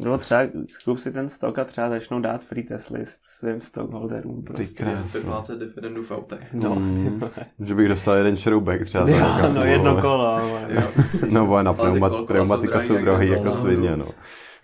Nebo 0.00 0.18
třeba 0.18 0.40
kup 0.84 0.98
si 0.98 1.12
ten 1.12 1.28
stok 1.28 1.58
a 1.58 1.64
třeba 1.64 1.88
začnou 1.88 2.20
dát 2.20 2.44
free 2.44 2.62
Tesly 2.64 3.06
s 3.06 3.16
svým 3.38 3.60
stockholderům. 3.60 4.42
ty 4.44 4.52
Prostě. 4.54 4.82
krásno. 4.84 5.20
Vyplácet 5.20 5.58
dividendu 5.58 6.02
v 6.02 6.10
autech. 6.10 6.52
No, 6.52 6.74
Mm. 6.74 7.20
ty. 7.34 7.40
Že 7.66 7.74
bych 7.74 7.88
dostal 7.88 8.14
jeden 8.14 8.36
šroubek 8.36 8.84
třeba 8.84 9.06
za 9.06 9.18
no 9.48 9.54
vole. 9.54 9.68
jedno 9.70 10.00
kolo. 10.00 10.26
ale- 10.36 10.66
Jo. 10.68 10.82
No, 11.30 11.46
vole, 11.46 11.62
na 11.62 11.72
ty 11.72 11.80
pneumat, 11.80 12.12
pneumatika 12.26 12.80
jsou 12.80 12.92
drahý 12.92 13.04
drahý 13.04 13.28
jak 13.28 13.38
jako 13.44 13.52
svině, 13.56 13.96
no. 13.96 14.08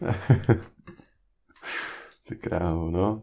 Ty 2.28 2.36
krávo, 2.36 2.90
no. 2.90 3.22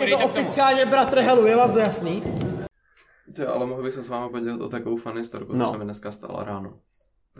Je 0.00 0.16
to 0.16 0.24
oficiálně 0.24 0.86
bratr 0.86 1.18
Helu, 1.18 1.46
je 1.46 1.56
vám 1.56 1.72
to 1.72 1.78
jasný? 1.78 2.22
Ty, 3.36 3.44
ale 3.46 3.66
mohl 3.66 3.82
bych 3.82 3.94
se 3.94 4.02
s 4.02 4.08
vámi 4.08 4.30
podělit 4.30 4.60
o 4.60 4.68
takovou 4.68 4.96
funny 4.96 5.24
storku, 5.24 5.56
No. 5.56 5.66
co 5.66 5.72
se 5.72 5.78
mi 5.78 5.84
dneska 5.84 6.10
stala 6.10 6.44
ráno. 6.44 6.72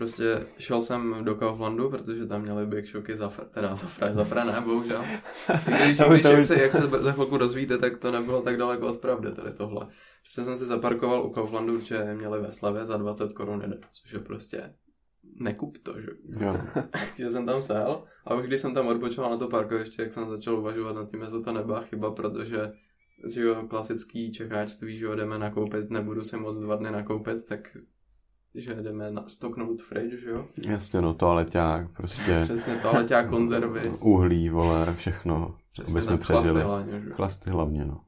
Prostě 0.01 0.45
šel 0.57 0.81
jsem 0.81 1.15
do 1.23 1.35
Kauflandu, 1.35 1.89
protože 1.89 2.25
tam 2.25 2.41
měli 2.41 2.65
Big 2.65 2.87
Shocky 2.87 3.15
za, 3.15 3.29
fr- 3.29 3.45
teda 3.45 3.75
za, 3.75 3.87
fr- 3.87 4.13
za 4.13 4.23
fra, 4.23 4.43
ne, 4.43 4.61
bohužel. 4.61 5.03
Když, 5.83 5.99
když 5.99 6.23
jak, 6.23 6.43
se, 6.43 6.61
jak 6.61 6.73
se 6.73 6.81
za 6.81 7.11
chvilku 7.11 7.37
dozvíte, 7.37 7.77
tak 7.77 7.97
to 7.97 8.11
nebylo 8.11 8.41
tak 8.41 8.57
daleko 8.57 8.87
od 8.87 9.01
pravdy, 9.01 9.31
tady 9.31 9.53
tohle. 9.53 9.87
Prostě 10.21 10.43
jsem 10.43 10.57
si 10.57 10.65
zaparkoval 10.65 11.25
u 11.25 11.29
Kauflandu, 11.29 11.79
že 11.79 12.13
měli 12.13 12.39
ve 12.39 12.51
slevě 12.51 12.85
za 12.85 12.97
20 12.97 13.33
korun 13.33 13.61
jeden, 13.61 13.79
což 13.91 14.13
je 14.13 14.19
prostě 14.19 14.73
nekup 15.39 15.77
to, 15.77 16.01
že? 16.01 16.07
Jo. 16.39 16.61
že 17.15 17.29
jsem 17.29 17.45
tam 17.45 17.61
stál 17.61 18.03
a 18.25 18.35
už 18.35 18.45
když 18.45 18.61
jsem 18.61 18.73
tam 18.73 18.87
odpočoval 18.87 19.31
na 19.31 19.37
to 19.37 19.47
parkoviště, 19.47 20.01
jak 20.01 20.13
jsem 20.13 20.29
začal 20.29 20.59
uvažovat 20.59 20.95
nad 20.95 21.09
tím, 21.09 21.21
jestli 21.21 21.43
to 21.43 21.51
nebyla 21.51 21.81
chyba, 21.81 22.11
protože 22.11 22.71
že 23.33 23.41
jo, 23.41 23.67
klasický 23.69 24.31
čekáčství, 24.31 24.97
že 24.97 25.05
jo, 25.05 25.15
jdeme 25.15 25.37
nakoupit, 25.37 25.89
nebudu 25.89 26.23
si 26.23 26.37
moc 26.37 26.55
dva 26.55 26.75
dny 26.75 26.91
nakoupit, 26.91 27.45
tak 27.45 27.77
že 28.55 28.73
jdeme 28.75 29.11
na 29.11 29.27
stoknout 29.27 29.81
fridge, 29.81 30.13
že 30.19 30.29
jo? 30.29 30.47
Jasně, 30.67 31.01
no, 31.01 31.13
toaleťák, 31.13 31.91
prostě 31.91 32.39
Přesně 32.43 32.75
to, 32.75 32.89
ale 32.89 33.03
těla 33.03 33.23
konzervy. 33.23 33.89
uhlí, 33.99 34.49
vole, 34.49 34.93
všechno. 34.95 35.57
Přesně 35.71 35.91
aby 35.93 36.01
jsme 36.01 36.17
chlasty 36.17 36.51
hlavně, 36.59 37.01
že 37.01 37.09
jo? 37.09 37.15
Chlasty 37.15 37.49
hlavně, 37.49 37.85
no. 37.85 38.01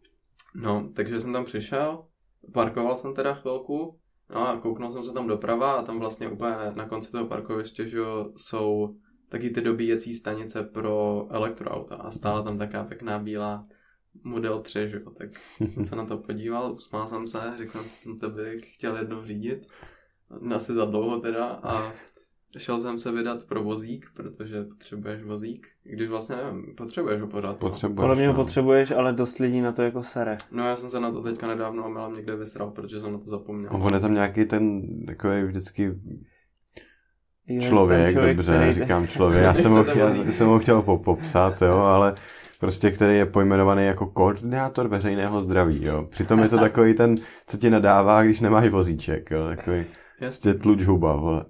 No, 0.55 0.89
takže 0.95 1.19
jsem 1.21 1.33
tam 1.33 1.45
přišel, 1.45 2.05
parkoval 2.53 2.95
jsem 2.95 3.13
teda 3.13 3.33
chvilku, 3.33 3.99
no 4.35 4.47
a 4.49 4.57
kouknul 4.57 4.91
jsem 4.91 5.03
se 5.03 5.13
tam 5.13 5.27
doprava 5.27 5.71
a 5.71 5.81
tam 5.81 5.99
vlastně 5.99 6.27
úplně 6.27 6.55
na 6.75 6.85
konci 6.87 7.11
toho 7.11 7.25
parkoviště, 7.25 7.87
že 7.87 7.97
jo, 7.97 8.31
jsou 8.37 8.95
taky 9.29 9.49
ty 9.49 9.61
dobíjecí 9.61 10.13
stanice 10.13 10.63
pro 10.63 11.25
elektroauta 11.29 11.95
a 11.95 12.11
stála 12.11 12.41
tam 12.41 12.57
taká 12.57 12.83
pěkná 12.83 13.19
bílá 13.19 13.61
Model 14.23 14.59
3, 14.59 14.87
že 14.87 14.97
jo, 15.05 15.11
tak 15.11 15.29
jsem 15.73 15.83
se 15.83 15.95
na 15.95 16.05
to 16.05 16.17
podíval, 16.17 16.73
usmál 16.73 17.07
jsem 17.07 17.27
se, 17.27 17.39
řekl 17.57 17.71
jsem 17.71 17.85
si, 17.85 18.09
"No, 18.09 18.15
to 18.15 18.29
bych 18.29 18.73
chtěl 18.73 18.97
jednou 18.97 19.25
řídit, 19.25 19.67
asi 20.55 20.73
za 20.73 20.85
dlouho 20.85 21.17
teda 21.19 21.45
a 21.63 21.91
šel 22.57 22.79
jsem 22.79 22.99
se 22.99 23.11
vydat 23.11 23.45
pro 23.45 23.63
vozík, 23.63 24.05
protože 24.13 24.63
potřebuješ 24.63 25.23
vozík, 25.23 25.67
i 25.85 25.93
když 25.95 26.09
vlastně 26.09 26.35
nevím, 26.35 26.75
potřebuješ 26.77 27.19
ho 27.21 27.27
pořád? 27.27 27.57
Potřebuješ, 27.57 28.01
Podle 28.01 28.15
mě 28.15 28.27
ho 28.27 28.33
no. 28.33 28.39
potřebuješ, 28.43 28.91
ale 28.91 29.13
dost 29.13 29.37
lidí 29.39 29.61
na 29.61 29.71
to 29.71 29.81
jako 29.81 30.03
sere. 30.03 30.37
No 30.51 30.67
já 30.67 30.75
jsem 30.75 30.89
se 30.89 30.99
na 30.99 31.11
to 31.11 31.21
teďka 31.23 31.47
nedávno 31.47 31.85
omylem 31.85 32.13
někde 32.15 32.35
vysral, 32.35 32.71
protože 32.71 33.01
jsem 33.01 33.11
na 33.11 33.17
to 33.17 33.25
zapomněl. 33.25 33.69
On 33.73 33.93
je 33.93 33.99
tam 33.99 34.13
nějaký 34.13 34.45
ten 34.45 34.81
takový 35.05 35.43
vždycky 35.43 35.93
Je 37.47 37.61
člověk, 37.61 38.15
tam 38.15 38.25
dobře, 38.27 38.53
který- 38.57 38.73
říkám 38.73 39.07
člověk, 39.07 39.43
já 39.43 39.53
jsem 39.61 39.71
ho, 39.71 39.83
vozík? 39.83 40.33
jsem 40.33 40.47
ho 40.47 40.59
chtěl 40.59 40.81
po- 40.81 40.97
popsat, 40.97 41.61
jo, 41.61 41.77
ale 41.77 42.15
prostě, 42.59 42.91
který 42.91 43.17
je 43.17 43.25
pojmenovaný 43.25 43.85
jako 43.85 44.05
koordinátor 44.07 44.87
veřejného 44.87 45.41
zdraví, 45.41 45.85
jo. 45.85 46.07
Přitom 46.11 46.39
je 46.39 46.49
to 46.49 46.57
takový 46.57 46.93
ten, 46.93 47.15
co 47.47 47.57
ti 47.57 47.69
nadává, 47.69 48.23
když 48.23 48.39
nemáš 48.41 48.69
vozíček, 48.69 49.31
jo, 49.31 49.47
takový 49.47 49.85
Jasně. 50.21 50.53
tluč 50.53 50.83
huba, 50.83 51.15
vole. 51.15 51.45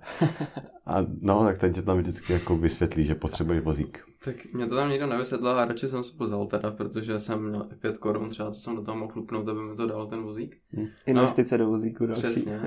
A 0.85 0.97
no, 1.21 1.43
tak 1.43 1.57
ten 1.57 1.73
tě 1.73 1.81
tam 1.81 1.97
vždycky 1.97 2.33
jako 2.33 2.57
vysvětlí, 2.57 3.05
že 3.05 3.15
potřebuješ 3.15 3.63
vozík. 3.63 4.03
Tak 4.25 4.35
mě 4.53 4.65
to 4.67 4.75
tam 4.75 4.89
nikdo 4.89 5.07
nevysvětlil 5.07 5.59
a 5.59 5.65
radši 5.65 5.89
jsem 5.89 6.03
se 6.03 6.17
pozal 6.17 6.45
teda, 6.45 6.71
protože 6.71 7.19
jsem 7.19 7.49
měl 7.49 7.67
5 7.79 7.97
korun 7.97 8.29
třeba, 8.29 8.51
co 8.51 8.59
jsem 8.59 8.75
do 8.75 8.81
toho 8.81 8.97
mohl 8.97 9.11
lupnout, 9.15 9.49
aby 9.49 9.61
mi 9.61 9.75
to 9.75 9.87
dalo 9.87 10.05
ten 10.05 10.21
vozík. 10.23 10.57
Investice 11.05 11.57
do 11.57 11.67
vozíku 11.67 12.05
další. 12.05 12.21
Přesně. 12.21 12.61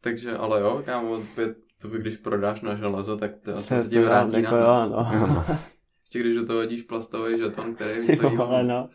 Takže, 0.00 0.36
ale 0.36 0.60
jo, 0.60 0.82
kámo, 0.84 1.12
opět, 1.12 1.56
to 1.82 1.88
když 1.88 2.16
prodáš 2.16 2.60
na 2.60 2.74
železo, 2.74 3.16
tak 3.16 3.30
to 3.44 3.56
asi 3.56 3.82
se 3.82 3.88
ti 3.88 4.00
vrátí 4.00 4.36
jako 4.36 4.54
na 4.56 4.60
jo, 4.60 4.86
no. 4.90 5.44
Ještě 6.00 6.18
když 6.20 6.36
do 6.36 6.46
toho 6.46 6.58
hodíš 6.58 6.82
plastový 6.82 7.38
žeton, 7.38 7.74
který 7.74 8.16
stojí. 8.16 8.36
vole, 8.36 8.64
no. 8.64 8.88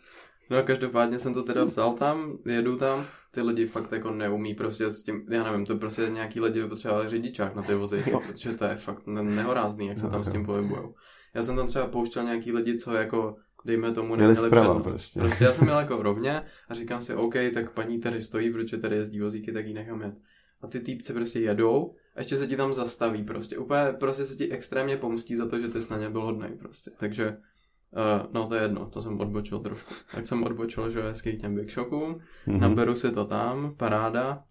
No 0.50 0.62
každopádně 0.62 1.18
jsem 1.18 1.34
to 1.34 1.42
teda 1.42 1.64
vzal 1.64 1.92
tam, 1.92 2.38
jedu 2.46 2.76
tam, 2.76 3.04
ty 3.30 3.42
lidi 3.42 3.66
fakt 3.66 3.92
jako 3.92 4.10
neumí 4.10 4.54
prostě 4.54 4.90
s 4.90 5.02
tím, 5.02 5.26
já 5.30 5.44
nevím, 5.50 5.66
to 5.66 5.76
prostě 5.76 6.10
nějaký 6.12 6.40
lidi 6.40 6.66
potřeba 6.66 7.08
řidičák 7.08 7.54
na 7.56 7.62
ty 7.62 7.74
vozy, 7.74 8.04
Jo. 8.06 8.20
protože 8.26 8.52
to 8.54 8.64
je 8.64 8.76
fakt 8.76 9.06
ne- 9.06 9.22
nehorázný, 9.22 9.86
jak 9.86 9.98
se 9.98 10.08
tam 10.08 10.24
s 10.24 10.28
tím 10.32 10.46
pohybujou. 10.46 10.94
Já 11.34 11.42
jsem 11.42 11.56
tam 11.56 11.66
třeba 11.66 11.86
pouštěl 11.86 12.24
nějaký 12.24 12.52
lidi, 12.52 12.76
co 12.78 12.92
jako 12.94 13.36
dejme 13.66 13.92
tomu, 13.92 14.16
neměli 14.16 14.36
zprava 14.48 14.74
přednost. 14.74 14.92
prostě. 14.92 15.20
prostě 15.20 15.44
já 15.44 15.52
jsem 15.52 15.64
měl 15.64 15.78
jako 15.78 16.02
rovně 16.02 16.42
a 16.68 16.74
říkám 16.74 17.02
si, 17.02 17.14
OK, 17.14 17.34
tak 17.54 17.70
paní 17.74 18.00
tady 18.00 18.20
stojí, 18.22 18.52
protože 18.52 18.78
tady 18.78 18.96
jezdí 18.96 19.20
vozíky, 19.20 19.52
tak 19.52 19.66
ji 19.66 19.74
nechám 19.74 20.02
jet. 20.02 20.14
A 20.62 20.66
ty 20.66 20.80
týpci 20.80 21.12
prostě 21.12 21.40
jedou 21.40 21.94
a 22.16 22.20
ještě 22.20 22.36
se 22.36 22.46
ti 22.46 22.56
tam 22.56 22.74
zastaví 22.74 23.24
prostě. 23.24 23.58
Úplně 23.58 23.80
prostě 24.00 24.26
se 24.26 24.36
ti 24.36 24.52
extrémně 24.52 24.96
pomstí 24.96 25.36
za 25.36 25.48
to, 25.48 25.58
že 25.58 25.68
ty 25.68 25.80
jsi 25.80 25.92
na 25.92 25.98
ně 25.98 26.10
byl 26.10 26.22
hodnej 26.22 26.50
prostě. 26.50 26.90
Takže 26.98 27.36
uh, 27.92 28.32
no 28.32 28.46
to 28.46 28.54
je 28.54 28.62
jedno, 28.62 28.86
to 28.86 29.02
jsem 29.02 29.20
odbočil 29.20 29.58
trošku. 29.58 29.94
Tak 30.14 30.26
jsem 30.26 30.42
odbočil, 30.42 30.90
že 30.90 31.02
hezky 31.02 31.32
k 31.32 31.40
těm 31.40 31.54
Big 31.54 31.70
Shockům, 31.70 32.20
Mhm. 32.46 32.60
naberu 32.60 32.94
si 32.94 33.10
to 33.10 33.24
tam, 33.24 33.74
paráda. 33.76 34.44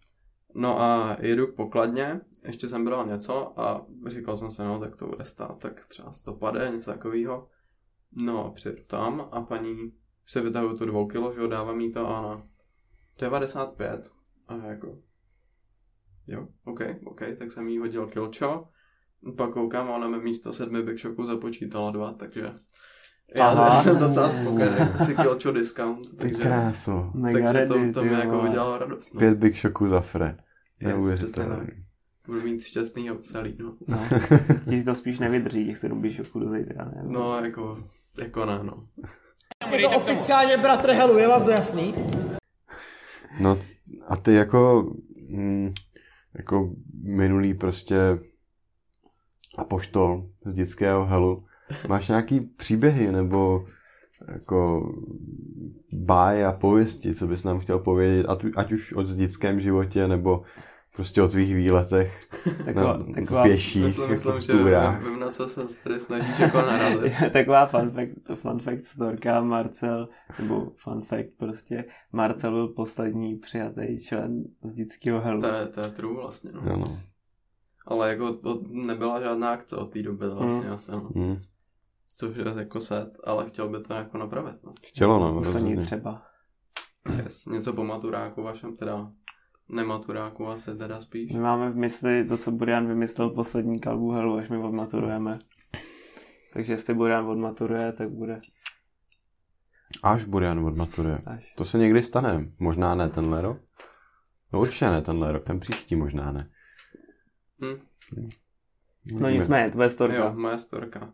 No 0.55 0.81
a 0.81 1.17
jedu 1.19 1.47
k 1.47 1.55
pokladně, 1.55 2.21
ještě 2.45 2.69
jsem 2.69 2.85
bral 2.85 3.05
něco 3.07 3.59
a 3.59 3.85
říkal 4.07 4.37
jsem 4.37 4.51
si, 4.51 4.61
no 4.61 4.79
tak 4.79 4.95
to 4.95 5.07
bude 5.07 5.25
stát, 5.25 5.59
tak 5.59 5.85
třeba 5.85 6.11
150, 6.11 6.69
něco 6.73 6.91
takového. 6.91 7.47
No 8.11 8.45
a 8.45 8.51
přijedu 8.51 8.83
tam 8.87 9.29
a 9.31 9.41
paní 9.41 9.73
už 10.25 10.31
se 10.31 10.41
vytahuje 10.41 10.73
tu 10.77 10.85
dvou 10.85 11.07
kilo, 11.07 11.31
že 11.33 11.39
jo, 11.41 11.47
dává 11.47 11.73
mi 11.73 11.89
to 11.89 12.07
a 12.09 12.21
na 12.21 12.47
95. 13.19 14.11
A 14.47 14.55
jako, 14.55 14.97
jo, 16.27 16.47
OK, 16.65 16.79
OK, 17.05 17.21
tak 17.39 17.51
jsem 17.51 17.67
jí 17.67 17.77
hodil 17.77 18.07
kilčo. 18.07 18.67
Pak 19.37 19.51
koukám 19.53 19.87
a 19.91 19.95
ona 19.95 20.07
mi 20.07 20.19
místo 20.19 20.53
sedmi 20.53 20.81
Big 20.83 20.99
Shocků 20.99 21.25
započítala 21.25 21.91
dva, 21.91 22.13
takže 22.13 22.53
já 23.35 23.47
Aha. 23.47 23.75
jsem 23.75 23.97
docela 23.97 24.29
spokojený, 24.29 24.75
si 25.05 25.15
kilčo 25.15 25.51
discount. 25.51 26.09
Ty 26.09 26.15
Takže, 26.15 26.35
kráso. 26.35 27.11
Mega 27.13 27.53
takže 27.53 27.65
to, 27.65 27.73
to 27.93 28.01
ty 28.01 28.09
mi 28.09 28.15
jako 28.15 28.39
udělalo 28.41 28.77
radost. 28.77 29.13
No. 29.13 29.19
Pět 29.19 29.37
Big 29.37 29.57
Shocků 29.57 29.87
za 29.87 30.01
fre. 30.01 30.37
Yes, 30.79 30.87
Neuvěřitelné. 30.87 31.55
přesně 31.55 31.75
tak. 31.75 31.85
Budu 32.27 32.41
mít 32.41 32.63
šťastný 32.63 33.09
a 33.09 33.13
veselý, 33.13 33.55
no. 33.59 33.75
No. 33.87 33.99
Ti 34.69 34.83
to 34.83 34.95
spíš 34.95 35.19
nevydrží, 35.19 35.65
těch 35.65 35.77
sedm 35.77 36.01
bíšoků 36.01 36.39
do 36.39 36.51
zítra, 36.51 36.85
ne? 36.85 37.03
No, 37.07 37.39
jako, 37.43 37.83
jako 38.21 38.45
ne, 38.45 38.59
no. 38.63 38.83
Je 39.71 39.89
to 39.89 39.97
oficiálně 39.97 40.57
bratr 40.57 40.91
Helu, 40.91 41.17
je 41.17 41.27
vám 41.27 41.43
to 41.43 41.51
jasný? 41.51 41.95
No 43.39 43.57
a 44.07 44.15
ty 44.15 44.33
jako, 44.33 44.91
mm, 45.31 45.73
jako 46.37 46.69
minulý 47.03 47.53
prostě 47.53 47.97
apoštol 49.57 50.29
z 50.45 50.53
dětského 50.53 51.05
helu, 51.05 51.45
máš 51.87 52.07
nějaký 52.07 52.39
příběhy 52.39 53.11
nebo 53.11 53.65
jako 54.27 54.89
báje 55.93 56.45
a 56.45 56.51
pověsti, 56.51 57.15
co 57.15 57.27
bys 57.27 57.43
nám 57.43 57.59
chtěl 57.59 57.79
povědět, 57.79 58.25
ať, 58.29 58.45
ať 58.55 58.71
už 58.71 58.93
o 58.93 59.03
dětském 59.03 59.59
životě 59.59 60.07
nebo 60.07 60.41
prostě 60.95 61.21
o 61.21 61.27
tvých 61.27 61.55
výletech 61.55 62.19
Taková, 62.65 62.97
na 62.97 63.13
taková, 63.15 63.43
pěší 63.43 63.79
Myslím, 63.79 64.09
myslím 64.09 64.31
jako 64.35 64.41
že 64.41 64.51
túrách. 64.53 65.03
vím, 65.03 65.19
na 65.19 65.29
co 65.29 65.49
se 65.49 65.79
tady 65.83 65.99
snažíš 65.99 66.39
jako 66.39 66.57
narazit. 66.57 67.13
taková 67.33 67.65
fun 67.65 67.91
fact, 67.91 68.39
fun 68.41 68.59
fact 68.59 68.83
storka 68.83 69.41
Marcel, 69.41 70.09
nebo 70.39 70.71
fun 70.83 71.01
fact 71.01 71.29
prostě, 71.37 71.85
Marcel 72.11 72.51
byl 72.51 72.67
poslední 72.67 73.35
přijatý 73.35 73.99
člen 73.99 74.43
z 74.63 74.73
dětského 74.73 75.21
helu. 75.21 75.41
To 75.41 75.47
je, 75.47 75.65
to 75.67 75.81
je 75.81 75.87
true 75.87 76.15
vlastně, 76.15 76.49
no. 76.53 76.73
Ano. 76.73 76.97
Ale 77.87 78.09
jako 78.09 78.33
to 78.33 78.61
nebyla 78.69 79.21
žádná 79.21 79.49
akce 79.49 79.75
od 79.75 79.91
té 79.93 80.03
doby 80.03 80.25
vlastně 80.37 80.67
Mm. 80.67 80.73
asi, 80.73 80.91
no. 80.91 81.09
Hm. 81.15 81.41
Což 82.19 82.37
je 82.37 82.43
jako 82.57 82.79
set, 82.79 83.09
ale 83.23 83.49
chtěl 83.49 83.69
by 83.69 83.79
to 83.83 83.93
jako 83.93 84.17
napravit, 84.17 84.63
no. 84.63 84.73
Chtělo, 84.83 85.19
no, 85.19 85.25
není 85.41 85.45
rozhodně. 85.53 85.77
třeba. 85.85 86.21
Yes. 87.17 87.45
Něco 87.45 87.73
po 87.73 87.83
maturáku 87.83 88.43
vašem 88.43 88.75
teda, 88.77 89.09
nematuráku 89.69 90.47
asi 90.47 90.77
teda 90.77 90.99
spíš. 90.99 91.33
My 91.33 91.39
máme 91.39 91.71
v 91.71 91.75
mysli 91.75 92.25
to, 92.25 92.37
co 92.37 92.51
Burian 92.51 92.87
vymyslel 92.87 93.29
poslední 93.29 93.79
kalbu 93.79 94.11
helu, 94.11 94.37
až 94.37 94.49
my 94.49 94.57
odmaturujeme. 94.57 95.37
Takže 96.53 96.73
jestli 96.73 96.93
Burian 96.93 97.25
odmaturuje, 97.27 97.91
tak 97.93 98.09
bude 98.09 98.41
Až 100.03 100.25
Burian 100.25 100.65
odmaturuje. 100.65 101.19
až. 101.27 101.53
To 101.55 101.65
se 101.65 101.77
někdy 101.77 102.03
stane. 102.03 102.51
Možná 102.59 102.95
ne 102.95 103.09
tenhle 103.09 103.41
rok. 103.41 103.57
No 104.53 104.59
určitě 104.59 104.85
ne 104.85 105.01
tenhle 105.01 105.31
rok, 105.31 105.43
ten 105.43 105.59
příští 105.59 105.95
možná 105.95 106.31
ne. 106.31 106.49
Hm. 107.63 107.79
No 109.19 109.29
nicméně, 109.29 109.71
tvoje 109.71 109.89
storka. 109.89 110.15
Jo, 110.17 110.33
moje 110.37 110.57
storka. 110.59 111.13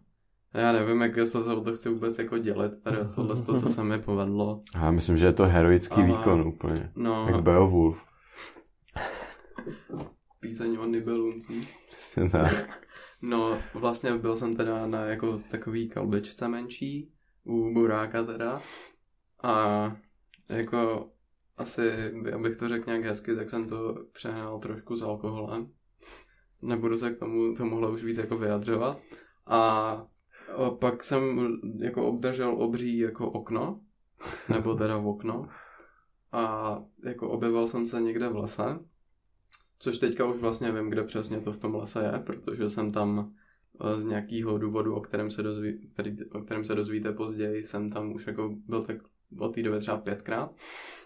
Já 0.55 0.71
nevím, 0.71 1.01
jak 1.01 1.15
jestli 1.17 1.43
se 1.43 1.53
o 1.53 1.61
to 1.61 1.75
chci 1.75 1.89
vůbec 1.89 2.19
jako 2.19 2.37
dělit, 2.37 2.83
tady 2.83 2.97
tohle, 3.15 3.35
to, 3.43 3.59
co 3.59 3.69
se 3.69 3.83
mi 3.83 3.99
povedlo. 3.99 4.61
Já 4.75 4.91
myslím, 4.91 5.17
že 5.17 5.25
je 5.25 5.33
to 5.33 5.45
heroický 5.45 5.95
Ale- 5.95 6.07
výkon 6.07 6.41
úplně. 6.41 6.91
No, 6.95 7.27
Jak 7.29 7.41
Beowulf. 7.41 7.97
píseň 10.39 10.77
o 10.77 10.85
Nibeluncí. 10.85 11.67
Tak. 12.31 12.79
No, 13.21 13.57
vlastně 13.73 14.17
byl 14.17 14.37
jsem 14.37 14.55
teda 14.55 14.87
na 14.87 15.01
jako 15.01 15.41
takový 15.51 15.89
kalbičce 15.89 16.47
menší, 16.47 17.11
u 17.43 17.73
Buráka 17.73 18.23
teda. 18.23 18.61
A 19.43 19.95
jako 20.49 21.09
asi, 21.57 21.91
abych 22.35 22.57
to 22.57 22.69
řekl 22.69 22.83
nějak 22.89 23.05
hezky, 23.05 23.35
tak 23.35 23.49
jsem 23.49 23.67
to 23.69 23.95
přehnal 24.11 24.59
trošku 24.59 24.95
s 24.95 25.01
alkoholem. 25.01 25.67
Nebudu 26.61 26.97
se 26.97 27.11
k 27.11 27.19
tomu 27.19 27.53
tomuhle 27.55 27.91
už 27.91 28.03
víc 28.03 28.17
jako 28.17 28.37
vyjadřovat. 28.37 28.97
A 29.47 30.05
a 30.53 30.69
pak 30.69 31.03
jsem 31.03 31.49
jako 31.79 32.07
obdržel 32.07 32.55
obří 32.57 32.97
jako 32.97 33.31
okno, 33.31 33.79
nebo 34.49 34.75
teda 34.75 34.97
v 34.97 35.07
okno. 35.07 35.47
A 36.31 36.77
jako 37.03 37.29
objevil 37.29 37.67
jsem 37.67 37.85
se 37.85 38.01
někde 38.01 38.29
v 38.29 38.35
lese, 38.35 38.79
což 39.79 39.97
teďka 39.97 40.25
už 40.25 40.37
vlastně 40.37 40.71
vím, 40.71 40.89
kde 40.89 41.03
přesně 41.03 41.39
to 41.39 41.53
v 41.53 41.57
tom 41.57 41.75
lese 41.75 42.11
je, 42.13 42.19
protože 42.19 42.69
jsem 42.69 42.91
tam 42.91 43.33
eh, 43.81 43.99
z 43.99 44.05
nějakého 44.05 44.57
důvodu, 44.57 44.95
o 44.95 45.01
kterém 45.01 45.31
se, 45.31 45.43
dozví, 45.43 45.87
který, 45.93 46.17
o 46.31 46.41
kterém 46.41 46.65
se 46.65 46.75
dozvíte 46.75 47.11
později, 47.11 47.65
jsem 47.65 47.89
tam 47.89 48.11
už 48.11 48.27
jako 48.27 48.55
byl 48.67 48.83
tak 48.83 48.97
od 49.39 49.55
té 49.55 49.63
doby 49.63 49.79
třeba 49.79 49.97
pětkrát. 49.97 50.55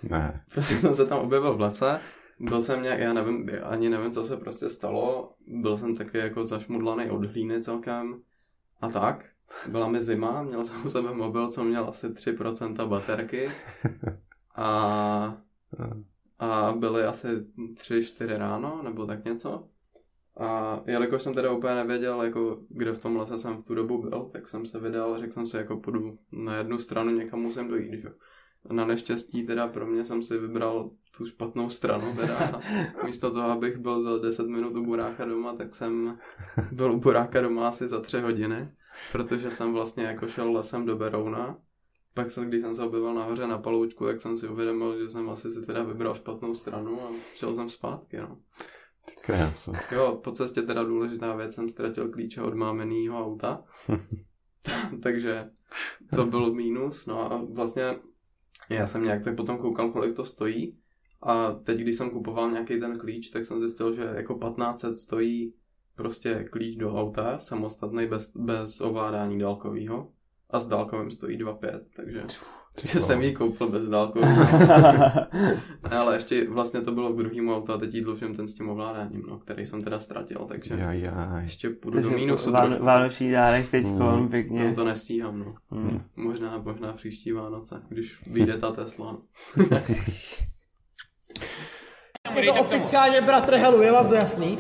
Ne. 0.09 0.43
Prostě 0.51 0.77
jsem 0.77 0.95
se 0.95 1.05
tam 1.05 1.19
objevil 1.19 1.57
v 1.57 1.61
lese, 1.61 1.99
byl 2.39 2.61
jsem 2.61 2.83
nějak, 2.83 2.99
já 2.99 3.13
nevím, 3.13 3.49
ani 3.63 3.89
nevím, 3.89 4.11
co 4.11 4.23
se 4.23 4.37
prostě 4.37 4.69
stalo, 4.69 5.33
byl 5.47 5.77
jsem 5.77 5.95
taky 5.95 6.17
jako 6.17 6.45
zašmudlaný 6.45 7.09
od 7.09 7.25
hlíny 7.25 7.61
celkem 7.61 8.21
a 8.81 8.89
tak. 8.89 9.25
Byla 9.67 9.87
mi 9.87 10.01
zima, 10.01 10.43
měl 10.43 10.63
jsem 10.63 10.85
u 10.85 10.89
sebe 10.89 11.13
mobil, 11.13 11.47
co 11.47 11.63
měl 11.63 11.89
asi 11.89 12.07
3% 12.07 12.87
baterky 12.87 13.51
a, 14.55 15.37
a 16.39 16.73
byly 16.77 17.03
asi 17.03 17.27
3-4 17.27 18.37
ráno, 18.37 18.81
nebo 18.83 19.05
tak 19.05 19.25
něco. 19.25 19.67
A 20.39 20.81
jelikož 20.85 21.23
jsem 21.23 21.33
teda 21.33 21.51
úplně 21.51 21.75
nevěděl, 21.75 22.21
jako 22.21 22.61
kde 22.69 22.91
v 22.91 22.99
tom 22.99 23.17
lese 23.17 23.37
jsem 23.37 23.57
v 23.57 23.63
tu 23.63 23.75
dobu 23.75 24.01
byl, 24.01 24.29
tak 24.33 24.47
jsem 24.47 24.65
se 24.65 24.79
vydal, 24.79 25.19
řekl 25.19 25.33
jsem 25.33 25.47
si, 25.47 25.57
jako 25.57 25.77
půjdu 25.77 26.19
na 26.31 26.55
jednu 26.55 26.79
stranu, 26.79 27.11
někam 27.11 27.39
musím 27.39 27.67
dojít, 27.67 27.97
že? 27.97 28.09
Na 28.71 28.85
neštěstí 28.85 29.45
teda 29.45 29.67
pro 29.67 29.85
mě 29.87 30.05
jsem 30.05 30.23
si 30.23 30.37
vybral 30.37 30.91
tu 31.17 31.25
špatnou 31.25 31.69
stranu 31.69 32.15
teda. 32.15 32.61
Místo 33.05 33.31
toho, 33.31 33.49
abych 33.49 33.77
byl 33.77 34.03
za 34.03 34.17
10 34.17 34.47
minut 34.47 34.75
u 34.75 34.85
Buráka 34.85 35.25
doma, 35.25 35.53
tak 35.53 35.75
jsem 35.75 36.17
byl 36.71 36.91
u 36.91 36.97
Buráka 36.97 37.41
doma 37.41 37.67
asi 37.67 37.87
za 37.87 37.99
3 38.01 38.19
hodiny, 38.19 38.71
protože 39.11 39.51
jsem 39.51 39.73
vlastně 39.73 40.03
jako 40.03 40.27
šel 40.27 40.51
lesem 40.51 40.85
do 40.85 40.95
Berouna. 40.95 41.57
Pak 42.13 42.31
se, 42.31 42.45
když 42.45 42.61
jsem 42.61 42.73
se 42.73 42.83
objevil 42.83 43.13
nahoře 43.13 43.47
na 43.47 43.57
paloučku, 43.57 44.05
tak 44.05 44.21
jsem 44.21 44.37
si 44.37 44.47
uvědomil, 44.47 44.99
že 44.99 45.09
jsem 45.09 45.29
asi 45.29 45.51
si 45.51 45.61
teda 45.61 45.83
vybral 45.83 46.15
špatnou 46.15 46.55
stranu 46.55 47.01
a 47.01 47.11
šel 47.35 47.55
jsem 47.55 47.69
zpátky, 47.69 48.17
no. 48.17 48.37
Krása. 49.21 49.71
Jo, 49.91 50.19
po 50.23 50.31
cestě 50.31 50.61
teda 50.61 50.83
důležitá 50.83 51.35
věc, 51.35 51.55
jsem 51.55 51.69
ztratil 51.69 52.09
klíče 52.09 52.41
od 52.41 52.53
mámenýho 52.53 53.25
auta. 53.25 53.63
Takže 55.03 55.49
to 56.15 56.25
byl 56.25 56.53
mínus, 56.53 57.05
no 57.05 57.33
a 57.33 57.45
vlastně 57.53 57.83
já 58.69 58.87
jsem 58.87 59.03
nějak 59.03 59.23
tak 59.23 59.35
potom 59.35 59.57
koukal, 59.57 59.91
kolik 59.91 60.15
to 60.15 60.25
stojí. 60.25 60.69
A 61.21 61.51
teď, 61.51 61.79
když 61.79 61.95
jsem 61.95 62.09
kupoval 62.09 62.51
nějaký 62.51 62.79
ten 62.79 62.99
klíč, 62.99 63.29
tak 63.29 63.45
jsem 63.45 63.59
zjistil, 63.59 63.93
že 63.93 64.01
jako 64.01 64.33
1500 64.33 64.99
stojí 64.99 65.53
prostě 65.95 66.45
klíč 66.51 66.75
do 66.75 66.95
auta, 66.95 67.39
samostatný, 67.39 68.07
bez, 68.07 68.31
bez 68.35 68.81
ovládání 68.81 69.39
dálkového 69.39 70.11
a 70.49 70.59
s 70.59 70.65
dálkovým 70.65 71.11
stojí 71.11 71.37
2,5, 71.37 71.81
takže, 71.95 72.23
takže 72.81 72.99
jsem 72.99 73.21
ji 73.21 73.33
koupil 73.33 73.67
bez 73.69 73.89
dálkového. 73.89 74.43
Ne, 75.91 75.97
ale 75.97 76.15
ještě 76.15 76.47
vlastně 76.49 76.81
to 76.81 76.91
bylo 76.91 77.13
k 77.13 77.17
druhému 77.17 77.55
autu 77.55 77.71
a 77.73 77.77
teď 77.77 77.93
jí 77.93 78.01
dlužím 78.01 78.35
ten 78.35 78.47
s 78.47 78.53
tím 78.53 78.69
ovládáním, 78.69 79.23
no, 79.29 79.37
který 79.39 79.65
jsem 79.65 79.83
teda 79.83 79.99
ztratil, 79.99 80.45
takže 80.47 80.73
Jaj, 80.77 81.01
jaj. 81.01 81.43
ještě 81.43 81.69
půjdu 81.69 81.93
Takže 81.97 82.09
do 82.09 82.15
mínusu 82.15 82.51
Ván, 82.51 82.65
trošku. 82.69 82.85
Vánoční 82.85 83.31
dárek 83.31 83.69
teď 83.71 83.85
Mm. 83.85 84.27
pěkně. 84.29 84.63
No, 84.69 84.75
to 84.75 84.83
nestíhám, 84.83 85.39
no. 85.39 85.55
Mm. 85.71 86.01
Možná, 86.15 86.57
možná 86.57 86.93
příští 86.93 87.31
Vánoce, 87.31 87.81
když 87.89 88.23
vyjde 88.27 88.57
ta 88.57 88.71
Tesla. 88.71 89.11
no. 89.11 89.19
Je 92.39 92.53
to 92.53 92.61
oficiálně 92.61 93.21
bratr 93.21 93.55
Helu, 93.55 93.81
je 93.81 93.91
vám 93.91 94.07
to 94.07 94.13
jasný? 94.15 94.57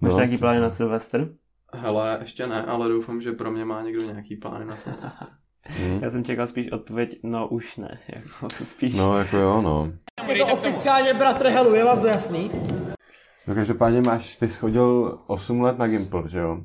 Máš 0.00 0.12
No. 0.12 0.16
nějaký 0.16 0.38
plány 0.38 0.60
na 0.60 0.70
Silvestr? 0.70 1.26
Hele, 1.72 2.16
ještě 2.20 2.46
ne, 2.46 2.62
ale 2.62 2.88
doufám, 2.88 3.20
že 3.20 3.32
pro 3.32 3.50
mě 3.50 3.64
má 3.64 3.82
někdo 3.82 4.00
nějaký 4.04 4.36
plány 4.36 4.64
na 4.64 4.76
Silvestr. 4.76 5.24
Hm. 5.70 5.98
Já 6.02 6.10
jsem 6.10 6.24
čekal 6.24 6.46
spíš 6.46 6.70
odpověď, 6.72 7.20
no 7.22 7.48
už 7.48 7.76
ne. 7.76 7.98
Jako 8.14 8.54
spíš. 8.64 8.94
No, 8.94 9.18
jako 9.18 9.36
jo, 9.36 9.60
no. 9.62 9.92
Je 10.28 10.44
to 10.44 10.52
oficiálně 10.52 11.14
bratr 11.14 11.48
Helu, 11.48 11.74
je 11.74 11.84
vám 11.84 12.00
to 12.00 12.06
jasný? 12.06 12.50
No 13.46 13.54
každopádně 13.54 14.00
máš, 14.00 14.36
ty 14.36 14.48
schodil 14.48 15.18
8 15.26 15.60
let 15.60 15.78
na 15.78 15.86
Gimple, 15.86 16.22
že 16.28 16.38
jo? 16.38 16.58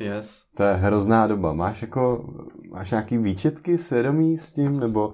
Yes. 0.00 0.44
To 0.56 0.62
je 0.62 0.74
hrozná 0.74 1.26
doba. 1.26 1.52
Máš 1.52 1.82
jako, 1.82 2.34
máš 2.72 2.90
nějaký 2.90 3.18
výčitky 3.18 3.78
svědomí 3.78 4.38
s 4.38 4.50
tím, 4.50 4.80
nebo 4.80 5.12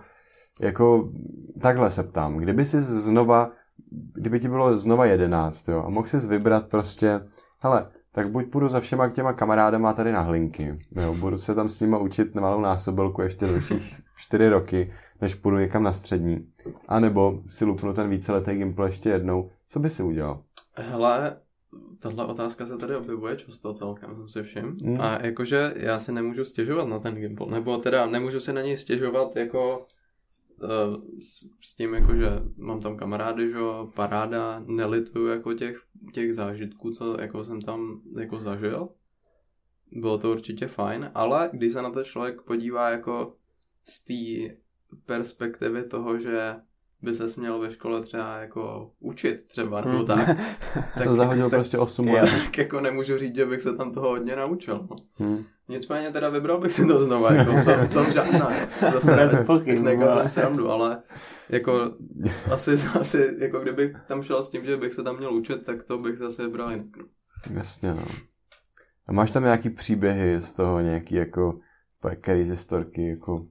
jako, 0.62 1.12
takhle 1.62 1.90
se 1.90 2.02
ptám, 2.02 2.36
kdyby 2.36 2.64
si 2.64 2.80
znova, 2.80 3.50
kdyby 4.14 4.40
ti 4.40 4.48
bylo 4.48 4.78
znova 4.78 5.06
jedenáct, 5.06 5.68
jo, 5.68 5.82
a 5.86 5.90
mohl 5.90 6.08
jsi 6.08 6.16
vybrat 6.16 6.68
prostě, 6.68 7.20
hele, 7.58 7.90
tak 8.12 8.30
buď 8.30 8.50
půjdu 8.50 8.68
za 8.68 8.80
všema 8.80 9.08
těma 9.08 9.32
kamarádama 9.32 9.92
tady 9.92 10.12
na 10.12 10.20
hlinky, 10.20 10.78
jo, 10.96 11.14
budu 11.14 11.38
se 11.38 11.54
tam 11.54 11.68
s 11.68 11.80
nima 11.80 11.98
učit 11.98 12.34
malou 12.34 12.60
násobilku 12.60 13.22
ještě 13.22 13.46
další 13.46 13.74
čtyři 14.16 14.48
roky, 14.48 14.92
než 15.20 15.34
půjdu 15.34 15.58
někam 15.58 15.82
na 15.82 15.92
střední, 15.92 16.46
a 16.88 17.00
nebo 17.00 17.42
si 17.48 17.64
lupnu 17.64 17.92
ten 17.92 18.10
víceletý 18.10 18.54
gimpl 18.54 18.82
ještě 18.82 19.08
jednou, 19.08 19.50
co 19.68 19.80
by 19.80 19.90
si 19.90 20.02
udělal? 20.02 20.42
Hele, 20.76 21.36
tahle 22.02 22.26
otázka 22.26 22.66
se 22.66 22.76
tady 22.76 22.96
objevuje 22.96 23.36
často 23.36 23.72
celkem, 23.72 24.10
jsem 24.16 24.28
si 24.28 24.42
všim. 24.42 24.76
Hmm. 24.84 25.00
A 25.00 25.18
jakože 25.22 25.74
já 25.76 25.98
si 25.98 26.12
nemůžu 26.12 26.44
stěžovat 26.44 26.88
na 26.88 26.98
ten 26.98 27.14
gimbal, 27.14 27.48
nebo 27.48 27.78
teda 27.78 28.06
nemůžu 28.06 28.40
si 28.40 28.52
na 28.52 28.62
něj 28.62 28.76
stěžovat 28.76 29.36
jako 29.36 29.86
s, 31.22 31.44
s 31.60 31.76
tím, 31.76 31.94
jako, 31.94 32.14
že 32.16 32.28
mám 32.56 32.80
tam 32.80 32.96
kamarády, 32.96 33.50
že 33.50 33.56
paráda, 33.94 34.62
nelituju 34.66 35.26
jako 35.26 35.54
těch, 35.54 35.82
těch 36.12 36.34
zážitků, 36.34 36.90
co 36.90 37.20
jako 37.20 37.44
jsem 37.44 37.60
tam 37.60 38.00
jako 38.18 38.40
zažil. 38.40 38.88
Bylo 39.92 40.18
to 40.18 40.30
určitě 40.30 40.66
fajn, 40.66 41.10
ale 41.14 41.50
když 41.52 41.72
se 41.72 41.82
na 41.82 41.90
to 41.90 42.04
člověk 42.04 42.42
podívá 42.42 42.90
jako 42.90 43.36
z 43.84 44.04
té 44.04 44.54
perspektivy 45.06 45.84
toho, 45.84 46.18
že 46.18 46.54
by 47.02 47.14
se 47.14 47.28
směl 47.28 47.58
ve 47.58 47.70
škole 47.70 48.00
třeba 48.02 48.36
jako 48.38 48.90
učit 49.00 49.44
třeba, 49.46 49.80
nebo 49.80 49.96
Hmm. 49.96 50.06
tak, 50.06 50.28
Tak, 50.94 51.04
to 51.06 51.14
zahodil 51.14 51.50
tak, 51.50 51.58
prostě 51.60 51.78
8 51.78 52.08
Jo. 52.08 52.14
let. 52.14 52.30
tak 52.44 52.58
jako 52.58 52.80
nemůžu 52.80 53.18
říct, 53.18 53.36
že 53.36 53.46
bych 53.46 53.62
se 53.62 53.76
tam 53.76 53.92
toho 53.92 54.08
hodně 54.08 54.36
naučil. 54.36 54.86
No. 54.90 54.96
Hm. 55.26 55.44
Nicméně 55.68 56.10
teda 56.10 56.28
vybral 56.28 56.60
bych 56.60 56.72
si 56.72 56.86
to 56.86 57.04
znova, 57.04 57.32
jako 57.32 57.52
to, 57.52 57.94
tom 57.94 58.12
žádná. 58.12 58.50
Zase 58.92 59.16
Bez 59.16 59.46
pochyb, 59.46 59.78
vole. 59.78 59.96
nekazím 59.96 60.28
srandu, 60.28 60.70
ale 60.70 61.02
jako 61.48 61.90
asi, 62.52 62.70
asi, 63.00 63.36
jako 63.38 63.60
kdybych 63.60 64.00
tam 64.00 64.22
šel 64.22 64.42
s 64.42 64.50
tím, 64.50 64.64
že 64.64 64.76
bych 64.76 64.92
se 64.92 65.02
tam 65.02 65.16
měl 65.16 65.34
učit, 65.34 65.64
tak 65.64 65.82
to 65.82 65.98
bych 65.98 66.18
zase 66.18 66.42
vybral 66.42 66.70
jinak. 66.70 66.86
No. 66.96 67.04
Jasně, 67.56 67.94
no. 67.94 68.04
A 69.08 69.12
máš 69.12 69.30
tam 69.30 69.42
nějaký 69.42 69.70
příběhy 69.70 70.40
z 70.40 70.50
toho, 70.50 70.80
nějaký 70.80 71.14
jako 71.14 71.58
crazy 72.24 72.56
storky, 72.56 73.08
jako, 73.08 73.46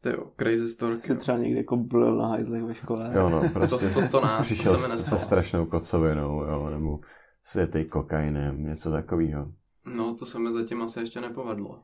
Ty 0.00 0.10
jo, 0.10 0.30
crazy 0.40 0.68
story. 0.68 0.94
Jsi 0.94 1.16
třeba 1.16 1.38
někde 1.38 1.58
jako 1.58 1.76
byl 1.76 2.16
na 2.16 2.26
hajzlech 2.26 2.62
ve 2.62 2.74
škole. 2.74 3.12
jo 3.14 3.28
no, 3.28 3.42
prostě 3.52 3.88
to, 3.88 4.00
to, 4.00 4.08
to, 4.08 4.20
ne, 4.20 4.28
přišel 4.42 4.72
to 4.72 4.78
se 4.78 4.98
se 4.98 5.18
strašnou 5.18 5.66
kocovinou, 5.66 6.44
jo, 6.44 6.70
nebo 6.70 6.98
světej 7.42 7.84
kokainem, 7.84 8.64
něco 8.64 8.90
takového. 8.90 9.52
No, 9.86 10.14
to 10.14 10.26
se 10.26 10.38
mi 10.38 10.52
zatím 10.52 10.82
asi 10.82 11.00
ještě 11.00 11.20
nepovedlo. 11.20 11.78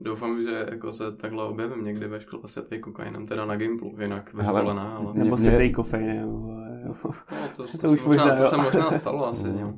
Doufám, 0.00 0.42
že 0.42 0.66
jako 0.70 0.92
se 0.92 1.12
takhle 1.16 1.44
objevím 1.44 1.84
někdy 1.84 2.08
ve 2.08 2.20
škole 2.20 2.42
se 2.46 2.62
tady 2.62 2.80
kokainem, 2.80 3.26
teda 3.26 3.44
na 3.44 3.56
Gimplu, 3.56 3.96
jinak 4.00 4.34
ve 4.34 4.44
škole 4.44 4.74
ne, 4.74 4.80
ale... 4.82 5.14
Nebo 5.14 5.36
si 5.36 5.50
tej 5.50 5.72
kofein, 5.72 6.24
vole, 6.26 6.82
jo. 6.86 6.94
No, 7.04 7.48
to, 7.56 7.62
to, 7.64 7.68
to 7.72 7.78
to, 7.78 7.90
už 7.92 8.00
se 8.00 8.06
možná, 8.06 8.24
možná, 8.26 8.36
to 8.36 8.44
se 8.50 8.56
možná 8.56 8.90
stalo 8.90 9.28
asi, 9.28 9.46
Mm. 9.48 9.58
jo. 9.58 9.74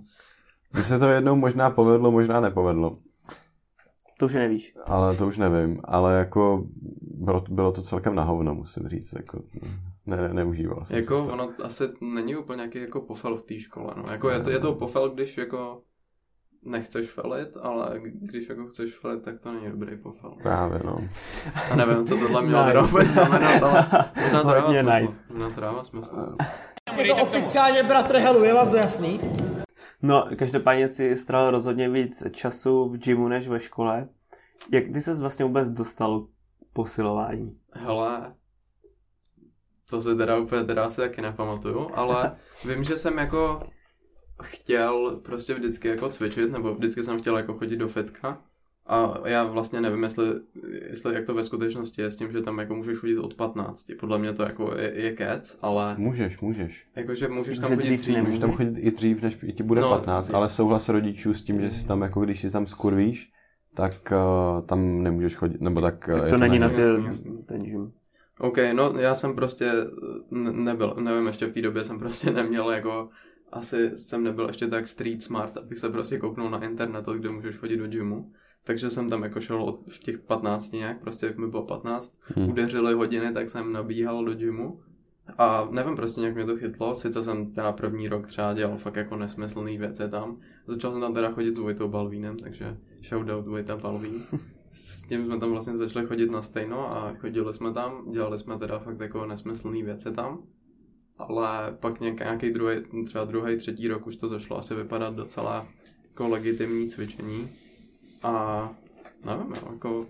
Mně 0.72 0.82
se 0.84 0.98
to 0.98 1.08
jednou 1.08 1.36
možná 1.36 1.70
povedlo, 1.70 2.10
možná 2.10 2.40
nepovedlo, 2.40 2.98
To 4.18 4.26
už 4.26 4.34
nevíš. 4.34 4.74
ale 4.84 5.16
to 5.16 5.26
už 5.26 5.36
nevím, 5.36 5.80
ale 5.84 6.14
jako 6.18 6.66
bylo, 7.00 7.40
to- 7.40 7.52
bylo 7.54 7.72
to 7.72 7.82
celkem 7.82 8.14
na 8.14 8.22
hovno, 8.22 8.54
musím 8.54 8.88
říct, 8.88 9.12
jako 9.12 9.42
ne, 10.06 10.16
ne, 10.16 10.28
neužíval 10.34 10.84
jsem 10.84 10.96
Jako 10.96 11.26
to. 11.26 11.32
ono 11.32 11.50
asi 11.64 11.84
není 12.00 12.36
úplně 12.36 12.56
nějaký 12.56 12.78
jako 12.78 13.00
pofel 13.00 13.36
v 13.36 13.42
té 13.42 13.60
škole, 13.60 13.94
no. 13.96 14.04
Jako 14.12 14.30
je 14.30 14.40
to, 14.40 14.50
je 14.50 14.58
to 14.58 14.74
pofel, 14.74 15.10
když 15.10 15.38
jako 15.38 15.82
nechceš 16.62 17.10
felit, 17.10 17.56
ale 17.62 18.00
když 18.02 18.48
jako 18.48 18.66
chceš 18.66 18.94
felit, 18.94 19.22
tak 19.22 19.40
to 19.40 19.52
není 19.52 19.70
dobrý 19.70 19.96
pofel. 19.96 20.34
Právě, 20.42 20.80
no. 20.84 21.08
A 21.70 21.76
nevím, 21.76 22.06
co 22.06 22.16
tohle 22.16 22.42
mělo 22.42 22.60
Nice. 22.62 22.72
teda 22.72 22.86
vůbec 22.86 23.06
znamenat, 23.08 23.62
ale 23.62 23.86
možná 24.22 24.42
to 24.42 24.48
dává 24.50 24.68
smysl. 24.74 25.00
nice. 25.00 25.22
Možná 25.30 25.50
to 25.50 25.60
dává 25.60 25.84
smysl. 25.84 26.36
Je 26.98 27.14
to 27.14 27.22
oficiálně 27.22 27.82
bratr 27.82 28.16
Helu, 28.16 28.44
je 28.44 28.54
vám 28.54 28.70
to 28.70 28.76
jasný? 28.76 29.20
No, 30.02 30.28
každopádně 30.38 30.88
si 30.88 31.16
strávil 31.16 31.50
rozhodně 31.50 31.88
víc 31.88 32.22
času 32.30 32.88
v 32.88 32.96
gymu 32.98 33.28
než 33.28 33.48
ve 33.48 33.60
škole. 33.60 34.08
Jak 34.72 34.84
ty 34.92 35.00
ses 35.00 35.20
vlastně 35.20 35.44
vůbec 35.44 35.70
dostal 35.70 36.20
k 36.20 36.26
posilování? 36.72 37.58
Hele, 37.72 38.34
to 39.90 40.02
se 40.02 40.14
teda 40.16 40.38
úplně 40.38 40.64
teda 40.64 40.84
asi 40.84 41.00
taky 41.00 41.22
nepamatuju, 41.22 41.90
ale 41.94 42.36
vím, 42.64 42.84
že 42.84 42.98
jsem 42.98 43.18
jako 43.18 43.60
chtěl 44.42 45.20
prostě 45.24 45.54
vždycky 45.54 45.88
jako 45.88 46.08
cvičit, 46.08 46.52
nebo 46.52 46.74
vždycky 46.74 47.02
jsem 47.02 47.18
chtěl 47.18 47.36
jako 47.36 47.54
chodit 47.54 47.76
do 47.76 47.88
fitka. 47.88 48.38
A 48.88 49.14
já 49.24 49.44
vlastně 49.44 49.80
nevím, 49.80 50.02
jestli, 50.02 50.26
jestli 50.90 51.14
jak 51.14 51.24
to 51.24 51.34
ve 51.34 51.42
skutečnosti 51.44 52.02
je 52.02 52.10
s 52.10 52.16
tím, 52.16 52.32
že 52.32 52.40
tam 52.40 52.58
jako 52.58 52.74
můžeš 52.74 52.98
chodit 52.98 53.18
od 53.18 53.34
15. 53.34 53.86
Podle 54.00 54.18
mě 54.18 54.32
to 54.32 54.42
jako 54.42 54.74
je, 54.78 54.92
je 54.94 55.12
kec, 55.12 55.58
ale 55.62 55.94
Můžeš, 55.98 56.40
můžeš. 56.40 56.86
jakože 56.96 57.28
můžeš 57.28 57.58
tam 57.58 57.70
Že 57.70 57.76
chodit 57.76 57.86
dřív 57.88 58.00
dřív. 58.00 58.18
Můžeš 58.18 58.38
tam 58.38 58.52
chodit 58.52 58.74
i 58.78 58.90
dřív, 58.90 59.22
než 59.22 59.38
ti 59.56 59.62
bude 59.62 59.80
No, 59.80 59.88
15, 59.90 60.34
ale 60.34 60.48
souhlas 60.50 60.88
rodičů 60.88 61.34
s 61.34 61.42
tím, 61.42 61.60
že 61.60 61.70
si 61.70 61.86
tam, 61.86 62.02
jako 62.02 62.20
když 62.20 62.40
si 62.40 62.50
tam 62.50 62.66
skurvíš, 62.66 63.32
tak 63.74 64.12
uh, 64.12 64.66
tam 64.66 65.02
nemůžeš 65.02 65.34
chodit, 65.36 65.60
nebo 65.60 65.80
tak... 65.80 66.08
Tak 66.12 66.24
je 66.24 66.30
to 66.30 66.38
není 66.38 66.58
na 66.58 66.68
ty, 66.68 66.80
Jasný, 66.80 67.06
jasný. 67.06 67.42
ten 67.46 67.62
gym. 67.62 67.92
OK, 68.38 68.58
no 68.72 68.92
já 68.98 69.14
jsem 69.14 69.34
prostě 69.34 69.72
ne- 70.30 70.52
nebyl, 70.52 70.96
nevím, 71.00 71.26
ještě 71.26 71.46
v 71.46 71.52
té 71.52 71.62
době 71.62 71.84
jsem 71.84 71.98
prostě 71.98 72.30
neměl 72.30 72.70
jako, 72.70 73.08
asi 73.52 73.90
jsem 73.96 74.24
nebyl 74.24 74.46
ještě 74.46 74.66
tak 74.66 74.88
street 74.88 75.22
smart, 75.22 75.56
abych 75.56 75.78
se 75.78 75.88
prostě 75.88 76.18
kouknul 76.18 76.50
na 76.50 76.64
internet, 76.64 77.06
kde 77.06 77.30
můžeš 77.30 77.56
chodit 77.56 77.76
do 77.76 77.86
gymu. 77.86 78.32
Takže 78.64 78.90
jsem 78.90 79.10
tam 79.10 79.22
jako 79.22 79.40
šel 79.40 79.62
od, 79.62 79.90
v 79.90 79.98
těch 79.98 80.18
15 80.18 80.72
nějak, 80.72 81.00
prostě 81.00 81.26
jak 81.26 81.38
mi 81.38 81.46
bylo 81.48 81.62
15, 81.62 82.18
Hmm. 82.22 82.48
udeřily 82.48 82.94
hodiny, 82.94 83.32
tak 83.32 83.50
jsem 83.50 83.72
nabíhal 83.72 84.24
do 84.24 84.34
gymu. 84.34 84.80
A 85.38 85.68
nevím, 85.70 85.96
prostě 85.96 86.20
nějak 86.20 86.34
mě 86.34 86.44
to 86.44 86.56
chytlo, 86.56 86.94
sice 86.94 87.22
jsem 87.22 87.50
teda 87.50 87.72
první 87.72 88.08
rok 88.08 88.26
třeba 88.26 88.54
dělal 88.54 88.78
fakt 88.78 88.96
jako 88.96 89.16
nesmyslný 89.16 89.78
věci 89.78 90.08
tam. 90.10 90.40
Začal 90.66 90.92
jsem 90.92 91.00
tam 91.00 91.14
teda 91.14 91.30
chodit 91.32 91.54
s 91.54 91.58
Vojtou 91.58 91.88
Balvínem, 91.88 92.36
takže 92.36 92.76
shoutout 93.08 93.46
Vojta 93.46 93.76
Balvín. 93.76 94.22
S 94.70 95.06
tím 95.06 95.24
jsme 95.26 95.38
tam 95.38 95.50
vlastně 95.50 95.76
začali 95.76 96.06
chodit 96.06 96.30
na 96.30 96.42
stejno 96.42 96.96
a 96.96 97.14
chodili 97.14 97.54
jsme 97.54 97.72
tam, 97.72 98.12
dělali 98.12 98.38
jsme 98.38 98.58
teda 98.58 98.78
fakt 98.78 99.00
jako 99.00 99.26
nesmyslný 99.26 99.82
věci 99.82 100.12
tam. 100.12 100.42
Ale 101.18 101.76
pak 101.80 102.00
nějaký, 102.00 102.50
druhý, 102.50 102.76
třeba 103.06 103.24
druhý, 103.24 103.56
třetí 103.56 103.88
rok 103.88 104.06
už 104.06 104.16
to 104.16 104.28
začalo 104.28 104.60
asi 104.60 104.74
vypadat 104.74 105.14
docela 105.14 105.66
jako 106.08 106.28
legitimní 106.28 106.88
cvičení. 106.88 107.48
A 108.22 108.74
nevím, 109.24 109.54
jako 109.72 110.06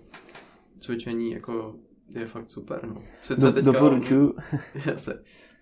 cvičení 0.79 1.31
jako 1.31 1.75
je 2.15 2.27
fakt 2.27 2.51
super, 2.51 2.87
no. 2.87 2.97
Sice 3.19 3.45
Do, 3.45 3.51
teďka, 3.51 3.71
doporučuju. 3.71 4.35
Jasně. 4.85 5.13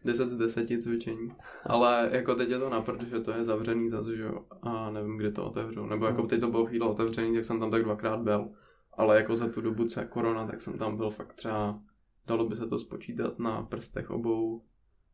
10 0.06 0.30
z 0.30 0.36
10 0.36 0.82
cvičení. 0.82 1.32
Ale 1.64 2.10
jako 2.12 2.36
teď 2.36 2.50
je 2.50 2.60
to 2.60 2.70
na 2.70 2.86
že 3.10 3.20
to 3.20 3.32
je 3.32 3.46
zavřený 3.46 3.90
zase, 3.90 4.18
že 4.18 4.24
jo. 4.24 4.46
A 4.62 4.92
nevím, 4.92 5.18
kdy 5.18 5.32
to 5.32 5.46
otevřou. 5.46 5.86
Nebo 5.86 6.06
jako 6.06 6.24
teď 6.24 6.40
to 6.40 6.48
bylo 6.48 6.66
chvíle 6.66 6.88
otevřený, 6.88 7.34
tak 7.34 7.46
jsem 7.46 7.60
tam 7.60 7.72
tak 7.72 7.84
dvakrát 7.84 8.20
byl. 8.20 8.48
Ale 8.94 9.18
jako 9.18 9.36
za 9.36 9.48
tu 9.48 9.62
dobu, 9.62 9.86
co 9.86 10.00
je 10.00 10.06
korona, 10.06 10.48
tak 10.48 10.62
jsem 10.62 10.78
tam 10.78 10.98
byl 10.98 11.10
fakt 11.10 11.34
třeba, 11.34 11.80
dalo 12.28 12.50
by 12.50 12.56
se 12.56 12.68
to 12.68 12.80
spočítat 12.80 13.40
na 13.40 13.64
prstech 13.64 14.10
obou, 14.10 14.62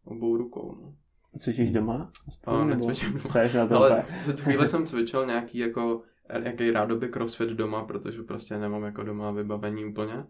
obou 0.05 0.37
rukou, 0.37 0.75
no. 0.81 0.93
Cvičíš 1.39 1.69
doma? 1.71 2.11
Aspoň, 2.27 2.53
nebo 2.53 2.69
necvičím 2.69 3.13
doma. 3.13 3.67
to 3.67 3.75
Ale 3.75 4.01
v 4.01 4.25
tu 4.25 4.41
chvíli 4.41 4.67
jsem 4.67 4.85
cvičil 4.85 5.25
nějaký 5.25 5.57
jako, 5.57 6.01
jaký 6.43 6.71
rádoby 6.71 7.07
crossfit 7.07 7.49
doma, 7.49 7.83
protože 7.83 8.23
prostě 8.23 8.57
nemám 8.57 8.83
jako 8.83 9.03
doma 9.03 9.31
vybavení 9.31 9.85
úplně. 9.85 10.25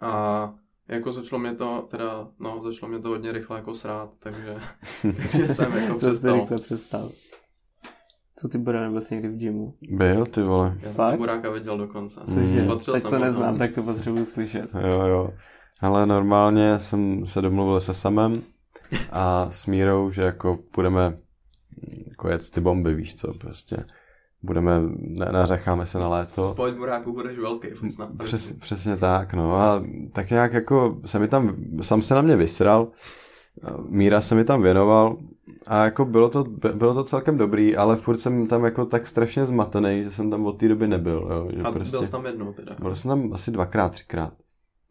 A 0.00 0.54
jako 0.88 1.12
začalo 1.12 1.40
mě 1.40 1.54
to, 1.54 1.86
teda, 1.90 2.28
no, 2.40 2.62
začalo 2.62 2.90
mě 2.92 2.98
to 2.98 3.08
hodně 3.08 3.32
rychle 3.32 3.56
jako 3.56 3.74
srát, 3.74 4.10
takže, 4.18 4.56
takže 5.02 5.48
jsem 5.48 5.76
jako 5.76 5.92
To 5.92 5.98
přestal. 5.98 6.34
rychle 6.40 6.58
přestal. 6.58 7.10
Co 8.36 8.48
ty 8.48 8.58
bude 8.58 8.80
nebo 8.80 9.00
jsi 9.00 9.14
někdy 9.14 9.28
v 9.28 9.36
gymu? 9.36 9.74
Byl, 9.90 10.26
ty 10.26 10.42
vole. 10.42 10.78
Já 10.80 10.92
jsem 10.92 11.18
Buráka 11.18 11.50
viděl 11.50 11.78
dokonce. 11.78 12.20
Cože? 12.20 12.58
Spatřil 12.58 12.94
tak 12.94 13.02
jsem 13.02 13.10
to 13.10 13.16
ho, 13.16 13.24
neznám, 13.24 13.52
no. 13.52 13.58
tak 13.58 13.72
to 13.72 13.82
potřebuji 13.82 14.24
slyšet. 14.24 14.70
Jo, 14.86 15.06
jo. 15.06 15.30
Ale 15.80 16.06
normálně 16.06 16.78
jsem 16.80 17.24
se 17.24 17.42
domluvil 17.42 17.80
se 17.80 17.94
Samem 17.94 18.42
a 19.12 19.46
s 19.50 19.66
Mírou, 19.66 20.10
že 20.10 20.22
jako 20.22 20.58
půjdeme 20.70 21.18
jako 22.08 22.28
jet 22.28 22.50
ty 22.50 22.60
bomby, 22.60 22.94
víš 22.94 23.14
co, 23.14 23.34
prostě. 23.34 23.76
Budeme, 24.42 24.80
ne, 24.98 25.26
nařecháme 25.32 25.86
se 25.86 25.98
na 25.98 26.08
léto. 26.08 26.52
Pojď 26.56 26.74
Buráku, 26.74 27.12
budeš 27.12 27.38
velký. 27.38 27.68
Přes, 28.24 28.52
přesně 28.52 28.96
tak, 28.96 29.34
no 29.34 29.56
a 29.56 29.82
tak 30.12 30.30
nějak 30.30 30.52
jako 30.52 30.96
se 31.04 31.18
mi 31.18 31.28
tam, 31.28 31.56
sam 31.82 32.02
se 32.02 32.14
na 32.14 32.20
mě 32.22 32.36
vysral, 32.36 32.88
Míra 33.88 34.20
se 34.20 34.34
mi 34.34 34.44
tam 34.44 34.62
věnoval 34.62 35.16
a 35.66 35.84
jako 35.84 36.04
bylo 36.04 36.28
to, 36.28 36.44
bylo 36.74 36.94
to 36.94 37.04
celkem 37.04 37.38
dobrý, 37.38 37.76
ale 37.76 37.96
furt 37.96 38.18
jsem 38.18 38.46
tam 38.46 38.64
jako 38.64 38.84
tak 38.86 39.06
strašně 39.06 39.46
zmatený, 39.46 40.02
že 40.04 40.10
jsem 40.10 40.30
tam 40.30 40.46
od 40.46 40.58
té 40.58 40.68
doby 40.68 40.88
nebyl, 40.88 41.28
jo, 41.30 41.48
že 41.56 41.62
A 41.62 41.72
prostě, 41.72 41.90
byl 41.90 42.02
jsi 42.06 42.10
tam 42.12 42.26
jednou 42.26 42.52
teda. 42.52 42.76
byl 42.82 42.94
jsem 42.94 43.08
tam 43.08 43.32
asi 43.32 43.50
dvakrát, 43.50 43.88
třikrát. 43.92 44.32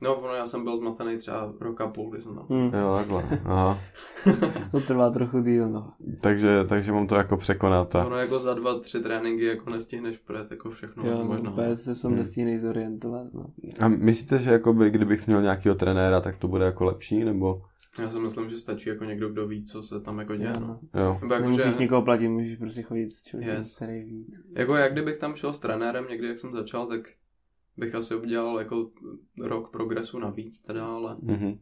No, 0.03 0.15
ono, 0.15 0.33
já 0.33 0.45
jsem 0.45 0.63
byl 0.63 0.77
zmatený 0.77 1.17
třeba 1.17 1.53
rok 1.61 1.81
a 1.81 1.87
půl, 1.87 2.11
když 2.11 2.23
jsem 2.23 2.35
tam. 2.35 2.45
Hmm. 2.49 2.71
Jo, 2.81 2.93
takhle. 2.95 3.23
Aha. 3.45 3.77
To 4.71 4.79
trvá 4.79 5.09
trochu 5.09 5.39
díl, 5.41 5.69
no. 5.69 5.93
Takže, 6.21 6.63
takže 6.69 6.91
mám 6.91 7.07
to 7.07 7.15
jako 7.15 7.37
překonat. 7.37 7.95
A... 7.95 8.05
Ono 8.05 8.17
jako 8.17 8.39
za 8.39 8.53
dva, 8.53 8.79
tři 8.79 8.99
tréninky 8.99 9.45
jako 9.45 9.69
nestihneš 9.69 10.17
projet 10.17 10.51
jako 10.51 10.69
všechno 10.69 11.03
jo, 11.09 11.23
možná. 11.25 11.49
no, 11.49 11.51
úplně 11.51 11.75
se 11.75 11.95
tom 11.95 12.11
Hmm. 12.11 12.19
nestínej 12.19 12.57
zorientovat, 12.57 13.27
no. 13.33 13.45
a 13.81 13.87
myslíte, 13.87 14.39
že 14.39 14.51
jakoby, 14.51 14.89
kdybych 14.89 15.27
měl 15.27 15.41
nějakého 15.41 15.75
trenéra, 15.75 16.21
tak 16.21 16.37
to 16.37 16.47
bude 16.47 16.65
jako 16.65 16.83
lepší, 16.83 17.23
nebo? 17.23 17.61
Já 18.01 18.09
si 18.09 18.19
myslím, 18.19 18.49
že 18.49 18.59
stačí 18.59 18.89
jako 18.89 19.03
někdo, 19.03 19.29
kdo 19.29 19.47
ví, 19.47 19.65
co 19.65 19.83
se 19.83 19.99
tam 20.01 20.19
jako 20.19 20.35
děje. 20.35 20.49
Jo, 20.55 20.59
No. 20.61 20.79
no. 20.93 21.01
Jo. 21.01 21.17
Nebo 21.21 21.33
jako, 21.33 21.45
Nemusíš 21.45 21.73
že, 21.73 21.79
nikoho 21.79 22.01
platit, 22.01 22.27
můžeš 22.27 22.55
prostě 22.57 22.81
chodit 22.81 23.09
s 23.09 23.23
člověkem, 23.23 23.57
Yes. 23.57 23.75
který 23.75 24.03
ví. 24.03 24.25
co- 24.31 24.59
jako 24.59 24.75
jak 24.75 24.91
kdybych 24.91 25.17
tam 25.17 25.35
šel 25.35 25.53
s 25.53 25.59
trenérem 25.59 26.05
někdy, 26.09 26.27
jak 26.27 26.39
jsem 26.39 26.53
začal, 26.53 26.85
tak 26.85 26.99
bych 27.77 27.95
asi 27.95 28.15
udělal 28.15 28.59
jako 28.59 28.89
rok 29.43 29.71
progresu 29.71 30.19
navíc 30.19 30.61
teda, 30.61 30.85
ale 30.85 31.15
Mhm. 31.21 31.53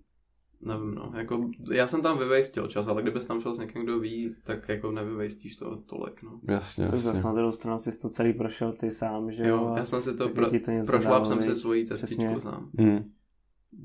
nevím 0.62 0.91
no. 0.91 1.12
Jako, 1.18 1.49
já 1.72 1.88
jsem 1.88 2.01
tam 2.01 2.18
vyvejstil 2.20 2.68
čas, 2.68 2.88
ale 2.88 3.01
kdybys 3.01 3.26
tam 3.26 3.41
šel 3.41 3.55
s 3.55 3.59
někým, 3.59 3.84
kdo 3.84 3.99
ví, 3.99 4.36
tak 4.43 4.70
jako 4.70 4.91
nevyvejstíš 4.91 5.55
to 5.55 5.76
tolik, 5.76 6.24
no. 6.24 6.39
Jasně, 6.47 6.86
Tak 6.86 6.95
zase 6.95 7.07
jasně. 7.07 7.24
na 7.24 7.34
druhou 7.34 7.51
stranu 7.51 7.80
jsi 7.80 7.97
to 7.99 8.09
celý 8.09 8.34
prošel 8.34 8.74
ty 8.74 8.91
sám, 8.91 9.32
že 9.32 9.43
jo? 9.47 9.74
Já 9.78 9.86
jsem 9.86 10.01
si 10.01 10.18
to 10.18 10.30
pro, 10.30 10.49
to 10.86 10.97
dalo, 10.99 11.26
jsem 11.26 11.43
si 11.43 11.55
svoji 11.55 11.86
cestičku 11.86 12.39
sám. 12.39 12.70
Mm. 12.74 13.03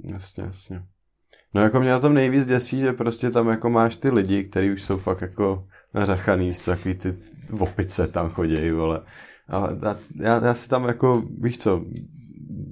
Jasně, 0.05 0.43
jasně. 0.45 0.83
No 1.55 1.63
jako 1.63 1.81
mě 1.81 1.91
na 1.91 1.99
tom 2.01 2.15
nejvíc 2.15 2.47
děsí, 2.47 2.81
že 2.81 2.93
prostě 2.93 3.31
tam 3.31 3.49
jako 3.49 3.71
máš 3.71 3.97
ty 3.97 4.11
lidi, 4.11 4.45
kteří 4.45 4.71
už 4.73 4.83
jsou 4.83 4.97
fakt 4.99 5.21
jako 5.21 5.69
nařachaný, 5.95 6.55
co 6.55 6.71
takový 6.71 6.95
ty 6.95 7.19
opice 7.61 8.07
tam 8.09 8.31
chodí, 8.31 8.71
vole. 8.71 9.03
A, 9.49 9.59
a 9.59 9.97
já, 10.17 10.45
já 10.45 10.55
si 10.55 10.69
tam 10.69 10.85
jako, 10.85 11.23
víš 11.41 11.59
co, 11.59 11.85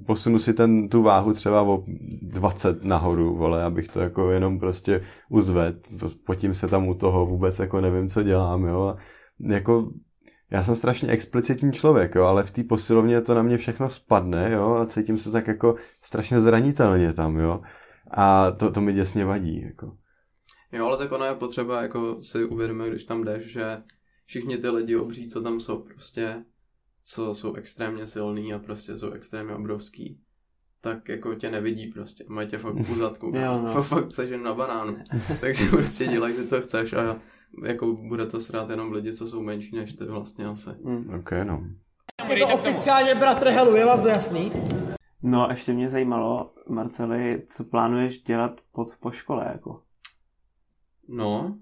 posunu 0.05 0.39
si 0.39 0.53
ten, 0.53 0.89
tu 0.89 1.01
váhu 1.01 1.33
třeba 1.33 1.61
o 1.61 1.83
20 2.21 2.83
nahoru, 2.83 3.35
vole, 3.35 3.63
abych 3.63 3.87
to 3.87 3.99
jako 3.99 4.31
jenom 4.31 4.59
prostě 4.59 5.01
uzved, 5.29 5.75
potím 6.25 6.53
se 6.53 6.67
tam 6.67 6.87
u 6.87 6.93
toho, 6.93 7.25
vůbec 7.25 7.59
jako 7.59 7.81
nevím, 7.81 8.09
co 8.09 8.23
dělám, 8.23 8.63
jo, 8.63 8.81
a 8.81 8.97
jako 9.39 9.91
já 10.51 10.63
jsem 10.63 10.75
strašně 10.75 11.09
explicitní 11.09 11.73
člověk, 11.73 12.15
jo, 12.15 12.23
ale 12.23 12.43
v 12.43 12.51
té 12.51 12.63
posilovně 12.63 13.21
to 13.21 13.33
na 13.33 13.43
mě 13.43 13.57
všechno 13.57 13.89
spadne, 13.89 14.51
jo, 14.51 14.73
a 14.73 14.85
cítím 14.85 15.17
se 15.17 15.31
tak 15.31 15.47
jako 15.47 15.75
strašně 16.01 16.41
zranitelně 16.41 17.13
tam, 17.13 17.37
jo. 17.37 17.61
A 18.11 18.51
to, 18.51 18.71
to 18.71 18.81
mi 18.81 18.93
děsně 18.93 19.25
vadí, 19.25 19.61
jako. 19.61 19.97
Jo, 20.71 20.85
ale 20.85 20.97
tak 20.97 21.11
ono 21.11 21.25
je 21.25 21.35
potřeba 21.35 21.81
jako 21.81 22.23
si 22.23 22.45
uvědomit, 22.45 22.89
když 22.89 23.03
tam 23.03 23.23
jdeš, 23.23 23.43
že 23.43 23.77
všichni 24.25 24.57
ty 24.57 24.69
lidi 24.69 24.95
obří, 24.95 25.27
co 25.27 25.41
tam 25.41 25.59
jsou, 25.59 25.79
prostě, 25.79 26.45
co 27.07 27.35
jsou 27.35 27.53
extrémně 27.53 28.07
silný 28.07 28.53
a 28.53 28.59
prostě 28.59 28.97
jsou 28.97 29.11
extrémně 29.11 29.55
obrovský, 29.55 30.19
tak 30.81 31.09
jako 31.09 31.35
tě 31.35 31.51
nevidí 31.51 31.87
prostě, 31.87 32.25
mají 32.29 32.47
tě 32.47 32.57
fakt 32.57 32.75
u 32.91 32.95
zadku, 32.95 33.31
Jo, 33.35 33.61
no. 33.61 33.83
fakt 33.83 34.05
chceš 34.05 34.29
jen 34.29 34.43
na 34.43 34.53
banánu, 34.53 34.97
takže 35.41 35.69
prostě 35.69 36.07
dělej 36.07 36.33
si, 36.33 36.47
co 36.47 36.61
chceš 36.61 36.93
a 36.93 37.19
jako 37.65 37.93
bude 37.93 38.25
to 38.25 38.41
srát 38.41 38.69
jenom 38.69 38.91
lidi, 38.91 39.13
co 39.13 39.27
jsou 39.27 39.41
menší 39.41 39.75
než 39.75 39.93
ty 39.93 40.05
vlastně 40.05 40.45
asi. 40.45 40.69
Hmm. 40.85 41.13
Ok, 41.19 41.31
no. 41.47 41.63
Je 42.29 42.39
to 42.39 42.53
oficiálně 42.53 43.15
bratr 43.15 43.47
Helu, 43.49 43.75
je 43.75 43.85
vám 43.85 44.01
to 44.01 44.07
jasný? 44.07 44.51
No 45.23 45.47
a 45.47 45.51
ještě 45.51 45.73
mě 45.73 45.89
zajímalo, 45.89 46.53
Marceli, 46.69 47.43
co 47.47 47.63
plánuješ 47.63 48.23
dělat 48.23 48.61
pod, 48.71 48.87
po 48.99 49.11
škole, 49.11 49.49
jako? 49.53 49.75
No, 51.07 51.57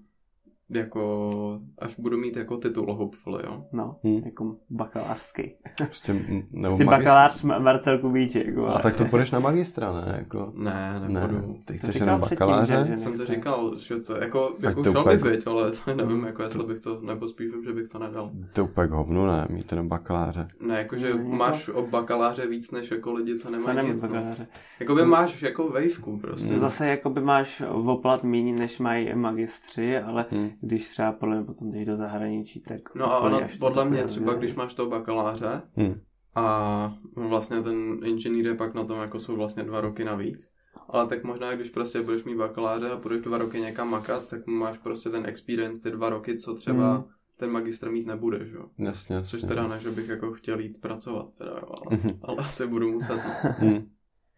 jako 0.70 1.60
až 1.78 1.98
budu 2.00 2.16
mít 2.18 2.36
jako 2.36 2.56
titul 2.56 2.94
hopefully, 2.94 3.42
jo. 3.46 3.64
No, 3.72 3.96
Hmm. 4.04 4.22
jako 4.24 4.56
bakalářský. 4.70 5.52
Prostě, 5.76 6.12
m- 6.12 6.42
nebo 6.52 6.76
Jsi 6.76 6.84
bakalář 6.84 7.44
Ma- 7.44 7.62
Marcel 7.62 7.98
Kubíček, 7.98 8.56
vole. 8.56 8.74
A 8.74 8.78
tak 8.78 8.94
to 8.94 9.04
půjdeš 9.04 9.30
na 9.30 9.38
magistra, 9.38 9.92
ne? 9.92 10.14
Jako, 10.18 10.52
Ne, 10.56 11.00
ne, 11.08 11.20
nebudu. 11.20 11.56
ty 11.64 11.72
To 11.72 11.78
chceš 11.78 11.94
jenom 11.94 12.20
bakaláře? 12.20 12.84
že- 12.86 12.90
že- 12.90 12.96
Jsem 12.96 13.18
to 13.18 13.24
říkal, 13.24 13.78
že 13.78 13.96
to 13.96 14.16
jako, 14.16 14.54
jako 14.60 14.82
to 14.82 14.92
šel 14.92 15.00
úplně- 15.00 15.16
bych, 15.16 15.24
viď, 15.32 15.46
ale 15.46 15.72
nevím, 15.96 16.24
jako 16.24 16.42
jestli 16.42 16.64
bych 16.66 16.80
to, 16.80 17.00
nebo 17.00 17.28
spíš 17.28 17.52
že 17.64 17.72
bych 17.72 17.88
to 17.88 17.98
nedal. 17.98 18.30
To 18.52 18.64
úplně 18.64 18.88
k 18.88 18.90
hovnu, 18.90 19.26
ne? 19.26 19.46
Mít 19.50 19.72
jenom 19.72 19.88
bakaláře. 19.88 20.48
Ne, 20.60 20.78
jakože 20.78 21.14
No, 21.14 21.24
máš 21.36 21.68
o 21.68 21.86
bakaláře 21.86 22.46
víc 22.46 22.70
než 22.70 22.90
jako 22.90 23.12
lidi, 23.12 23.38
co 23.38 23.50
nemají 23.50 23.76
nemá 23.76 23.88
nic. 23.88 24.02
No. 24.02 24.08
bakaláře. 24.08 24.46
Jakoby 24.80 25.04
máš 25.04 25.42
jako 25.42 25.68
vejšku 25.68 26.18
prostě. 26.18 26.52
Hmm. 26.52 26.60
Zase 26.60 26.86
jakoby 26.88 27.20
máš 27.20 27.62
oplat 27.84 28.24
méně, 28.24 28.52
než 28.52 28.78
mají 28.78 29.14
magistři, 29.14 29.98
ale 29.98 30.24
Hmm. 30.30 30.50
Když 30.66 30.88
třeba 30.88 31.12
podle 31.12 31.36
mě 31.36 31.44
potom 31.44 31.70
jdeš 31.72 31.86
do 31.86 31.96
zahraničí, 31.96 32.60
tak... 32.60 32.94
No 32.94 33.12
a 33.12 33.18
ono, 33.18 33.40
podle 33.60 33.84
mě 33.84 34.04
třeba, 34.04 34.34
když 34.34 34.54
máš 34.54 34.74
toho 34.74 34.90
bakaláře 34.90 35.62
Hmm. 35.76 36.00
a 36.34 36.94
vlastně 37.16 37.62
ten 37.62 37.96
inženýr 38.04 38.46
je 38.46 38.54
pak 38.54 38.74
na 38.74 38.84
tom, 38.84 39.00
jako 39.00 39.20
jsou 39.20 39.36
vlastně 39.36 39.62
dva 39.62 39.80
roky 39.80 40.04
navíc. 40.04 40.48
Ale 40.88 41.06
tak 41.06 41.24
možná, 41.24 41.52
když 41.52 41.70
prostě 41.70 42.02
budeš 42.02 42.24
mít 42.24 42.36
bakaláře 42.36 42.90
a 42.90 42.96
budeš 42.96 43.20
dva 43.20 43.38
roky 43.38 43.60
někam 43.60 43.90
makat, 43.90 44.28
tak 44.28 44.46
máš 44.46 44.78
prostě 44.78 45.10
ten 45.10 45.26
experience, 45.26 45.82
ty 45.82 45.90
dva 45.90 46.08
roky, 46.08 46.38
co 46.38 46.54
třeba 46.54 46.94
Hmm. 46.94 47.04
ten 47.38 47.50
magistr 47.50 47.90
mít 47.90 48.06
nebude, 48.06 48.46
že 48.46 48.56
jo. 48.56 48.64
Jasně, 48.78 49.14
jasně. 49.16 49.30
Což 49.38 49.48
teda 49.48 49.68
ne, 49.68 49.78
že 49.78 49.90
bych 49.90 50.08
jako 50.08 50.32
chtěl 50.32 50.60
jít 50.60 50.80
pracovat, 50.80 51.26
teda 51.38 51.50
jo, 51.50 51.68
ale, 51.86 51.96
Mhm. 51.98 52.18
ale 52.22 52.36
asi 52.36 52.66
budu 52.66 52.92
muset. 52.92 53.16
No. 53.44 53.50
Hmm. 53.68 53.86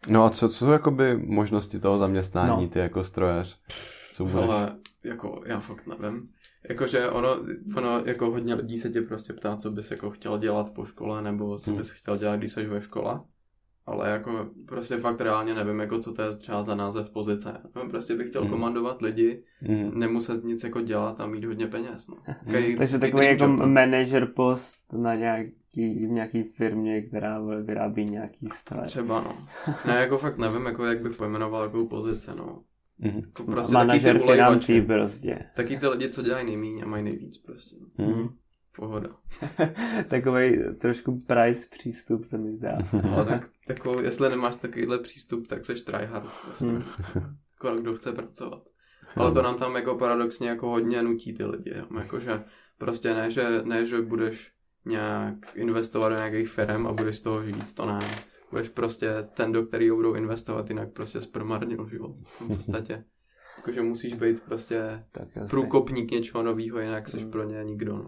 No 0.09 0.25
a 0.25 0.29
co, 0.29 0.49
co 0.49 0.65
jsou 0.65 0.71
jakoby 0.71 1.17
možnosti 1.17 1.79
toho 1.79 1.97
zaměstnání, 1.97 2.63
No. 2.63 2.69
ty 2.69 2.79
jako 2.79 3.03
strojař? 3.03 3.59
Co 4.13 4.25
budeš? 4.25 4.49
Ale 4.49 4.77
jako 5.03 5.41
já 5.45 5.59
fakt 5.59 5.87
nevím. 5.87 6.29
Jakože 6.69 7.09
ono, 7.09 7.29
ono, 7.77 8.01
jako 8.05 8.31
hodně 8.31 8.53
lidí 8.53 8.77
se 8.77 8.89
tě 8.89 9.01
prostě 9.01 9.33
ptá, 9.33 9.55
co 9.55 9.71
bys 9.71 9.91
jako 9.91 10.09
chtěl 10.11 10.37
dělat 10.37 10.73
po 10.73 10.85
škole, 10.85 11.21
nebo 11.21 11.57
co 11.57 11.71
Hmm. 11.71 11.77
bys 11.77 11.89
chtěl 11.89 12.17
dělat, 12.17 12.35
když 12.35 12.51
jsi 12.51 12.65
ve 12.65 12.81
škole. 12.81 13.19
Ale 13.85 14.09
jako 14.09 14.49
prostě 14.67 14.97
fakt 14.97 15.21
reálně 15.21 15.53
nevím, 15.53 15.79
jako 15.79 15.99
co 15.99 16.13
to 16.13 16.21
je 16.21 16.35
třeba 16.37 16.63
za 16.63 16.75
název 16.75 17.09
pozice. 17.09 17.61
No, 17.75 17.89
prostě 17.89 18.15
bych 18.15 18.29
chtěl 18.29 18.41
Hmm. 18.41 18.51
komandovat 18.51 19.01
lidi, 19.01 19.43
Hmm. 19.61 19.99
nemuset 19.99 20.43
nic 20.43 20.63
jako 20.63 20.81
dělat 20.81 21.21
a 21.21 21.27
mít 21.27 21.45
hodně 21.45 21.67
peněz. 21.67 22.07
No. 22.07 22.17
Takový- 22.45 22.75
Takže 22.75 22.97
takový 22.99 23.25
jako 23.25 23.43
job, 23.43 23.59
no. 23.59 23.67
manager 23.67 24.31
post 24.35 24.93
na 24.93 25.13
nějaký, 25.15 26.05
v 26.05 26.09
nějaký 26.11 26.43
firmě, 26.43 27.01
která 27.01 27.39
vyrábí 27.63 28.05
nějaký 28.05 28.49
stroje. 28.49 28.85
Třeba 28.85 29.21
no. 29.21 29.35
Ne, 29.87 29.95
jako 29.99 30.17
fakt 30.17 30.37
nevím, 30.37 30.65
jako 30.65 30.85
jak 30.85 31.01
bych 31.01 31.15
pojmenoval 31.17 31.63
jakou 31.63 31.87
pozici, 31.87 32.31
no. 32.37 32.63
Mhm. 32.99 33.21
Jako 33.25 33.43
prostě 33.43 33.73
taky 33.73 33.83
ty 33.83 33.87
Manažer 33.87 34.19
financí 34.19 34.73
ulejvačky. 34.73 34.81
prostě. 34.81 35.39
Taky 35.55 35.77
ty 35.77 35.87
lidi, 35.87 36.09
co 36.09 36.21
dělají 36.21 36.45
nejmíň 36.45 36.81
a 36.83 36.87
mají 36.87 37.03
nejvíc 37.03 37.37
prostě. 37.37 37.75
No. 37.97 38.05
Mhm. 38.07 38.29
Pohoda. 38.75 39.09
Takový 40.09 40.57
trošku 40.79 41.19
price 41.27 41.67
přístup 41.77 42.23
se 42.23 42.37
mi 42.37 42.51
zdá. 42.51 42.77
Ale 43.13 43.25
tak, 43.25 43.49
jako, 43.69 44.01
jestli 44.01 44.29
nemáš 44.29 44.55
takovýhle 44.55 44.99
přístup, 44.99 45.47
tak 45.47 45.65
seš 45.65 45.81
tryhard 45.81 46.29
prostě. 46.45 46.65
Hmm. 46.65 46.83
Jako 47.53 47.75
kdo 47.81 47.93
chce 47.95 48.11
pracovat. 48.11 48.61
Ale 49.15 49.31
to 49.31 49.41
nám 49.41 49.55
tam 49.57 49.75
jako 49.75 49.95
paradoxně 49.95 50.49
jako 50.49 50.69
hodně 50.69 51.01
nutí 51.03 51.33
ty 51.33 51.45
lidi. 51.45 51.73
Jakože 51.97 52.43
prostě 52.77 53.13
ne 53.13 53.31
že, 53.31 53.61
ne, 53.65 53.85
že 53.85 54.01
budeš 54.01 54.51
nějak 54.85 55.35
investovat 55.55 56.09
do 56.09 56.15
nějakých 56.15 56.49
firm 56.49 56.87
a 56.87 56.93
budeš 56.93 57.17
z 57.17 57.21
toho 57.21 57.43
žít, 57.43 57.75
to 57.75 57.85
ne. 57.85 57.99
Budeš 58.51 58.69
prostě 58.69 59.13
ten, 59.33 59.51
do 59.51 59.65
kterého 59.65 59.95
budou 59.95 60.13
investovat, 60.13 60.69
jinak 60.69 60.91
prostě 60.91 61.21
zpromarnil 61.21 61.87
život. 61.89 62.19
V 62.19 62.47
podstatě. 62.47 63.03
Jakože 63.57 63.81
musíš 63.81 64.13
být 64.13 64.39
prostě 64.43 65.03
Tak, 65.11 65.27
průkopník 65.49 66.11
něčeho 66.11 66.43
nového, 66.43 66.79
jinak 66.79 67.07
seš 67.07 67.21
Hmm. 67.21 67.31
pro 67.31 67.43
ně 67.43 67.63
nikdo. 67.63 67.97
No. 67.97 68.07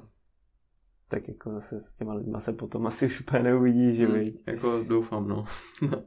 tak 1.07 1.27
jako 1.27 1.51
zase 1.51 1.79
s 1.81 1.95
těma 1.97 2.13
lidma 2.13 2.39
se 2.39 2.53
potom 2.53 2.87
asi 2.87 3.05
už 3.05 3.21
úplně 3.21 3.43
neuvidí, 3.43 3.93
že 3.95 4.07
Hmm, 4.07 4.23
jako 4.47 4.83
doufám, 4.87 5.27
no. 5.27 5.45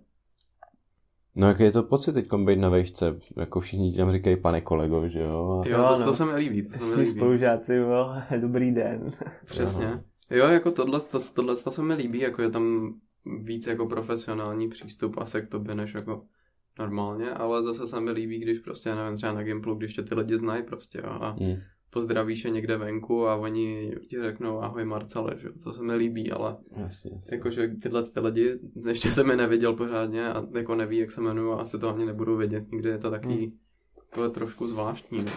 No 1.34 1.48
jaký 1.48 1.62
je 1.62 1.72
to 1.72 1.82
pocit 1.82 2.12
teď 2.12 2.28
být 2.44 2.58
na 2.58 2.68
vejšce? 2.68 3.14
Jako 3.36 3.60
všichni 3.60 3.96
tam 3.96 4.12
říkají 4.12 4.36
pane 4.36 4.60
kolego, 4.60 5.08
že 5.08 5.20
jo? 5.20 5.62
A... 5.64 5.68
Jo, 5.68 5.78
Jo, 5.78 5.84
to, 5.94 6.00
no. 6.00 6.06
to 6.06 6.12
se 6.12 6.24
mi 6.24 6.34
líbí, 6.34 6.62
to 6.62 6.70
se 6.70 6.84
mi 6.84 6.94
líbí. 6.94 7.10
spolužáci, 7.10 7.78
byl 7.78 8.14
dobrý 8.40 8.72
den. 8.72 9.10
Přesně. 9.44 10.00
Jo, 10.30 10.46
jako 10.46 10.70
tohle, 10.70 11.00
to, 11.00 11.18
tohle 11.34 11.56
to 11.56 11.70
se 11.70 11.82
mi 11.82 11.94
líbí, 11.94 12.18
jako 12.20 12.42
je 12.42 12.50
tam 12.50 12.94
víc 13.24 13.66
jako 13.66 13.86
profesionální 13.86 14.68
přístup 14.68 15.18
asi 15.18 15.42
k 15.42 15.48
tobě, 15.48 15.74
než 15.74 15.94
jako 15.94 16.22
normálně, 16.78 17.30
ale 17.30 17.62
zase 17.62 17.86
se 17.86 18.00
mi 18.00 18.10
líbí, 18.10 18.38
když 18.38 18.58
prostě, 18.58 18.94
nevím, 18.94 19.16
třeba 19.16 19.32
na 19.32 19.42
Gimplu, 19.42 19.74
když 19.74 19.92
tě 19.94 20.02
ty 20.02 20.14
lidi 20.14 20.38
znají 20.38 20.62
prostě, 20.62 20.98
jo, 21.04 21.10
a 21.10 21.36
Hmm. 21.40 21.56
pozdravíš 21.90 22.44
je 22.44 22.50
někde 22.50 22.76
venku 22.76 23.28
a 23.28 23.36
oni 23.36 23.96
ti 24.08 24.16
řeknou 24.22 24.60
ahoj 24.62 24.84
Marcele, 24.84 25.30
že 25.38 25.48
to 25.64 25.72
se 25.72 25.82
mi 25.82 25.94
líbí, 25.94 26.32
ale 26.32 26.56
Jasně, 26.76 27.10
jasně. 27.14 27.36
jakože 27.36 27.68
tyhle 27.82 28.02
ty 28.14 28.20
lidi, 28.20 28.58
ještě 28.86 29.12
jsem 29.12 29.30
je 29.30 29.36
neviděl 29.36 29.72
pořádně 29.72 30.28
a 30.28 30.46
jako 30.54 30.74
neví, 30.74 30.98
jak 30.98 31.10
se 31.10 31.20
jmenuju 31.20 31.50
a 31.52 31.60
asi 31.60 31.78
to 31.78 31.94
ani 31.94 32.06
nebudu 32.06 32.36
vědět, 32.36 32.72
nikdy 32.72 32.88
je 32.88 32.98
to 32.98 33.10
taky 33.10 33.52
to 34.14 34.24
je 34.24 34.30
trošku 34.30 34.68
zvláštní, 34.68 35.22
no. 35.22 35.32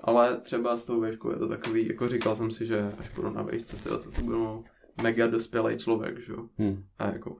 Ale 0.00 0.36
třeba 0.36 0.76
s 0.76 0.84
tou 0.84 1.00
výškou 1.00 1.30
je 1.30 1.36
to 1.36 1.48
takový, 1.48 1.88
jako 1.88 2.08
říkal 2.08 2.36
jsem 2.36 2.50
si, 2.50 2.66
že 2.66 2.92
až 2.98 3.10
budu 3.14 3.30
na 3.30 3.42
výšce, 3.42 3.76
tyjo, 3.76 3.98
to, 3.98 4.10
to 4.10 4.22
budu 4.22 4.64
mega 5.02 5.26
dospělý 5.26 5.78
člověk, 5.78 6.20
že 6.22 6.32
jo. 6.32 6.48
Hmm. 6.58 6.84
A 6.98 7.06
jako 7.12 7.36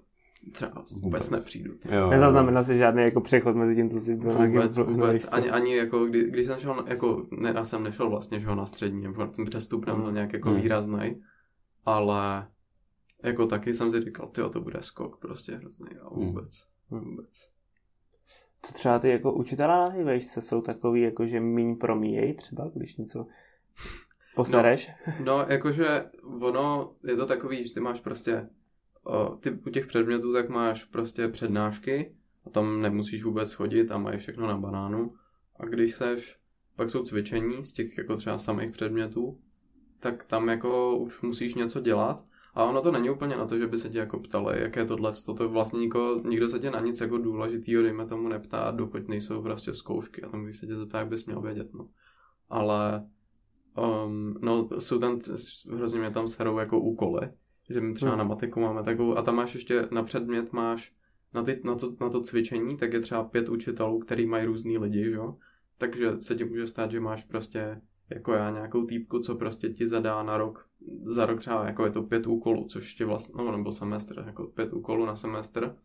třeba 0.52 0.72
vůbec, 0.74 1.00
Vůbec. 1.00 1.30
nepřijdu. 1.30 1.74
ty. 1.74 1.94
Jo, 1.94 2.10
Nezaznamenal 2.10 2.64
si 2.64 2.76
žádný 2.76 3.02
jako 3.02 3.20
přechod 3.20 3.56
mezi 3.56 3.74
tím, 3.74 3.88
co 3.88 4.00
jsi 4.00 4.16
byl 4.16 4.38
na 4.38 4.46
Vůbec, 4.46 4.76
na 4.76 4.82
vůbec. 4.82 5.32
Ani, 5.32 5.50
ani 5.50 5.76
jako, 5.76 6.04
kdy, 6.06 6.30
když 6.30 6.46
jsem 6.46 6.58
šel, 6.58 6.84
jako, 6.88 7.26
ne, 7.30 7.52
já 7.56 7.64
jsem 7.64 7.82
nešel 7.84 8.10
vlastně, 8.10 8.40
že 8.40 8.46
jo, 8.46 8.54
na 8.54 8.66
střední, 8.66 9.02
nebo 9.02 9.26
ten 9.26 9.44
přestup 9.44 9.86
nebyl 9.86 10.04
Hmm. 10.04 10.14
nějak 10.14 10.32
jako 10.32 10.50
Hmm. 10.50 10.60
výrazný, 10.60 11.22
ale 11.84 12.48
jako 13.24 13.46
taky 13.46 13.74
jsem 13.74 13.90
si 13.90 14.00
říkal, 14.00 14.28
tyjo, 14.28 14.48
to 14.48 14.60
bude 14.60 14.78
skok 14.82 15.20
prostě 15.20 15.54
hrozný 15.54 15.88
a 16.02 16.14
Hmm. 16.14 16.26
vůbec, 16.26 16.50
vůbec. 16.90 17.50
Co 18.62 18.72
třeba 18.74 18.98
ty 18.98 19.08
jako 19.08 19.32
učitelé 19.32 19.68
na 19.68 19.90
té 19.90 20.04
vejšce 20.04 20.40
jsou 20.42 20.60
takový, 20.60 21.02
jako 21.02 21.26
že 21.26 21.40
míň 21.40 21.76
promíjejí 21.76 22.34
třeba, 22.34 22.70
když 22.74 22.96
něco 22.96 23.26
posereš? 24.36 24.90
No, 25.18 25.24
no, 25.24 25.46
jakože 25.48 26.04
ono 26.40 26.92
je 27.04 27.16
to 27.16 27.26
takový, 27.26 27.62
že 27.62 27.74
ty 27.74 27.80
máš 27.80 28.00
prostě 28.00 28.48
o, 29.04 29.36
ty 29.40 29.50
u 29.50 29.70
těch 29.70 29.86
předmětů 29.86 30.32
tak 30.32 30.48
máš 30.48 30.84
prostě 30.84 31.28
přednášky 31.28 32.14
a 32.44 32.50
tam 32.50 32.82
nemusíš 32.82 33.24
vůbec 33.24 33.52
chodit 33.52 33.90
a 33.90 33.98
mají 33.98 34.18
všechno 34.18 34.46
na 34.46 34.56
banánu. 34.56 35.14
A 35.56 35.64
když 35.64 35.94
seš, 35.94 36.38
pak 36.76 36.90
jsou 36.90 37.02
cvičení 37.02 37.64
z 37.64 37.72
těch 37.72 37.98
jako 37.98 38.16
třeba 38.16 38.38
samých 38.38 38.70
předmětů, 38.70 39.38
tak 40.00 40.24
tam 40.24 40.48
jako 40.48 40.96
už 40.96 41.22
musíš 41.22 41.54
něco 41.54 41.80
dělat. 41.80 42.24
A 42.54 42.64
ono 42.64 42.80
to 42.80 42.92
není 42.92 43.10
úplně 43.10 43.36
na 43.36 43.46
to, 43.46 43.58
že 43.58 43.66
by 43.66 43.78
se 43.78 43.88
tě 43.88 43.98
jako 43.98 44.18
ptali, 44.18 44.60
jaké 44.60 44.84
tohle, 44.84 45.12
to 45.36 45.48
vlastně 45.48 45.80
nikdo, 45.80 46.20
nikdo 46.24 46.48
se 46.48 46.58
tě 46.58 46.70
na 46.70 46.80
nic 46.80 47.00
jako 47.00 47.18
důležitýho, 47.18 47.82
dejme 47.82 48.06
tomu, 48.06 48.28
neptá, 48.28 48.70
dokud 48.70 49.08
nejsou 49.08 49.42
prostě 49.42 49.74
zkoušky. 49.74 50.22
A 50.22 50.28
tam, 50.28 50.44
když 50.44 50.56
se 50.56 50.66
tě 50.66 50.74
zeptá, 50.74 50.98
jak 50.98 51.08
bys 51.08 51.26
měl 51.26 51.40
vědět, 51.40 51.74
no. 51.74 51.88
Ale 52.48 53.06
Um, 53.78 54.38
no, 54.42 54.68
jsou 54.78 54.98
tam, 54.98 55.20
hrozně 55.72 55.98
mě 55.98 56.10
tam 56.10 56.28
serou 56.28 56.58
jako 56.58 56.80
úkoly, 56.80 57.28
že 57.70 57.80
my 57.80 57.94
třeba 57.94 58.10
hmm. 58.10 58.18
na 58.18 58.24
matiku 58.24 58.60
máme 58.60 58.82
takovou, 58.82 59.18
a 59.18 59.22
tam 59.22 59.36
máš 59.36 59.54
ještě 59.54 59.88
na 59.90 60.02
předmět 60.02 60.52
máš, 60.52 60.92
na, 61.34 61.42
ty, 61.42 61.60
na, 61.64 61.74
to, 61.74 61.96
na 62.00 62.08
to 62.08 62.20
cvičení, 62.20 62.76
tak 62.76 62.92
je 62.92 63.00
třeba 63.00 63.24
pět 63.24 63.48
učitelů, 63.48 63.98
který 63.98 64.26
mají 64.26 64.44
různý 64.44 64.78
lidi, 64.78 65.10
že 65.10 65.18
Takže 65.78 66.12
se 66.20 66.34
ti 66.34 66.44
může 66.44 66.66
stát, 66.66 66.90
že 66.90 67.00
máš 67.00 67.24
prostě 67.24 67.80
jako 68.10 68.32
já 68.32 68.50
nějakou 68.50 68.84
týpku, 68.86 69.18
co 69.20 69.34
prostě 69.34 69.68
ti 69.68 69.86
zadá 69.86 70.22
na 70.22 70.36
rok, 70.36 70.68
za 71.02 71.26
rok 71.26 71.40
třeba 71.40 71.66
jako 71.66 71.84
je 71.84 71.90
to 71.90 72.02
pět 72.02 72.26
úkolů, 72.26 72.64
což 72.64 72.94
ti 72.94 73.04
vlastně, 73.04 73.44
no 73.44 73.56
nebo 73.56 73.72
semestr, 73.72 74.24
jako 74.26 74.44
pět 74.44 74.72
úkolů 74.72 75.06
na 75.06 75.16
semestr. 75.16 75.76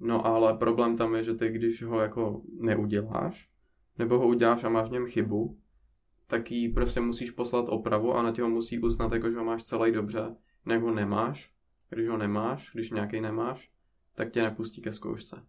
No 0.00 0.26
ale 0.26 0.54
problém 0.54 0.96
tam 0.96 1.14
je, 1.14 1.22
že 1.22 1.34
ty 1.34 1.48
když 1.48 1.82
ho 1.82 2.00
jako 2.00 2.42
neuděláš, 2.60 3.50
nebo 3.98 4.18
ho 4.18 4.28
uděláš 4.28 4.64
a 4.64 4.68
máš 4.68 4.88
v 4.88 4.92
něm 4.92 5.06
chybu, 5.06 5.58
tak 6.32 6.50
jí 6.50 6.68
prostě 6.68 7.00
musíš 7.00 7.30
poslat 7.30 7.68
opravu 7.68 8.14
a 8.14 8.22
na 8.22 8.32
tě 8.32 8.42
ho 8.42 8.48
musí 8.48 8.78
uznat, 8.78 9.12
jako 9.12 9.30
že 9.30 9.38
ho 9.38 9.44
máš 9.44 9.62
celý 9.62 9.92
dobře. 9.92 10.36
Ho 10.80 10.94
nemáš, 10.94 11.52
když 11.90 12.08
ho 12.08 12.16
nemáš, 12.16 12.70
když 12.74 12.90
nějaký 12.90 13.20
nemáš, 13.20 13.70
tak 14.14 14.30
tě 14.30 14.42
nepustí 14.42 14.82
ke 14.82 14.92
zkoušce. 14.92 15.42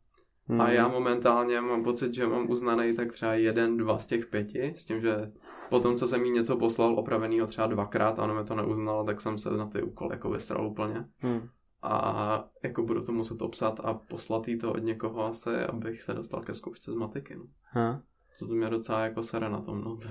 Hmm. 0.48 0.62
A 0.62 0.70
já 0.70 0.88
momentálně 0.88 1.62
mám 1.62 1.84
pocit, 1.84 2.14
že 2.14 2.28
mám 2.28 2.50
uznaný 2.50 2.96
tak 2.96 3.12
třeba 3.12 3.34
jeden, 3.34 3.78
dva 3.78 4.00
z 4.00 4.06
těch 4.06 4.26
pěti, 4.26 4.74
s 4.76 4.86
tím, 4.86 5.02
že 5.02 5.32
potom, 5.70 5.96
co 5.96 6.08
jsem 6.08 6.26
jí 6.26 6.32
něco 6.32 6.58
poslal 6.58 7.00
opravenýho 7.00 7.48
třeba 7.48 7.68
dvakrát 7.68 8.20
a 8.20 8.24
ono 8.24 8.36
mi 8.36 8.44
to 8.44 8.56
neuznalo, 8.56 9.04
tak 9.04 9.22
jsem 9.22 9.38
se 9.38 9.58
na 9.58 9.66
ty 9.66 9.82
úkoly 9.82 10.10
jako 10.12 10.30
vysral 10.30 10.68
úplně. 10.68 11.06
Hmm. 11.18 11.50
A 11.82 12.50
jako 12.64 12.84
budu 12.84 13.04
to 13.04 13.12
muset 13.12 13.42
obsat 13.42 13.80
a 13.84 13.94
poslat 13.94 14.48
jí 14.48 14.58
to 14.58 14.74
od 14.74 14.84
někoho 14.84 15.26
asi, 15.26 15.50
abych 15.50 16.02
se 16.02 16.14
dostal 16.14 16.42
ke 16.42 16.54
zkoušce 16.54 16.92
z 16.92 16.96
matiky. 16.96 17.36
No. 17.36 17.46
Hmm. 17.64 18.00
Co 18.36 18.48
to 18.48 18.54
mě 18.54 18.70
docela 18.70 19.00
jako 19.00 19.24
sere 19.24 19.50
na 19.50 19.62
tom, 19.62 19.82
no. 19.82 19.96
To 19.96 20.08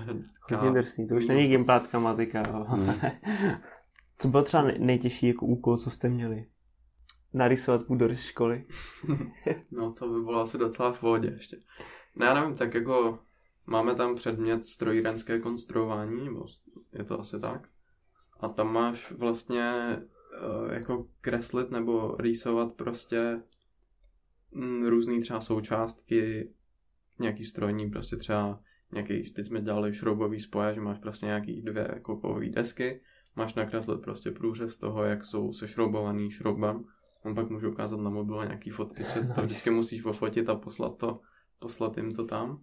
je 0.53 0.57
Hodně 0.57 0.71
drsný, 0.71 1.07
to 1.07 1.15
už 1.15 1.27
není 1.27 1.47
gimpácká 1.47 1.99
matika. 1.99 2.41
Hmm. 2.41 2.93
co 4.17 4.27
byl 4.27 4.43
třeba 4.43 4.63
nejtěžší 4.63 5.27
jako 5.27 5.45
úkol, 5.45 5.77
co 5.77 5.89
jste 5.89 6.09
měli? 6.09 6.45
Narysovat 7.33 7.83
půdor 7.83 8.15
školy. 8.15 8.65
no 9.71 9.93
to 9.93 10.09
by 10.09 10.21
bylo 10.21 10.41
asi 10.41 10.57
docela 10.57 10.93
v 10.93 10.99
pohodě 10.99 11.33
ještě. 11.37 11.57
No 12.15 12.25
já 12.25 12.33
nevím, 12.33 12.55
tak 12.55 12.73
jako 12.73 13.19
máme 13.65 13.95
tam 13.95 14.15
předmět 14.15 14.65
strojírenské 14.65 15.39
konstruování, 15.39 16.25
nebo 16.25 16.45
je 16.93 17.03
to 17.03 17.19
asi 17.19 17.39
tak. 17.39 17.67
A 18.39 18.49
tam 18.49 18.73
máš 18.73 19.11
vlastně 19.11 19.71
uh, 20.63 20.73
jako 20.73 21.07
kreslit 21.21 21.71
nebo 21.71 22.15
rýsovat 22.19 22.73
prostě 22.73 23.41
mm, 24.51 24.85
různé 24.87 25.21
třeba 25.21 25.41
součástky 25.41 26.53
nějaký 27.19 27.43
strojní, 27.43 27.89
prostě 27.89 28.15
třeba 28.15 28.59
nějaký, 28.91 29.31
teď 29.31 29.45
jsme 29.45 29.61
dělali 29.61 29.93
šroubový 29.93 30.39
spoje, 30.39 30.73
že 30.73 30.81
máš 30.81 30.99
prostě 30.99 31.25
nějaký 31.25 31.61
dvě 31.61 31.99
kovové 32.01 32.49
desky, 32.49 33.01
máš 33.35 33.53
nakreslit 33.53 34.01
prostě 34.01 34.31
průřez 34.31 34.77
toho, 34.77 35.03
jak 35.03 35.25
jsou 35.25 35.53
sešroubovaný 35.53 36.31
šroubem. 36.31 36.83
On 37.25 37.35
pak 37.35 37.49
můžu 37.49 37.71
ukázat 37.71 37.99
na 37.99 38.09
mobilu 38.09 38.41
nějaký 38.41 38.69
fotky, 38.69 39.03
že 39.13 39.33
to 39.35 39.41
vždycky 39.41 39.69
musíš 39.69 40.01
pofotit 40.01 40.49
a 40.49 40.55
poslat 40.55 40.97
to, 40.97 41.19
poslat 41.59 41.97
jim 41.97 42.13
to 42.13 42.25
tam. 42.25 42.61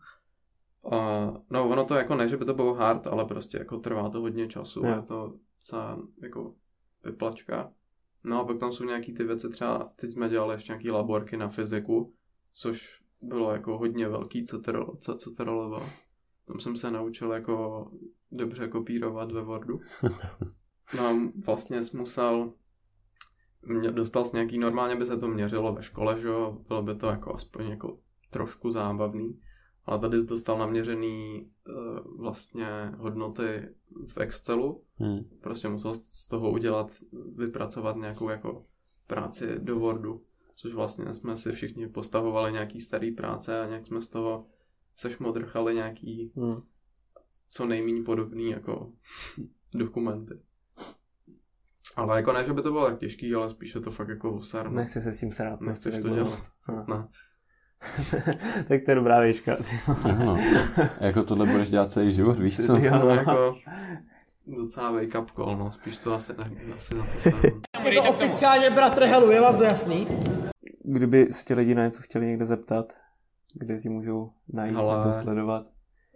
A, 0.93 1.33
no 1.51 1.69
ono 1.69 1.85
to 1.85 1.95
jako 1.95 2.15
ne, 2.15 2.29
že 2.29 2.37
by 2.37 2.45
to 2.45 2.55
bylo 2.55 2.75
hard, 2.75 3.07
ale 3.07 3.25
prostě 3.25 3.59
jako 3.59 3.77
trvá 3.77 4.09
to 4.09 4.21
hodně 4.21 4.47
času, 4.47 4.87
je 4.87 5.03
to 5.03 5.35
celá 5.63 6.03
jako 6.23 6.55
vyplačka. 7.05 7.73
No 8.25 8.41
a 8.41 8.45
pak 8.45 8.59
tam 8.59 8.73
jsou 8.73 8.85
nějaký 8.85 9.13
ty 9.13 9.25
věci, 9.25 9.49
třeba 9.49 9.91
teď 9.97 10.13
jsme 10.13 10.29
dělali 10.29 10.55
ještě 10.55 10.73
nějaký 10.73 10.91
laborky 10.91 11.37
na 11.37 11.49
fyziku, 11.49 12.15
což 12.53 13.00
bylo 13.23 13.53
jako 13.53 13.79
hodně 13.79 14.09
velký 14.09 14.45
CTRL, 14.45 14.97
CTRL. 14.99 15.83
Tam 16.47 16.61
jsem 16.61 16.77
se 16.77 16.91
naučil 16.91 17.33
jako 17.33 17.87
dobře 18.33 18.69
kopírovat 18.69 19.33
ve 19.33 19.43
Wordu. 19.43 19.81
No 20.97 21.07
a 21.07 21.15
vlastně 21.47 21.83
jsem 21.83 22.01
musel, 22.01 22.53
mě, 23.63 23.91
dostal 23.91 24.25
jsem 24.25 24.37
nějaký, 24.37 24.59
normálně 24.59 24.97
by 24.97 25.07
se 25.07 25.17
to 25.17 25.29
měřilo 25.29 25.75
ve 25.75 25.83
škole, 25.83 26.21
že 26.21 26.29
jo, 26.29 26.59
bylo 26.69 26.83
by 26.83 26.95
to 26.95 27.07
jako 27.07 27.35
aspoň 27.35 27.67
jako 27.69 27.99
trošku 28.31 28.71
zábavný, 28.71 29.41
ale 29.85 29.99
tady 29.99 30.21
jsi 30.21 30.27
dostal 30.27 30.59
naměřený 30.59 31.51
uh, 31.69 32.19
vlastně 32.19 32.67
hodnoty 32.99 33.69
v 34.09 34.19
Excelu, 34.19 34.85
hmm. 34.97 35.19
prostě 35.41 35.69
musel 35.69 35.95
z 35.95 36.29
toho 36.29 36.51
udělat, 36.51 36.91
vypracovat 37.37 37.97
nějakou 37.97 38.31
jako 38.31 38.63
práci 39.07 39.61
do 39.61 39.79
Wordu 39.79 40.23
což 40.61 40.75
vlastně 40.75 41.15
jsme 41.15 41.37
si 41.37 41.53
všichni 41.53 41.89
postavovali 41.89 42.53
nějaký 42.53 42.81
starý 42.81 43.11
práce 43.11 43.63
a 43.63 43.67
nějak 43.67 43.87
jsme 43.87 44.03
z 44.03 44.09
toho 44.09 44.47
sešmodrchali 44.95 45.75
nějaký 45.75 46.33
hmm. 46.37 46.63
co 47.49 47.67
nejméně 47.67 48.03
podobný 48.03 48.51
jako 48.51 48.93
dokumenty. 49.75 50.41
Ale 51.97 52.17
jako 52.17 52.33
ne, 52.33 52.45
že 52.45 52.53
by 52.53 52.63
to 52.63 52.73
bylo 52.73 52.87
tak 52.87 52.99
těžký, 52.99 53.35
ale 53.35 53.51
spíše 53.51 53.81
to 53.81 53.91
fakt 53.91 54.09
jako 54.09 54.33
osar. 54.33 54.73
Nechci 54.73 55.01
se 55.01 55.13
s 55.13 55.21
tím 55.21 55.33
srát. 55.33 55.61
Nechceš 55.61 55.99
to 55.99 56.09
dělat. 56.09 56.51
Ne. 56.89 57.09
tak 58.69 58.85
to 58.85 58.91
je 58.91 58.95
dobrá 58.95 59.21
výška. 59.21 59.57
no, 60.25 60.39
jako 61.01 61.23
tohle 61.23 61.47
budeš 61.47 61.71
dělat 61.71 61.93
celý 61.93 62.13
život, 62.13 62.39
víš 62.39 62.67
co? 62.67 62.77
Já, 62.77 62.99
no, 62.99 63.09
jako, 63.09 63.57
docela 64.47 64.91
wake 64.91 65.21
up 65.21 65.31
call, 65.31 65.57
no, 65.57 65.71
spíš 65.71 65.99
to 65.99 66.15
asi, 66.15 66.33
ne, 66.39 66.75
asi 66.77 66.95
na 66.95 67.07
to 67.07 67.21
jsem. 67.21 67.41
Je 67.85 68.03
to 68.03 68.11
oficiálně 68.11 68.71
bratr 68.71 69.05
Helu, 69.05 69.31
je 69.31 69.41
vám 69.41 69.57
to 69.57 69.65
jasný? 69.65 70.07
Kdyby 70.85 71.33
se 71.33 71.45
ti 71.45 71.55
lidi 71.55 71.75
na 71.75 71.85
něco 71.85 72.03
chtěli 72.03 72.27
někde 72.27 72.47
zeptat, 72.47 72.93
kde 73.55 73.79
si 73.79 73.89
můžou 73.89 74.33
najít 74.49 74.77
Ale... 74.77 74.99
nebo 74.99 75.13
sledovat? 75.13 75.71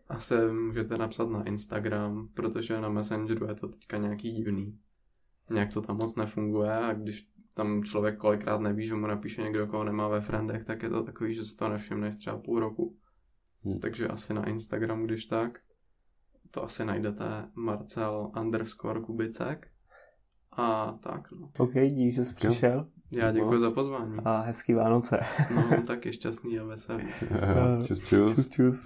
Asi 0.08 0.34
můžete 0.52 0.98
napsat 0.98 1.30
na 1.30 1.42
Instagram, 1.42 2.28
protože 2.34 2.80
na 2.80 2.88
Messengeru 2.88 3.46
je 3.46 3.54
to 3.54 3.68
teďka 3.68 3.96
nějaký 3.96 4.32
divný. 4.32 4.78
Nějak 5.50 5.72
to 5.72 5.82
tam 5.82 5.96
moc 5.96 6.16
nefunguje 6.16 6.72
a 6.72 6.92
když 6.92 7.28
tam 7.54 7.82
člověk 7.82 8.16
kolikrát 8.16 8.60
neví, 8.60 8.86
že 8.86 8.94
mu 8.94 9.06
napíše 9.06 9.42
někdo, 9.42 9.66
koho 9.66 9.84
nemá 9.84 10.08
ve 10.08 10.20
friendech, 10.20 10.64
tak 10.64 10.82
je 10.82 10.88
to 10.88 11.02
takový, 11.02 11.34
že 11.34 11.44
si 11.44 11.56
to 11.56 11.68
nevšimneš 11.68 12.16
třeba 12.16 12.38
půl 12.38 12.60
roku. 12.60 12.96
Hmm. 13.64 13.80
Takže 13.80 14.08
asi 14.08 14.34
na 14.34 14.48
Instagram, 14.48 15.04
když 15.04 15.24
tak 15.24 15.60
to 16.50 16.64
asi 16.64 16.84
najdete 16.84 17.48
Marcel 17.56 18.32
underscore 18.40 19.00
Kubicek. 19.00 19.68
A 20.52 20.98
tak, 21.02 21.32
no. 21.32 21.50
OK, 21.58 21.72
díky, 21.72 22.12
že 22.12 22.24
jsi 22.24 22.34
přišel. 22.34 22.88
Já 23.14 23.32
děkuji 23.32 23.60
za 23.60 23.70
pozvání. 23.70 24.16
A 24.24 24.40
hezký 24.40 24.74
Vánoce. 24.74 25.20
no, 25.54 25.82
taky 25.86 26.12
šťastný 26.12 26.58
a 26.58 26.64
veselý. 26.64 27.04
čus, 27.86 27.98
čus. 27.98 28.34
čus, 28.34 28.48
čus. 28.48 28.84